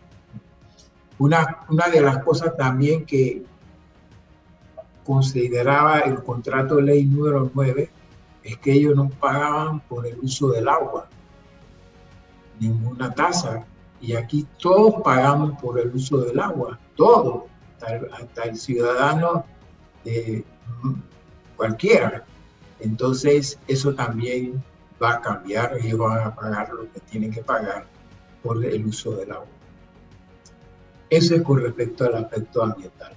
Una, 1.19 1.65
una 1.69 1.87
de 1.87 2.01
las 2.01 2.23
cosas 2.23 2.55
también 2.55 3.05
que 3.05 3.43
consideraba 5.03 5.99
el 5.99 6.21
contrato 6.21 6.75
de 6.75 6.83
ley 6.83 7.05
número 7.05 7.49
9 7.53 7.89
es 8.43 8.57
que 8.57 8.73
ellos 8.73 8.95
no 8.95 9.09
pagaban 9.09 9.79
por 9.81 10.05
el 10.05 10.19
uso 10.19 10.49
del 10.49 10.67
agua, 10.67 11.07
ninguna 12.59 13.13
tasa. 13.13 13.65
Y 13.99 14.13
aquí 14.13 14.45
todos 14.59 15.01
pagamos 15.01 15.59
por 15.61 15.79
el 15.79 15.93
uso 15.93 16.19
del 16.19 16.39
agua, 16.39 16.79
todos, 16.95 17.43
hasta 18.11 18.43
el, 18.43 18.55
ciudadano 18.55 19.45
eh, 20.05 20.43
cualquiera. 21.55 22.23
Entonces, 22.79 23.57
eso 23.67 23.93
también 23.95 24.63
va 25.01 25.15
a 25.15 25.21
cambiar, 25.21 25.77
ellos 25.77 25.99
van 25.99 26.19
a 26.19 26.35
pagar 26.35 26.69
lo 26.73 26.91
que 26.91 26.99
tienen 27.01 27.31
que 27.31 27.41
pagar 27.41 27.85
por 28.41 28.63
el 28.63 28.85
uso 28.85 29.11
del 29.11 29.31
agua. 29.31 29.47
Eso 31.09 31.35
es 31.35 31.41
con 31.41 31.61
respecto 31.61 32.05
al 32.05 32.15
aspecto 32.15 32.63
ambiental. 32.63 33.13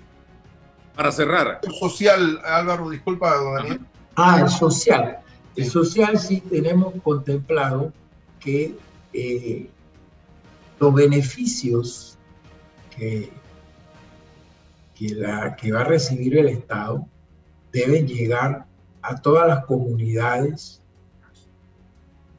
Para 0.94 1.10
cerrar. 1.12 1.60
El 1.62 1.72
social, 1.72 2.40
Álvaro, 2.44 2.90
disculpa, 2.90 3.34
don 3.34 3.54
Daniel. 3.54 3.80
Ah, 4.16 4.40
el 4.42 4.48
social. 4.48 5.18
El 5.56 5.66
social 5.66 6.18
sí 6.18 6.40
tenemos 6.40 6.94
contemplado 7.02 7.92
que 8.38 8.76
eh, 9.12 9.68
los 10.78 10.94
beneficios 10.94 12.18
que, 12.96 13.30
que, 14.94 15.14
la, 15.14 15.56
que 15.56 15.72
va 15.72 15.80
a 15.80 15.84
recibir 15.84 16.38
el 16.38 16.48
Estado 16.48 17.06
deben 17.72 18.06
llegar 18.06 18.66
a 19.02 19.20
todas 19.20 19.48
las 19.48 19.64
comunidades 19.64 20.79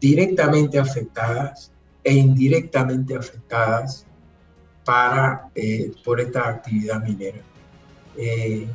directamente 0.02 0.80
afectadas 0.80 1.72
e 2.04 2.14
indirectamente 2.14 3.16
afectadas 3.16 4.06
para, 4.84 5.50
eh, 5.54 5.92
por 6.04 6.20
esta 6.20 6.50
actividad 6.50 7.04
minera. 7.04 7.38
Eh, 8.18 8.68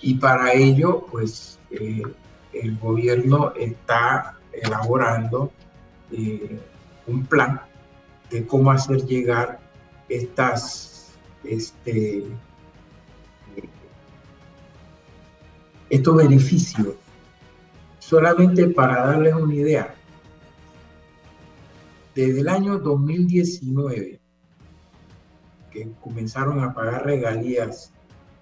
y 0.00 0.14
para 0.14 0.52
ello, 0.54 1.04
pues, 1.10 1.58
eh, 1.72 2.02
el 2.52 2.78
gobierno 2.78 3.52
está 3.54 4.38
elaborando 4.52 5.52
un 7.06 7.24
plan 7.26 7.60
de 8.30 8.46
cómo 8.46 8.70
hacer 8.72 9.04
llegar 9.06 9.60
estas, 10.08 11.12
este, 11.44 12.24
estos 15.88 16.16
beneficios. 16.16 16.94
Solamente 17.98 18.66
para 18.68 19.06
darles 19.06 19.34
una 19.34 19.54
idea, 19.54 19.94
desde 22.26 22.40
el 22.40 22.48
año 22.48 22.78
2019, 22.78 24.20
que 25.70 25.92
comenzaron 26.00 26.60
a 26.60 26.74
pagar 26.74 27.06
regalías 27.06 27.92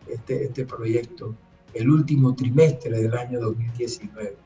este, 0.09 0.45
este 0.45 0.64
proyecto, 0.64 1.35
el 1.74 1.91
último 1.91 2.35
trimestre 2.35 3.03
del 3.03 3.14
año 3.14 3.41
2019 3.41 4.37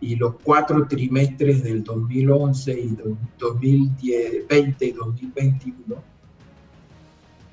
y 0.00 0.16
los 0.16 0.36
cuatro 0.42 0.88
trimestres 0.88 1.62
del 1.62 1.84
2011 1.84 2.72
y 2.72 2.96
2020 3.38 4.86
y 4.86 4.92
2021, 4.92 6.02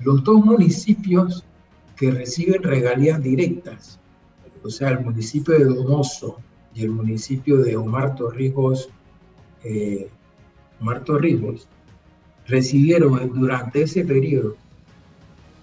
los 0.00 0.24
dos 0.24 0.44
municipios 0.44 1.44
que 1.96 2.10
reciben 2.10 2.62
regalías 2.62 3.22
directas, 3.22 4.00
o 4.64 4.70
sea, 4.70 4.90
el 4.90 5.04
municipio 5.04 5.56
de 5.58 5.64
Donoso 5.64 6.38
y 6.74 6.82
el 6.82 6.90
municipio 6.90 7.58
de 7.58 7.76
Omar 7.76 8.16
Torrijos, 8.16 8.88
eh, 9.62 10.10
Omar 10.80 11.04
Torrijos, 11.04 11.66
recibieron 12.46 13.32
durante 13.34 13.82
ese 13.82 14.04
periodo 14.04 14.56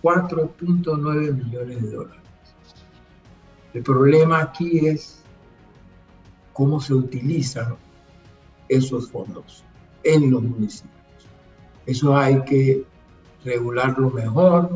4.9 0.03 1.33
millones 1.33 1.81
de 1.81 1.91
dólares. 1.91 2.21
El 3.73 3.83
problema 3.83 4.41
aquí 4.41 4.87
es 4.87 5.19
cómo 6.53 6.79
se 6.79 6.93
utilizan 6.93 7.75
esos 8.69 9.09
fondos 9.09 9.63
en 10.03 10.31
los 10.31 10.41
municipios. 10.43 10.93
Eso 11.85 12.15
hay 12.15 12.41
que 12.43 12.83
regularlo 13.43 14.09
mejor, 14.09 14.69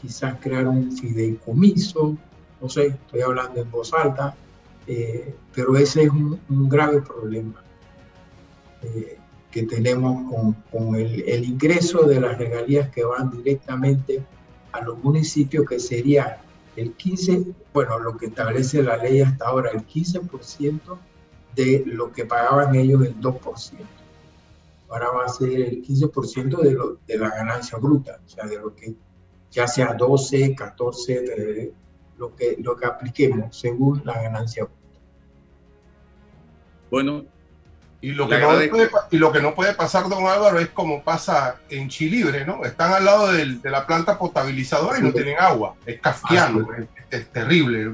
quizás 0.00 0.36
crear 0.40 0.66
un 0.66 0.90
fideicomiso, 0.90 2.16
no 2.60 2.68
sé, 2.68 2.86
estoy 2.86 3.20
hablando 3.20 3.60
en 3.60 3.70
voz 3.70 3.92
alta, 3.92 4.34
eh, 4.86 5.34
pero 5.54 5.76
ese 5.76 6.04
es 6.04 6.10
un, 6.10 6.40
grave 6.68 7.02
problema. 7.02 7.62
Eh, 8.82 9.18
que 9.52 9.64
tenemos 9.64 10.32
con, 10.72 10.96
el, 10.96 11.44
ingreso 11.44 12.04
de 12.04 12.20
las 12.20 12.38
regalías 12.38 12.88
que 12.88 13.04
van 13.04 13.30
directamente 13.30 14.24
a 14.72 14.80
los 14.80 14.98
municipios, 15.04 15.66
que 15.68 15.78
sería 15.78 16.40
el 16.74 16.94
15, 16.94 17.44
bueno, 17.72 17.98
lo 17.98 18.16
que 18.16 18.26
establece 18.26 18.82
la 18.82 18.96
ley 18.96 19.20
hasta 19.20 19.46
ahora, 19.46 19.70
el 19.70 19.86
15% 19.86 20.98
de 21.54 21.84
lo 21.86 22.10
que 22.10 22.24
pagaban 22.24 22.74
ellos, 22.74 23.04
el 23.04 23.20
2%. 23.20 23.78
Ahora 24.88 25.10
va 25.10 25.24
a 25.26 25.28
ser 25.28 25.50
el 25.50 25.82
15% 25.82 26.60
de, 26.60 26.72
lo, 26.72 26.98
de 27.06 27.18
la 27.18 27.28
ganancia 27.28 27.78
bruta, 27.78 28.20
o 28.24 28.28
sea, 28.28 28.46
de 28.46 28.58
lo 28.58 28.74
que 28.74 28.94
ya 29.50 29.66
sea 29.66 29.92
12, 29.92 30.54
14, 30.54 31.20
de 31.20 31.72
lo 32.16 32.34
que, 32.34 32.56
lo 32.58 32.74
que 32.74 32.86
apliquemos 32.86 33.54
según 33.56 34.00
la 34.04 34.22
ganancia 34.22 34.64
bruta. 34.64 34.78
Bueno, 36.90 37.24
y 38.02 38.10
lo, 38.10 38.28
que 38.28 38.36
no 38.36 38.48
puede, 38.48 38.90
y 39.12 39.16
lo 39.16 39.30
que 39.30 39.40
no 39.40 39.54
puede 39.54 39.74
pasar, 39.74 40.08
don 40.08 40.26
Álvaro, 40.26 40.58
es 40.58 40.70
como 40.70 41.04
pasa 41.04 41.60
en 41.70 41.88
Chilibre, 41.88 42.44
¿no? 42.44 42.64
Están 42.64 42.92
al 42.92 43.04
lado 43.04 43.30
de 43.32 43.70
la 43.70 43.86
planta 43.86 44.18
potabilizadora 44.18 44.98
y 44.98 45.02
no 45.02 45.12
tienen 45.12 45.36
agua. 45.38 45.76
Es 45.86 46.00
kafkiano, 46.00 46.66
es, 47.08 47.28
terrible. 47.28 47.92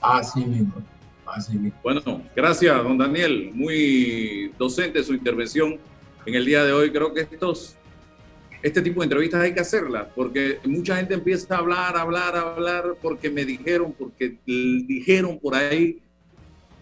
Así 0.00 0.44
mismo. 0.44 0.74
Así 1.26 1.58
mismo. 1.58 1.76
Bueno, 1.82 2.22
gracias, 2.36 2.76
don 2.84 2.96
Daniel. 2.96 3.50
Muy 3.54 4.52
docente 4.56 5.02
su 5.02 5.14
intervención 5.14 5.80
en 6.24 6.34
el 6.34 6.44
día 6.44 6.62
de 6.62 6.72
hoy. 6.72 6.92
Creo 6.92 7.12
que 7.12 7.22
estos, 7.22 7.74
este 8.62 8.82
tipo 8.82 9.00
de 9.00 9.06
entrevistas 9.06 9.40
hay 9.40 9.52
que 9.52 9.60
hacerlas, 9.60 10.06
porque 10.14 10.60
mucha 10.64 10.94
gente 10.94 11.14
empieza 11.14 11.56
a 11.56 11.58
hablar, 11.58 11.96
hablar, 11.96 12.36
hablar, 12.36 12.84
porque 13.02 13.30
me 13.30 13.44
dijeron, 13.44 13.92
porque 13.98 14.36
dijeron 14.46 15.40
por 15.40 15.56
ahí 15.56 16.00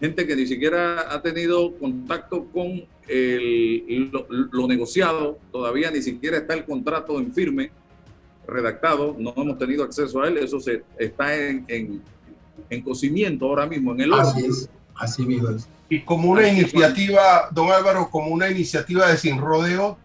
gente 0.01 0.25
que 0.25 0.35
ni 0.35 0.47
siquiera 0.47 1.13
ha 1.13 1.21
tenido 1.21 1.77
contacto 1.77 2.45
con 2.51 2.83
lo, 3.07 4.67
negociado, 4.67 5.37
todavía 5.51 5.91
ni 5.91 6.01
siquiera 6.01 6.37
está 6.37 6.55
el 6.55 6.65
contrato 6.65 7.19
en 7.19 7.31
firme, 7.31 7.71
redactado, 8.47 9.15
no 9.19 9.33
hemos 9.37 9.59
tenido 9.59 9.83
acceso 9.83 10.21
a 10.21 10.27
él, 10.27 10.39
eso 10.39 10.59
se, 10.59 10.83
está 10.97 11.35
en, 11.35 11.65
en, 11.67 12.81
cocimiento 12.81 13.45
ahora 13.45 13.67
mismo, 13.67 13.93
en 13.93 14.01
el 14.01 14.13
Así 14.13 14.45
es, 14.45 14.69
así 14.95 15.23
mismo 15.23 15.49
Y 15.87 16.01
como 16.01 16.31
una 16.31 16.47
iniciativa, 16.47 17.49
don 17.51 17.71
Álvaro, 17.71 18.09
como 18.09 18.29
una 18.29 18.49
iniciativa 18.49 19.07
de 19.07 19.17
sin 19.17 19.37
rodeo, 19.37 19.99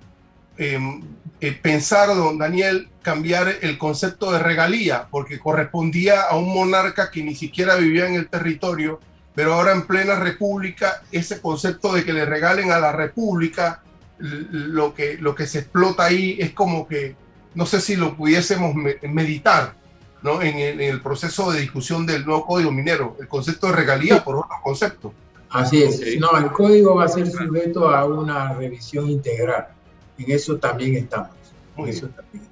em, 0.58 1.00
eh, 1.40 1.52
pensar, 1.52 2.08
don 2.08 2.36
Daniel, 2.36 2.88
cambiar 3.00 3.48
el 3.62 3.78
concepto 3.78 4.30
de 4.30 4.40
regalía, 4.40 5.06
porque 5.10 5.38
correspondía 5.38 6.22
a 6.22 6.36
un 6.36 6.52
monarca 6.52 7.10
que 7.10 7.22
ni 7.22 7.34
siquiera 7.34 7.76
vivía 7.76 8.06
en 8.08 8.16
el 8.16 8.28
territorio 8.28 9.00
pero 9.36 9.52
ahora 9.52 9.72
en 9.72 9.86
plena 9.86 10.14
república, 10.14 11.02
ese 11.12 11.42
concepto 11.42 11.92
de 11.92 12.06
que 12.06 12.14
le 12.14 12.24
regalen 12.24 12.72
a 12.72 12.78
la 12.78 12.90
república, 12.90 13.82
lo 14.18 14.94
que, 14.94 15.18
lo 15.18 15.34
que 15.34 15.46
se 15.46 15.58
explota 15.58 16.06
ahí 16.06 16.38
es 16.40 16.52
como 16.52 16.88
que, 16.88 17.14
no 17.54 17.66
sé 17.66 17.82
si 17.82 17.96
lo 17.96 18.16
pudiésemos 18.16 18.74
meditar, 19.02 19.74
¿no? 20.22 20.40
En, 20.40 20.80
el 20.80 21.02
proceso 21.02 21.52
de 21.52 21.60
discusión 21.60 22.06
del 22.06 22.24
nuevo 22.24 22.46
código 22.46 22.72
minero, 22.72 23.14
el 23.20 23.28
concepto 23.28 23.66
de 23.66 23.74
regalía 23.74 24.24
por 24.24 24.36
otro 24.36 24.56
concepto. 24.64 25.12
Así 25.50 25.82
es, 25.82 26.00
no, 26.18 26.36
el 26.38 26.50
código 26.50 26.94
va 26.94 27.04
a 27.04 27.08
ser 27.08 27.30
sujeto 27.30 27.90
a 27.90 28.06
una 28.06 28.54
revisión 28.54 29.10
integral, 29.10 29.66
en 30.16 30.30
eso 30.30 30.56
también 30.56 30.96
estamos, 30.96 31.28
en 31.76 31.88
eso 31.88 32.08
también 32.08 32.42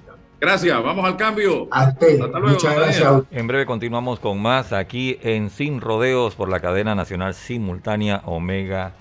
Gracias, 0.45 0.83
vamos 0.83 1.07
al 1.07 1.17
cambio. 1.17 1.69
Hasta 1.71 2.07
luego, 2.07 2.49
Muchas 2.49 2.77
gracias. 2.77 3.23
En 3.31 3.47
breve 3.47 3.65
continuamos 3.65 4.21
con 4.21 4.43
más 4.43 4.75
aquí 4.75 5.19
en 5.23 5.49
Sin 5.49 5.81
Rodeos 5.81 6.35
por 6.35 6.51
la 6.51 6.61
cadena 6.61 6.95
nacional 6.95 7.33
simultánea 7.33 8.21
Omega 8.27 8.93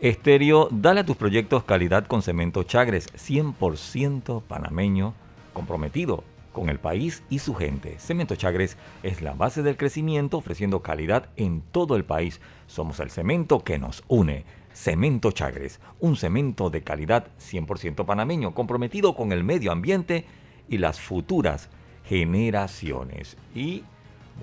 Estéreo. 0.00 0.66
Dale 0.72 1.00
a 1.00 1.06
tus 1.06 1.16
proyectos 1.16 1.62
calidad 1.62 2.08
con 2.08 2.20
cemento 2.20 2.64
Chagres, 2.64 3.12
100% 3.14 4.42
panameño, 4.42 5.14
comprometido 5.52 6.24
con 6.52 6.68
el 6.68 6.80
país 6.80 7.22
y 7.30 7.38
su 7.38 7.54
gente. 7.54 8.00
Cemento 8.00 8.34
Chagres 8.34 8.76
es 9.04 9.22
la 9.22 9.34
base 9.34 9.62
del 9.62 9.76
crecimiento 9.76 10.38
ofreciendo 10.38 10.82
calidad 10.82 11.28
en 11.36 11.62
todo 11.70 11.94
el 11.94 12.04
país. 12.04 12.40
Somos 12.66 12.98
el 12.98 13.12
cemento 13.12 13.62
que 13.62 13.78
nos 13.78 14.02
une. 14.08 14.44
Cemento 14.72 15.30
Chagres, 15.30 15.78
un 16.00 16.16
cemento 16.16 16.70
de 16.70 16.82
calidad 16.82 17.28
100% 17.38 18.04
panameño, 18.04 18.52
comprometido 18.52 19.14
con 19.14 19.30
el 19.30 19.44
medio 19.44 19.70
ambiente 19.70 20.24
y 20.68 20.78
las 20.78 21.00
futuras 21.00 21.68
generaciones. 22.04 23.36
Y 23.54 23.84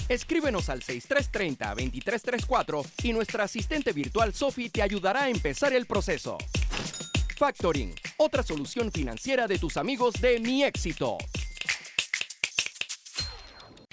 Escríbenos 0.07 0.69
al 0.69 0.81
6330-2334 0.81 2.85
y 3.03 3.13
nuestra 3.13 3.45
asistente 3.45 3.91
virtual 3.91 4.33
Sophie 4.33 4.69
te 4.69 4.81
ayudará 4.81 5.23
a 5.23 5.29
empezar 5.29 5.73
el 5.73 5.85
proceso. 5.85 6.37
Factoring, 7.37 7.93
otra 8.17 8.43
solución 8.43 8.91
financiera 8.91 9.47
de 9.47 9.57
tus 9.57 9.77
amigos 9.77 10.13
de 10.21 10.39
Mi 10.39 10.63
Éxito. 10.63 11.17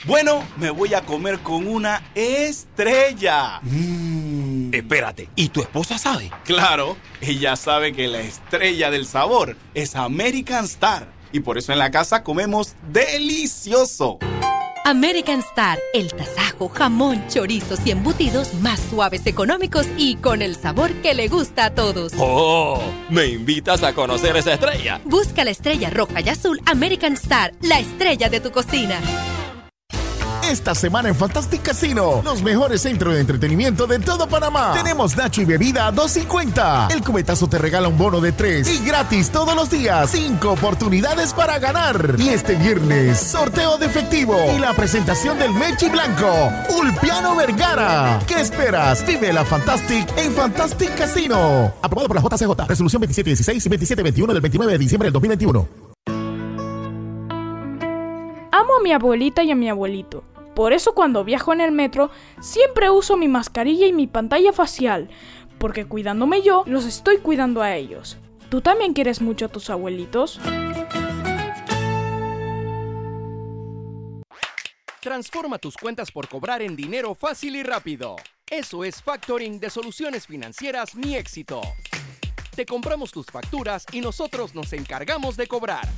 Bueno, 0.05 0.47
me 0.57 0.71
voy 0.71 0.95
a 0.95 1.03
comer 1.03 1.39
con 1.41 1.69
una 1.69 2.11
estrella. 2.15 3.61
Mm. 3.63 4.75
Espérate, 4.75 5.29
¿y 5.37 5.51
tu 5.51 5.61
esposa 5.61 5.97
sabe? 5.97 6.31
Claro, 6.45 6.97
ella 7.21 7.55
sabe 7.57 7.93
que 7.93 8.09
la 8.09 8.21
estrella 8.21 8.91
del 8.91 9.07
sabor 9.07 9.57
es 9.75 9.95
American 9.95 10.65
Star. 10.65 11.13
Y 11.33 11.41
por 11.41 11.57
eso 11.57 11.73
en 11.73 11.79
la 11.79 11.91
casa 11.91 12.23
comemos 12.23 12.75
delicioso. 12.91 14.19
American 14.85 15.39
Star, 15.41 15.78
el 15.95 16.12
tasajo, 16.12 16.68
jamón, 16.68 17.24
chorizos 17.28 17.78
y 17.87 17.93
embutidos 17.93 18.53
más 18.55 18.80
suaves, 18.80 19.26
económicos 19.26 19.87
y 19.97 20.16
con 20.16 20.43
el 20.43 20.57
sabor 20.57 20.93
que 21.03 21.14
le 21.14 21.28
gusta 21.28 21.66
a 21.66 21.70
todos. 21.74 22.12
¡Oh! 22.18 22.83
¿Me 23.09 23.26
invitas 23.26 23.85
a 23.85 23.95
conocer 23.95 24.37
esa 24.37 24.55
estrella? 24.55 25.01
Busca 25.05 25.45
la 25.45 25.51
estrella 25.51 25.89
roja 25.91 26.20
y 26.20 26.28
azul 26.28 26.61
American 26.66 27.12
Star, 27.12 27.53
la 27.61 27.78
estrella 27.78 28.28
de 28.28 28.41
tu 28.41 28.51
cocina. 28.51 28.99
Esta 30.53 30.74
semana 30.74 31.09
en 31.09 31.14
Fantastic 31.14 31.62
Casino, 31.62 32.20
los 32.22 32.42
mejores 32.42 32.82
centros 32.82 33.14
de 33.14 33.22
entretenimiento 33.22 33.86
de 33.86 33.98
todo 33.98 34.28
Panamá. 34.28 34.74
Tenemos 34.74 35.16
Nacho 35.16 35.40
y 35.40 35.46
bebida 35.46 35.86
a 35.86 35.94
2.50. 35.94 36.92
El 36.92 37.03
cubetazo 37.03 37.48
te 37.48 37.57
regala 37.57 37.88
un 37.88 37.96
bono 37.96 38.20
de 38.20 38.32
3 38.32 38.68
y 38.68 38.84
gratis 38.84 39.30
todos 39.30 39.57
los 39.57 39.70
días. 39.70 40.11
5 40.11 40.50
oportunidades 40.50 41.32
para 41.32 41.59
ganar. 41.59 42.16
Y 42.18 42.28
este 42.28 42.57
viernes, 42.57 43.18
sorteo 43.18 43.78
de 43.78 43.86
efectivo 43.86 44.36
y 44.55 44.59
la 44.59 44.74
presentación 44.74 45.38
del 45.38 45.55
Mechi 45.55 45.88
Blanco, 45.88 46.28
Ulpiano 46.78 47.34
Vergara. 47.34 48.20
¿Qué 48.26 48.42
esperas? 48.42 49.07
Vive 49.07 49.32
la 49.32 49.46
Fantastic 49.46 50.07
en 50.18 50.32
Fantastic 50.34 50.94
Casino. 50.98 51.72
Aprobado 51.80 52.09
por 52.09 52.16
la 52.16 52.22
JCJ. 52.22 52.68
Resolución 52.68 53.00
2716 53.00 53.57
y 53.64 53.68
2721 53.70 54.32
del 54.34 54.42
29 54.42 54.72
de 54.72 54.78
diciembre 54.78 55.07
del 55.07 55.14
2021. 55.14 55.68
Amo 58.53 58.74
a 58.78 58.82
mi 58.82 58.92
abuelita 58.92 59.42
y 59.42 59.50
a 59.50 59.57
mi 59.57 59.70
abuelito. 59.70 60.24
Por 60.55 60.72
eso 60.72 60.94
cuando 60.94 61.24
viajo 61.24 61.53
en 61.53 61.61
el 61.61 61.72
metro 61.72 62.11
siempre 62.40 62.90
uso 62.90 63.16
mi 63.16 63.28
mascarilla 63.28 63.86
y 63.86 63.92
mi 63.92 64.07
pantalla 64.07 64.53
facial, 64.53 65.09
porque 65.59 65.86
cuidándome 65.86 66.42
yo, 66.42 66.64
los 66.66 66.84
estoy 66.84 67.18
cuidando 67.18 67.62
a 67.62 67.74
ellos. 67.74 68.18
¿Tú 68.50 68.61
también 68.61 68.92
quieres 68.92 69.22
mucho 69.22 69.46
a 69.46 69.48
tus 69.48 69.70
abuelitos? 69.70 70.40
Transforma 75.00 75.59
tus 75.59 75.76
cuentas 75.76 76.12
por 76.12 76.28
cobrar 76.28 76.62
en 76.62 76.76
dinero 76.76 77.14
fácil 77.14 77.57
y 77.57 77.62
rápido. 77.62 78.16
Eso 78.48 78.84
es 78.84 79.03
factoring 79.03 79.59
de 79.59 79.70
soluciones 79.70 80.26
financieras 80.26 80.94
Mi 80.94 81.16
Éxito. 81.16 81.62
Te 82.55 82.66
compramos 82.66 83.11
tus 83.11 83.26
facturas 83.26 83.86
y 83.90 84.03
nosotros 84.03 84.55
nos 84.55 84.72
encargamos 84.74 85.36
de 85.36 85.46
cobrar. 85.46 85.88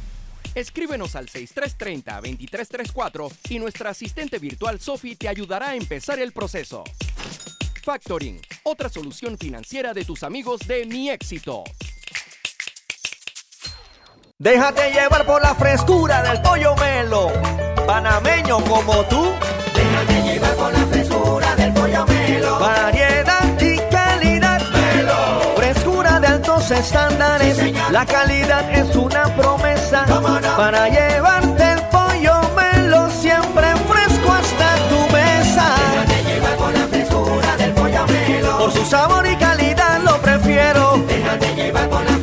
Escríbenos 0.55 1.16
al 1.16 1.28
6330-2334 1.28 3.32
y 3.48 3.59
nuestra 3.59 3.90
asistente 3.90 4.38
virtual 4.38 4.78
Sophie 4.78 5.16
te 5.16 5.28
ayudará 5.28 5.70
a 5.70 5.74
empezar 5.74 6.20
el 6.20 6.30
proceso. 6.32 6.84
Factoring, 7.82 8.40
otra 8.62 8.88
solución 8.88 9.36
financiera 9.36 9.92
de 9.92 10.05
tus 10.05 10.22
amigos 10.22 10.61
de 10.66 10.86
Mi 10.86 11.11
Éxito. 11.11 11.64
Déjate 14.38 14.90
llevar 14.90 15.26
por 15.26 15.42
la 15.42 15.55
frescura 15.55 16.22
del 16.22 16.40
pollo 16.42 16.74
melo, 16.76 17.32
panameño 17.86 18.64
como 18.64 19.05
tú. 19.05 19.32
Altos 26.65 26.79
estándares. 26.79 27.59
Sí, 27.59 27.75
la 27.91 28.07
calidad 28.07 28.71
es 28.71 28.97
una 28.97 29.25
promesa 29.37 30.07
no? 30.07 30.23
para 30.57 30.89
llevarte 30.89 31.73
el 31.73 31.81
pollo 31.89 32.35
melo 32.57 33.11
siempre 33.11 33.67
fresco 33.87 34.33
hasta 34.33 34.77
tu 34.89 35.12
mesa. 35.12 35.75
Déjate 35.93 36.25
llevar 36.25 36.57
por 36.57 36.73
la 36.73 36.87
frescura 36.87 37.57
del 37.59 37.73
pollo 37.73 38.07
melo. 38.07 38.59
Por 38.59 38.73
su 38.73 38.85
sabor 38.87 39.27
y 39.27 39.37
calidad 39.37 40.01
lo 40.05 40.17
prefiero. 40.23 41.05
Déjate 41.07 41.55
llevar 41.55 41.89
la 42.05 42.14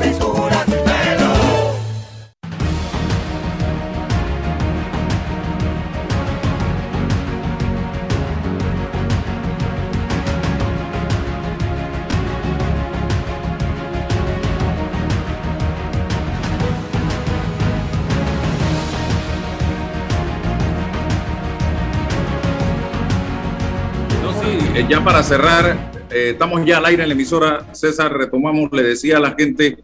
Eh, 24.81 24.85
ya 24.89 25.03
para 25.03 25.21
cerrar, 25.21 25.91
eh, 26.09 26.29
estamos 26.31 26.65
ya 26.65 26.77
al 26.77 26.85
aire 26.85 27.03
en 27.03 27.09
la 27.09 27.13
emisora. 27.13 27.67
César, 27.73 28.11
retomamos, 28.17 28.71
le 28.71 28.81
decía 28.81 29.17
a 29.17 29.19
la 29.19 29.35
gente, 29.37 29.77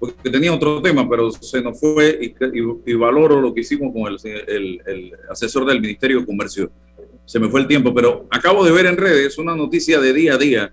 porque 0.00 0.28
tenía 0.30 0.52
otro 0.52 0.82
tema, 0.82 1.08
pero 1.08 1.30
se 1.30 1.62
nos 1.62 1.78
fue 1.78 2.18
y, 2.20 2.26
y- 2.58 2.80
y 2.86 2.94
valoro 2.94 3.40
lo 3.40 3.54
que 3.54 3.60
hicimos 3.60 3.92
con 3.92 4.12
el, 4.12 4.18
el- 4.48 4.82
el 4.86 5.12
asesor 5.30 5.64
del 5.66 5.80
Ministerio 5.80 6.20
de 6.20 6.26
Comercio. 6.26 6.70
Se 7.26 7.38
me 7.38 7.48
fue 7.48 7.60
el 7.60 7.66
tiempo, 7.68 7.94
pero 7.94 8.26
acabo 8.30 8.64
de 8.64 8.72
ver 8.72 8.86
en 8.86 8.96
redes 8.96 9.38
una 9.38 9.54
noticia 9.54 10.00
de 10.00 10.12
día 10.12 10.34
a 10.34 10.38
día 10.38 10.72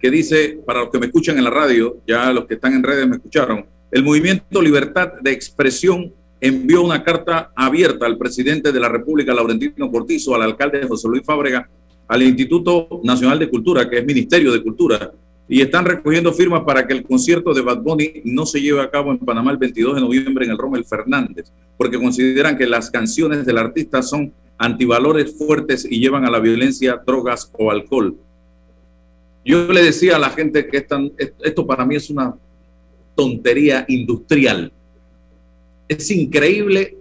que 0.00 0.10
dice, 0.10 0.60
para 0.64 0.80
los 0.80 0.90
que 0.90 0.98
me 1.00 1.06
escuchan 1.06 1.36
en 1.38 1.44
la 1.44 1.50
radio, 1.50 1.98
ya 2.06 2.32
los 2.32 2.46
que 2.46 2.54
están 2.54 2.74
en 2.74 2.82
redes 2.84 3.08
me 3.08 3.16
escucharon, 3.16 3.66
el 3.90 4.04
movimiento 4.04 4.62
Libertad 4.62 5.14
de 5.20 5.32
Expresión 5.32 6.12
envió 6.40 6.82
una 6.82 7.02
carta 7.02 7.50
abierta 7.56 8.06
al 8.06 8.16
presidente 8.18 8.70
de 8.70 8.78
la 8.78 8.88
República, 8.88 9.34
Laurentino 9.34 9.90
Cortizo, 9.90 10.36
al 10.36 10.42
alcalde 10.42 10.86
José 10.86 11.08
Luis 11.08 11.22
Fábrega, 11.24 11.68
al 12.08 12.22
Instituto 12.22 13.00
Nacional 13.04 13.38
de 13.38 13.48
Cultura, 13.48 13.88
que 13.88 13.98
es 13.98 14.04
Ministerio 14.04 14.50
de 14.50 14.62
Cultura, 14.62 15.12
y 15.48 15.60
están 15.60 15.84
recogiendo 15.84 16.32
firmas 16.32 16.62
para 16.64 16.86
que 16.86 16.94
el 16.94 17.02
concierto 17.04 17.54
de 17.54 17.62
Bad 17.62 17.82
Bunny 17.82 18.22
no 18.24 18.44
se 18.44 18.60
lleve 18.60 18.80
a 18.82 18.90
cabo 18.90 19.12
en 19.12 19.18
Panamá 19.18 19.50
el 19.50 19.56
22 19.56 19.94
de 19.94 20.00
noviembre 20.00 20.44
en 20.44 20.50
el 20.50 20.58
Rommel 20.58 20.84
Fernández, 20.84 21.50
porque 21.76 21.98
consideran 21.98 22.56
que 22.58 22.66
las 22.66 22.90
canciones 22.90 23.46
del 23.46 23.58
artista 23.58 24.02
son 24.02 24.32
antivalores 24.58 25.36
fuertes 25.38 25.86
y 25.88 26.00
llevan 26.00 26.24
a 26.24 26.30
la 26.30 26.40
violencia, 26.40 27.00
drogas 27.06 27.50
o 27.58 27.70
alcohol. 27.70 28.16
Yo 29.44 29.72
le 29.72 29.82
decía 29.82 30.16
a 30.16 30.18
la 30.18 30.30
gente 30.30 30.66
que 30.66 30.78
esta- 30.78 31.00
esto 31.42 31.66
para 31.66 31.86
mí 31.86 31.96
es 31.96 32.10
una 32.10 32.34
tontería 33.14 33.84
industrial. 33.88 34.72
Es 35.88 36.10
increíble 36.10 36.96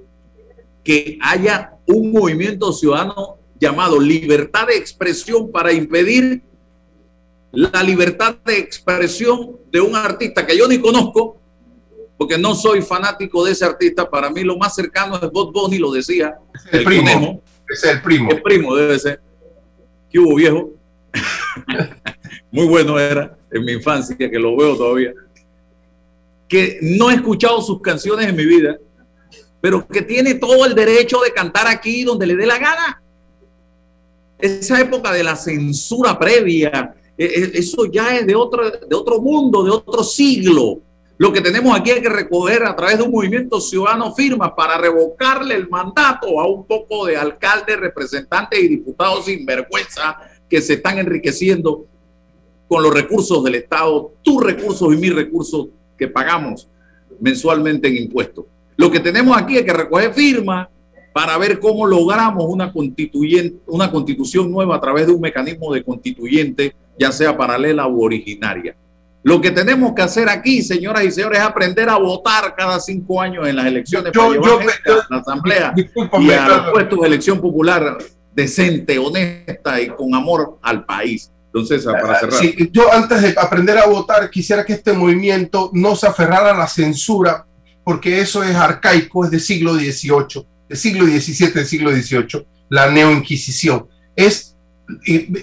que 0.84 1.18
haya 1.22 1.74
un 1.86 2.12
movimiento 2.12 2.72
ciudadano 2.72 3.37
llamado 3.60 4.00
libertad 4.00 4.68
de 4.68 4.78
expresión 4.78 5.52
para 5.52 5.72
impedir 5.72 6.42
la 7.52 7.82
libertad 7.82 8.36
de 8.46 8.60
expresión 8.60 9.58
de 9.72 9.82
un 9.82 9.96
artista 9.96 10.46
que 10.46 10.58
yo 10.58 10.68
ni 10.68 10.80
conozco, 10.80 11.38
porque 12.18 12.38
no 12.38 12.56
soy 12.56 12.82
fanático 12.82 13.44
de 13.46 13.52
ese 13.52 13.66
artista. 13.66 14.10
Para 14.10 14.30
mí 14.30 14.44
lo 14.44 14.58
más 14.58 14.76
cercano 14.76 15.16
es 15.16 15.32
Bob 15.32 15.52
Bunny, 15.54 15.78
lo 15.78 15.92
decía. 15.92 16.38
Es 16.66 16.74
el, 16.74 16.84
primo. 16.84 17.42
es 17.70 17.84
el 17.84 18.02
primo. 18.02 18.32
El 18.32 18.42
primo 18.42 18.76
debe 18.76 19.00
ser. 19.00 19.22
¿Qué 20.10 20.20
hubo, 20.20 20.36
viejo? 20.36 20.72
Muy 22.52 22.68
bueno 22.68 23.00
era 23.00 23.38
en 23.52 23.66
mi 23.66 23.74
infancia, 23.74 24.16
que 24.18 24.40
lo 24.40 24.56
veo 24.56 24.76
todavía. 24.76 25.14
Que 26.48 26.80
no 26.82 27.10
he 27.10 27.16
escuchado 27.16 27.62
sus 27.62 27.82
canciones 27.82 28.28
en 28.28 28.36
mi 28.36 28.46
vida, 28.46 28.78
pero 29.62 29.88
que 29.88 30.02
tiene 30.02 30.36
todo 30.36 30.66
el 30.66 30.76
derecho 30.76 31.20
de 31.22 31.34
cantar 31.34 31.68
aquí 31.68 32.04
donde 32.04 32.26
le 32.26 32.36
dé 32.36 32.46
la 32.46 32.58
gana. 32.58 33.02
Esa 34.40 34.80
época 34.80 35.12
de 35.12 35.24
la 35.24 35.36
censura 35.36 36.18
previa, 36.18 36.96
e, 37.18 37.26
e, 37.26 37.60
eso 37.60 37.86
ya 37.86 38.16
es 38.16 38.28
de 38.28 38.36
otro, 38.36 38.70
de 38.70 38.96
otro 38.96 39.20
mundo, 39.20 39.64
de 39.64 39.72
otro 39.72 40.04
siglo. 40.04 40.80
Lo 41.18 41.34
que 41.34 41.42
tenemos 41.42 41.78
aquí 41.78 41.90
es 41.90 42.00
que 42.00 42.10
recoger 42.10 42.64
a 42.64 42.76
través 42.76 43.00
de 43.00 43.04
un 43.04 43.12
movimiento 43.12 43.60
ciudadano 43.60 44.14
firmas 44.14 44.52
para 44.56 44.78
revocarle 44.78 45.56
el 45.56 45.68
mandato 45.68 46.40
a 46.40 46.48
un 46.48 46.66
poco 46.66 47.08
de 47.08 47.18
alcaldes, 47.18 47.80
representantes 47.80 48.60
y 48.60 48.68
diputados 48.68 49.26
sin 49.26 49.44
vergüenza 49.44 50.18
que 50.48 50.62
se 50.62 50.76
están 50.76 51.00
enriqueciendo 51.00 51.86
con 52.68 52.84
los 52.84 52.94
recursos 52.94 53.44
del 53.44 53.56
Estado, 53.56 54.14
tus 54.22 54.44
recursos 54.44 54.94
y 54.94 54.98
mis 54.98 55.16
recursos 55.16 55.70
que 55.98 56.08
pagamos 56.08 56.68
mensualmente 57.20 57.88
en 57.88 57.98
impuestos. 57.98 58.46
Lo 58.76 58.92
que 58.92 59.00
tenemos 59.00 59.36
aquí 59.36 59.58
es 59.58 59.64
que 59.64 59.74
recoger 59.74 60.14
firmas 60.14 60.68
para 61.18 61.36
ver 61.40 61.60
cómo 61.60 61.88
logramos 61.88 62.46
una, 62.48 62.72
constituyente, 62.72 63.58
una 63.66 63.90
constitución 63.90 64.52
nueva 64.52 64.76
a 64.76 64.80
través 64.80 65.08
de 65.08 65.14
un 65.14 65.20
mecanismo 65.20 65.74
de 65.74 65.84
constituyente, 65.84 66.76
ya 67.00 67.12
sea 67.12 67.36
paralela 67.36 67.88
u 67.88 68.04
originaria. 68.04 68.76
Lo 69.24 69.42
que 69.42 69.50
tenemos 69.50 69.96
que 69.96 70.04
hacer 70.04 70.30
aquí, 70.30 70.62
señoras 70.62 71.04
y 71.06 71.12
señores, 71.12 71.40
es 71.40 71.44
aprender 71.44 71.90
a 71.90 71.98
votar 71.98 72.54
cada 72.56 72.80
cinco 72.80 73.20
años 73.20 73.48
en 73.48 73.56
las 73.56 73.66
elecciones 73.66 74.14
para 74.14 74.30
llevar 74.30 74.52
a 74.86 75.08
la 75.10 75.18
asamblea 75.18 75.74
y 75.76 76.32
a 76.34 76.48
los 76.50 76.70
puestos 76.70 77.00
de 77.02 77.08
elección 77.08 77.42
popular 77.42 77.98
decente, 78.36 79.00
honesta 79.00 79.82
y 79.82 79.88
con 79.88 80.14
amor 80.14 80.60
al 80.62 80.86
país. 80.86 81.32
Entonces, 81.48 81.84
para 81.84 82.12
ah, 82.12 82.20
cerrar. 82.20 82.40
Sí, 82.40 82.70
yo 82.72 82.94
antes 82.94 83.24
de 83.24 83.34
aprender 83.42 83.80
a 83.80 83.88
votar, 83.88 84.30
quisiera 84.30 84.64
que 84.64 84.74
este 84.74 84.94
movimiento 84.94 85.72
no 85.74 85.96
se 85.96 86.06
aferrara 86.06 86.52
a 86.52 86.58
la 86.60 86.68
censura, 86.68 87.48
porque 87.84 88.22
eso 88.22 88.44
es 88.44 88.56
arcaico, 88.56 89.26
es 89.26 89.32
del 89.32 89.42
siglo 89.42 89.74
XVIII, 89.74 90.46
del 90.68 90.78
siglo 90.78 91.06
XVII, 91.06 91.52
del 91.52 91.66
siglo 91.66 91.92
XVIII, 91.92 92.46
la 92.70 92.90
neoinquisición. 92.90 93.88
Es 94.16 94.56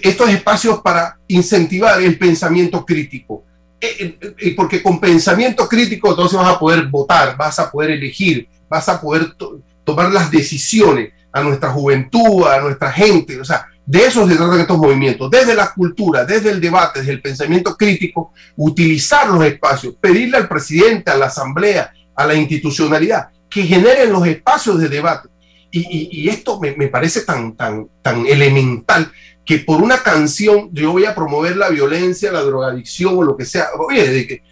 estos 0.01 0.29
espacios 0.29 0.81
para 0.81 1.19
incentivar 1.27 2.01
el 2.01 2.17
pensamiento 2.17 2.85
crítico. 2.85 3.43
Eh, 3.79 4.17
eh, 4.19 4.35
eh, 4.39 4.55
porque 4.55 4.81
con 4.81 4.99
pensamiento 4.99 5.67
crítico 5.67 6.09
entonces 6.09 6.37
vas 6.37 6.55
a 6.55 6.59
poder 6.59 6.87
votar, 6.87 7.37
vas 7.37 7.59
a 7.59 7.69
poder 7.69 7.91
elegir, 7.91 8.47
vas 8.69 8.87
a 8.89 8.99
poder 8.99 9.35
tomar 9.83 10.11
las 10.11 10.31
decisiones 10.31 11.13
a 11.31 11.43
nuestra 11.43 11.69
juventud, 11.69 12.47
a 12.47 12.59
nuestra 12.61 12.91
gente. 12.91 13.39
O 13.39 13.45
sea, 13.45 13.67
de 13.85 14.05
eso 14.05 14.27
se 14.27 14.35
tratan 14.35 14.61
estos 14.61 14.77
movimientos, 14.77 15.29
desde 15.29 15.53
la 15.53 15.71
cultura, 15.71 16.25
desde 16.25 16.49
el 16.49 16.59
debate, 16.59 16.99
desde 16.99 17.11
el 17.11 17.21
pensamiento 17.21 17.75
crítico, 17.75 18.31
utilizar 18.55 19.27
los 19.29 19.43
espacios, 19.45 19.95
pedirle 20.01 20.37
al 20.37 20.47
presidente, 20.47 21.11
a 21.11 21.17
la 21.17 21.27
asamblea, 21.27 21.93
a 22.15 22.25
la 22.25 22.33
institucionalidad, 22.33 23.29
que 23.55 23.63
generen 23.63 24.11
los 24.11 24.27
espacios 24.27 24.77
de 24.81 24.89
debate. 24.89 25.29
Y, 25.71 26.27
esto 26.27 26.59
me, 26.59 26.75
me, 26.75 26.87
parece 26.87 27.21
tan, 27.21 27.55
tan, 27.55 27.87
tan 28.01 28.25
elemental 28.27 29.09
que 29.45 29.59
por 29.59 29.81
una 29.81 30.03
canción 30.03 30.69
yo 30.73 30.91
voy 30.91 31.05
a 31.05 31.15
promover 31.15 31.55
la 31.55 31.69
violencia, 31.69 32.33
la 32.33 32.41
drogadicción 32.41 33.17
o 33.17 33.23
lo 33.23 33.37
que 33.37 33.45
sea. 33.45 33.67
Oye, 33.79 34.27
que, 34.27 34.43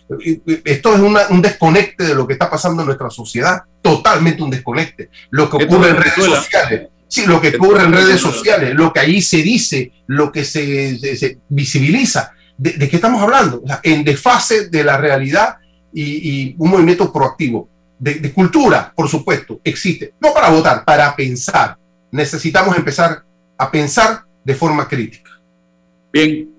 esto 0.64 0.94
es 0.94 1.02
un 1.02 1.42
desconecte 1.42 2.06
de 2.06 2.16
lo 2.16 2.26
que 2.26 2.34
está 2.34 2.50
pasando 2.50 2.82
en 2.82 2.86
nuestra 2.86 3.10
sociedad, 3.10 3.64
totalmente 3.82 4.42
un 4.42 4.52
desconecte. 4.52 5.10
Lo 5.32 5.50
que 5.50 5.66
ocurre 5.66 5.90
en 5.90 5.98
redes 5.98 6.14
sociales, 6.14 6.88
sí, 7.10 7.26
lo 7.26 7.42
que 7.42 7.58
ocurre 7.58 7.84
en 7.84 7.92
redes 7.92 8.22
sociales, 8.22 8.74
lo 8.74 8.94
que 8.94 9.02
ahí 9.02 9.22
se 9.22 9.38
dice, 9.38 9.92
lo 10.08 10.32
que 10.32 10.46
se, 10.46 11.40
visibiliza. 11.50 12.32
¿De, 12.58 12.88
qué 12.88 12.96
estamos 12.96 13.22
hablando? 13.22 13.62
en 13.84 14.06
desfase 14.06 14.70
de 14.70 14.84
la 14.86 14.96
realidad 14.96 15.58
y, 15.94 16.56
un 16.58 16.70
movimiento 16.70 17.12
proactivo. 17.12 17.70
De, 18.04 18.34
cultura, 18.34 18.92
por 18.94 19.08
supuesto, 19.08 19.62
existe. 19.64 20.14
No 20.20 20.34
para 20.34 20.50
votar, 20.50 20.84
para 20.84 21.16
pensar. 21.16 21.78
Necesitamos 22.12 22.76
empezar 22.76 23.24
a 23.58 23.72
pensar 23.72 24.26
de 24.44 24.54
forma 24.54 24.90
crítica. 24.90 25.32
Bien, 26.12 26.54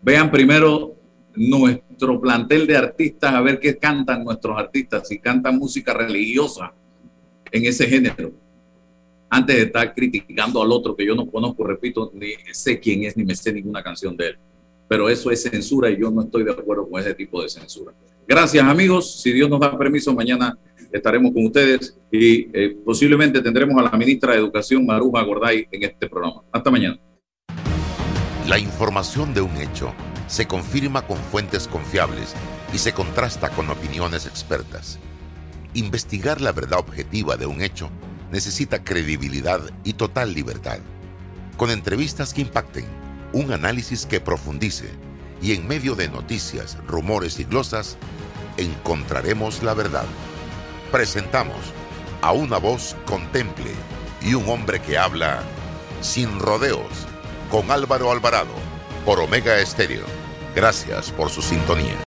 vean 0.00 0.30
primero 0.30 0.94
nuestro 1.34 2.20
plantel 2.20 2.68
de 2.68 2.76
artistas, 2.76 3.34
a 3.34 3.40
ver 3.40 3.58
qué 3.58 3.76
cantan 3.76 4.22
nuestros 4.22 4.56
artistas, 4.56 5.08
si 5.08 5.18
cantan 5.18 5.58
música 5.58 5.92
religiosa 5.92 6.72
en 7.50 7.66
ese 7.66 7.88
género, 7.88 8.30
antes 9.28 9.56
de 9.56 9.62
estar 9.62 9.92
criticando 9.92 10.62
al 10.62 10.70
otro 10.70 10.94
que 10.94 11.04
yo 11.04 11.16
no 11.16 11.28
conozco, 11.28 11.64
repito, 11.64 12.12
ni 12.14 12.34
sé 12.52 12.78
quién 12.78 13.02
es, 13.02 13.16
ni 13.16 13.24
me 13.24 13.34
sé 13.34 13.52
ninguna 13.52 13.82
canción 13.82 14.16
de 14.16 14.28
él. 14.28 14.38
Pero 14.86 15.08
eso 15.08 15.32
es 15.32 15.42
censura 15.42 15.90
y 15.90 15.98
yo 15.98 16.12
no 16.12 16.22
estoy 16.22 16.44
de 16.44 16.52
acuerdo 16.52 16.88
con 16.88 17.00
ese 17.00 17.12
tipo 17.12 17.42
de 17.42 17.48
censura. 17.48 17.92
Gracias 18.34 18.64
amigos, 18.64 19.20
si 19.20 19.30
Dios 19.30 19.50
nos 19.50 19.60
da 19.60 19.76
permiso, 19.76 20.14
mañana 20.14 20.56
estaremos 20.90 21.34
con 21.34 21.44
ustedes 21.44 21.98
y 22.10 22.48
eh, 22.58 22.78
posiblemente 22.82 23.42
tendremos 23.42 23.76
a 23.76 23.82
la 23.82 23.90
ministra 23.90 24.32
de 24.32 24.38
Educación, 24.38 24.86
Maruja 24.86 25.20
Gorday, 25.20 25.68
en 25.70 25.82
este 25.82 26.08
programa. 26.08 26.40
Hasta 26.50 26.70
mañana. 26.70 26.98
La 28.48 28.58
información 28.58 29.34
de 29.34 29.42
un 29.42 29.54
hecho 29.58 29.92
se 30.28 30.46
confirma 30.46 31.06
con 31.06 31.18
fuentes 31.18 31.68
confiables 31.68 32.34
y 32.72 32.78
se 32.78 32.94
contrasta 32.94 33.50
con 33.50 33.68
opiniones 33.68 34.24
expertas. 34.24 34.98
Investigar 35.74 36.40
la 36.40 36.52
verdad 36.52 36.78
objetiva 36.78 37.36
de 37.36 37.44
un 37.44 37.60
hecho 37.60 37.90
necesita 38.30 38.82
credibilidad 38.82 39.60
y 39.84 39.92
total 39.92 40.32
libertad. 40.32 40.78
Con 41.58 41.68
entrevistas 41.68 42.32
que 42.32 42.40
impacten, 42.40 42.86
un 43.34 43.52
análisis 43.52 44.06
que 44.06 44.20
profundice 44.20 44.86
y 45.42 45.52
en 45.52 45.66
medio 45.66 45.94
de 45.94 46.08
noticias, 46.08 46.78
rumores 46.86 47.38
y 47.40 47.44
glosas, 47.44 47.98
encontraremos 48.56 49.62
la 49.62 49.74
verdad 49.74 50.06
presentamos 50.92 51.56
a 52.20 52.32
una 52.32 52.58
voz 52.58 52.94
contemple 53.06 53.72
y 54.20 54.34
un 54.34 54.46
hombre 54.48 54.80
que 54.80 54.98
habla 54.98 55.42
sin 56.02 56.38
rodeos 56.38 57.06
con 57.50 57.70
Álvaro 57.70 58.12
Alvarado 58.12 58.52
por 59.06 59.18
Omega 59.18 59.58
Estéreo. 59.58 60.04
Gracias 60.54 61.10
por 61.10 61.30
su 61.30 61.40
sintonía. 61.40 61.96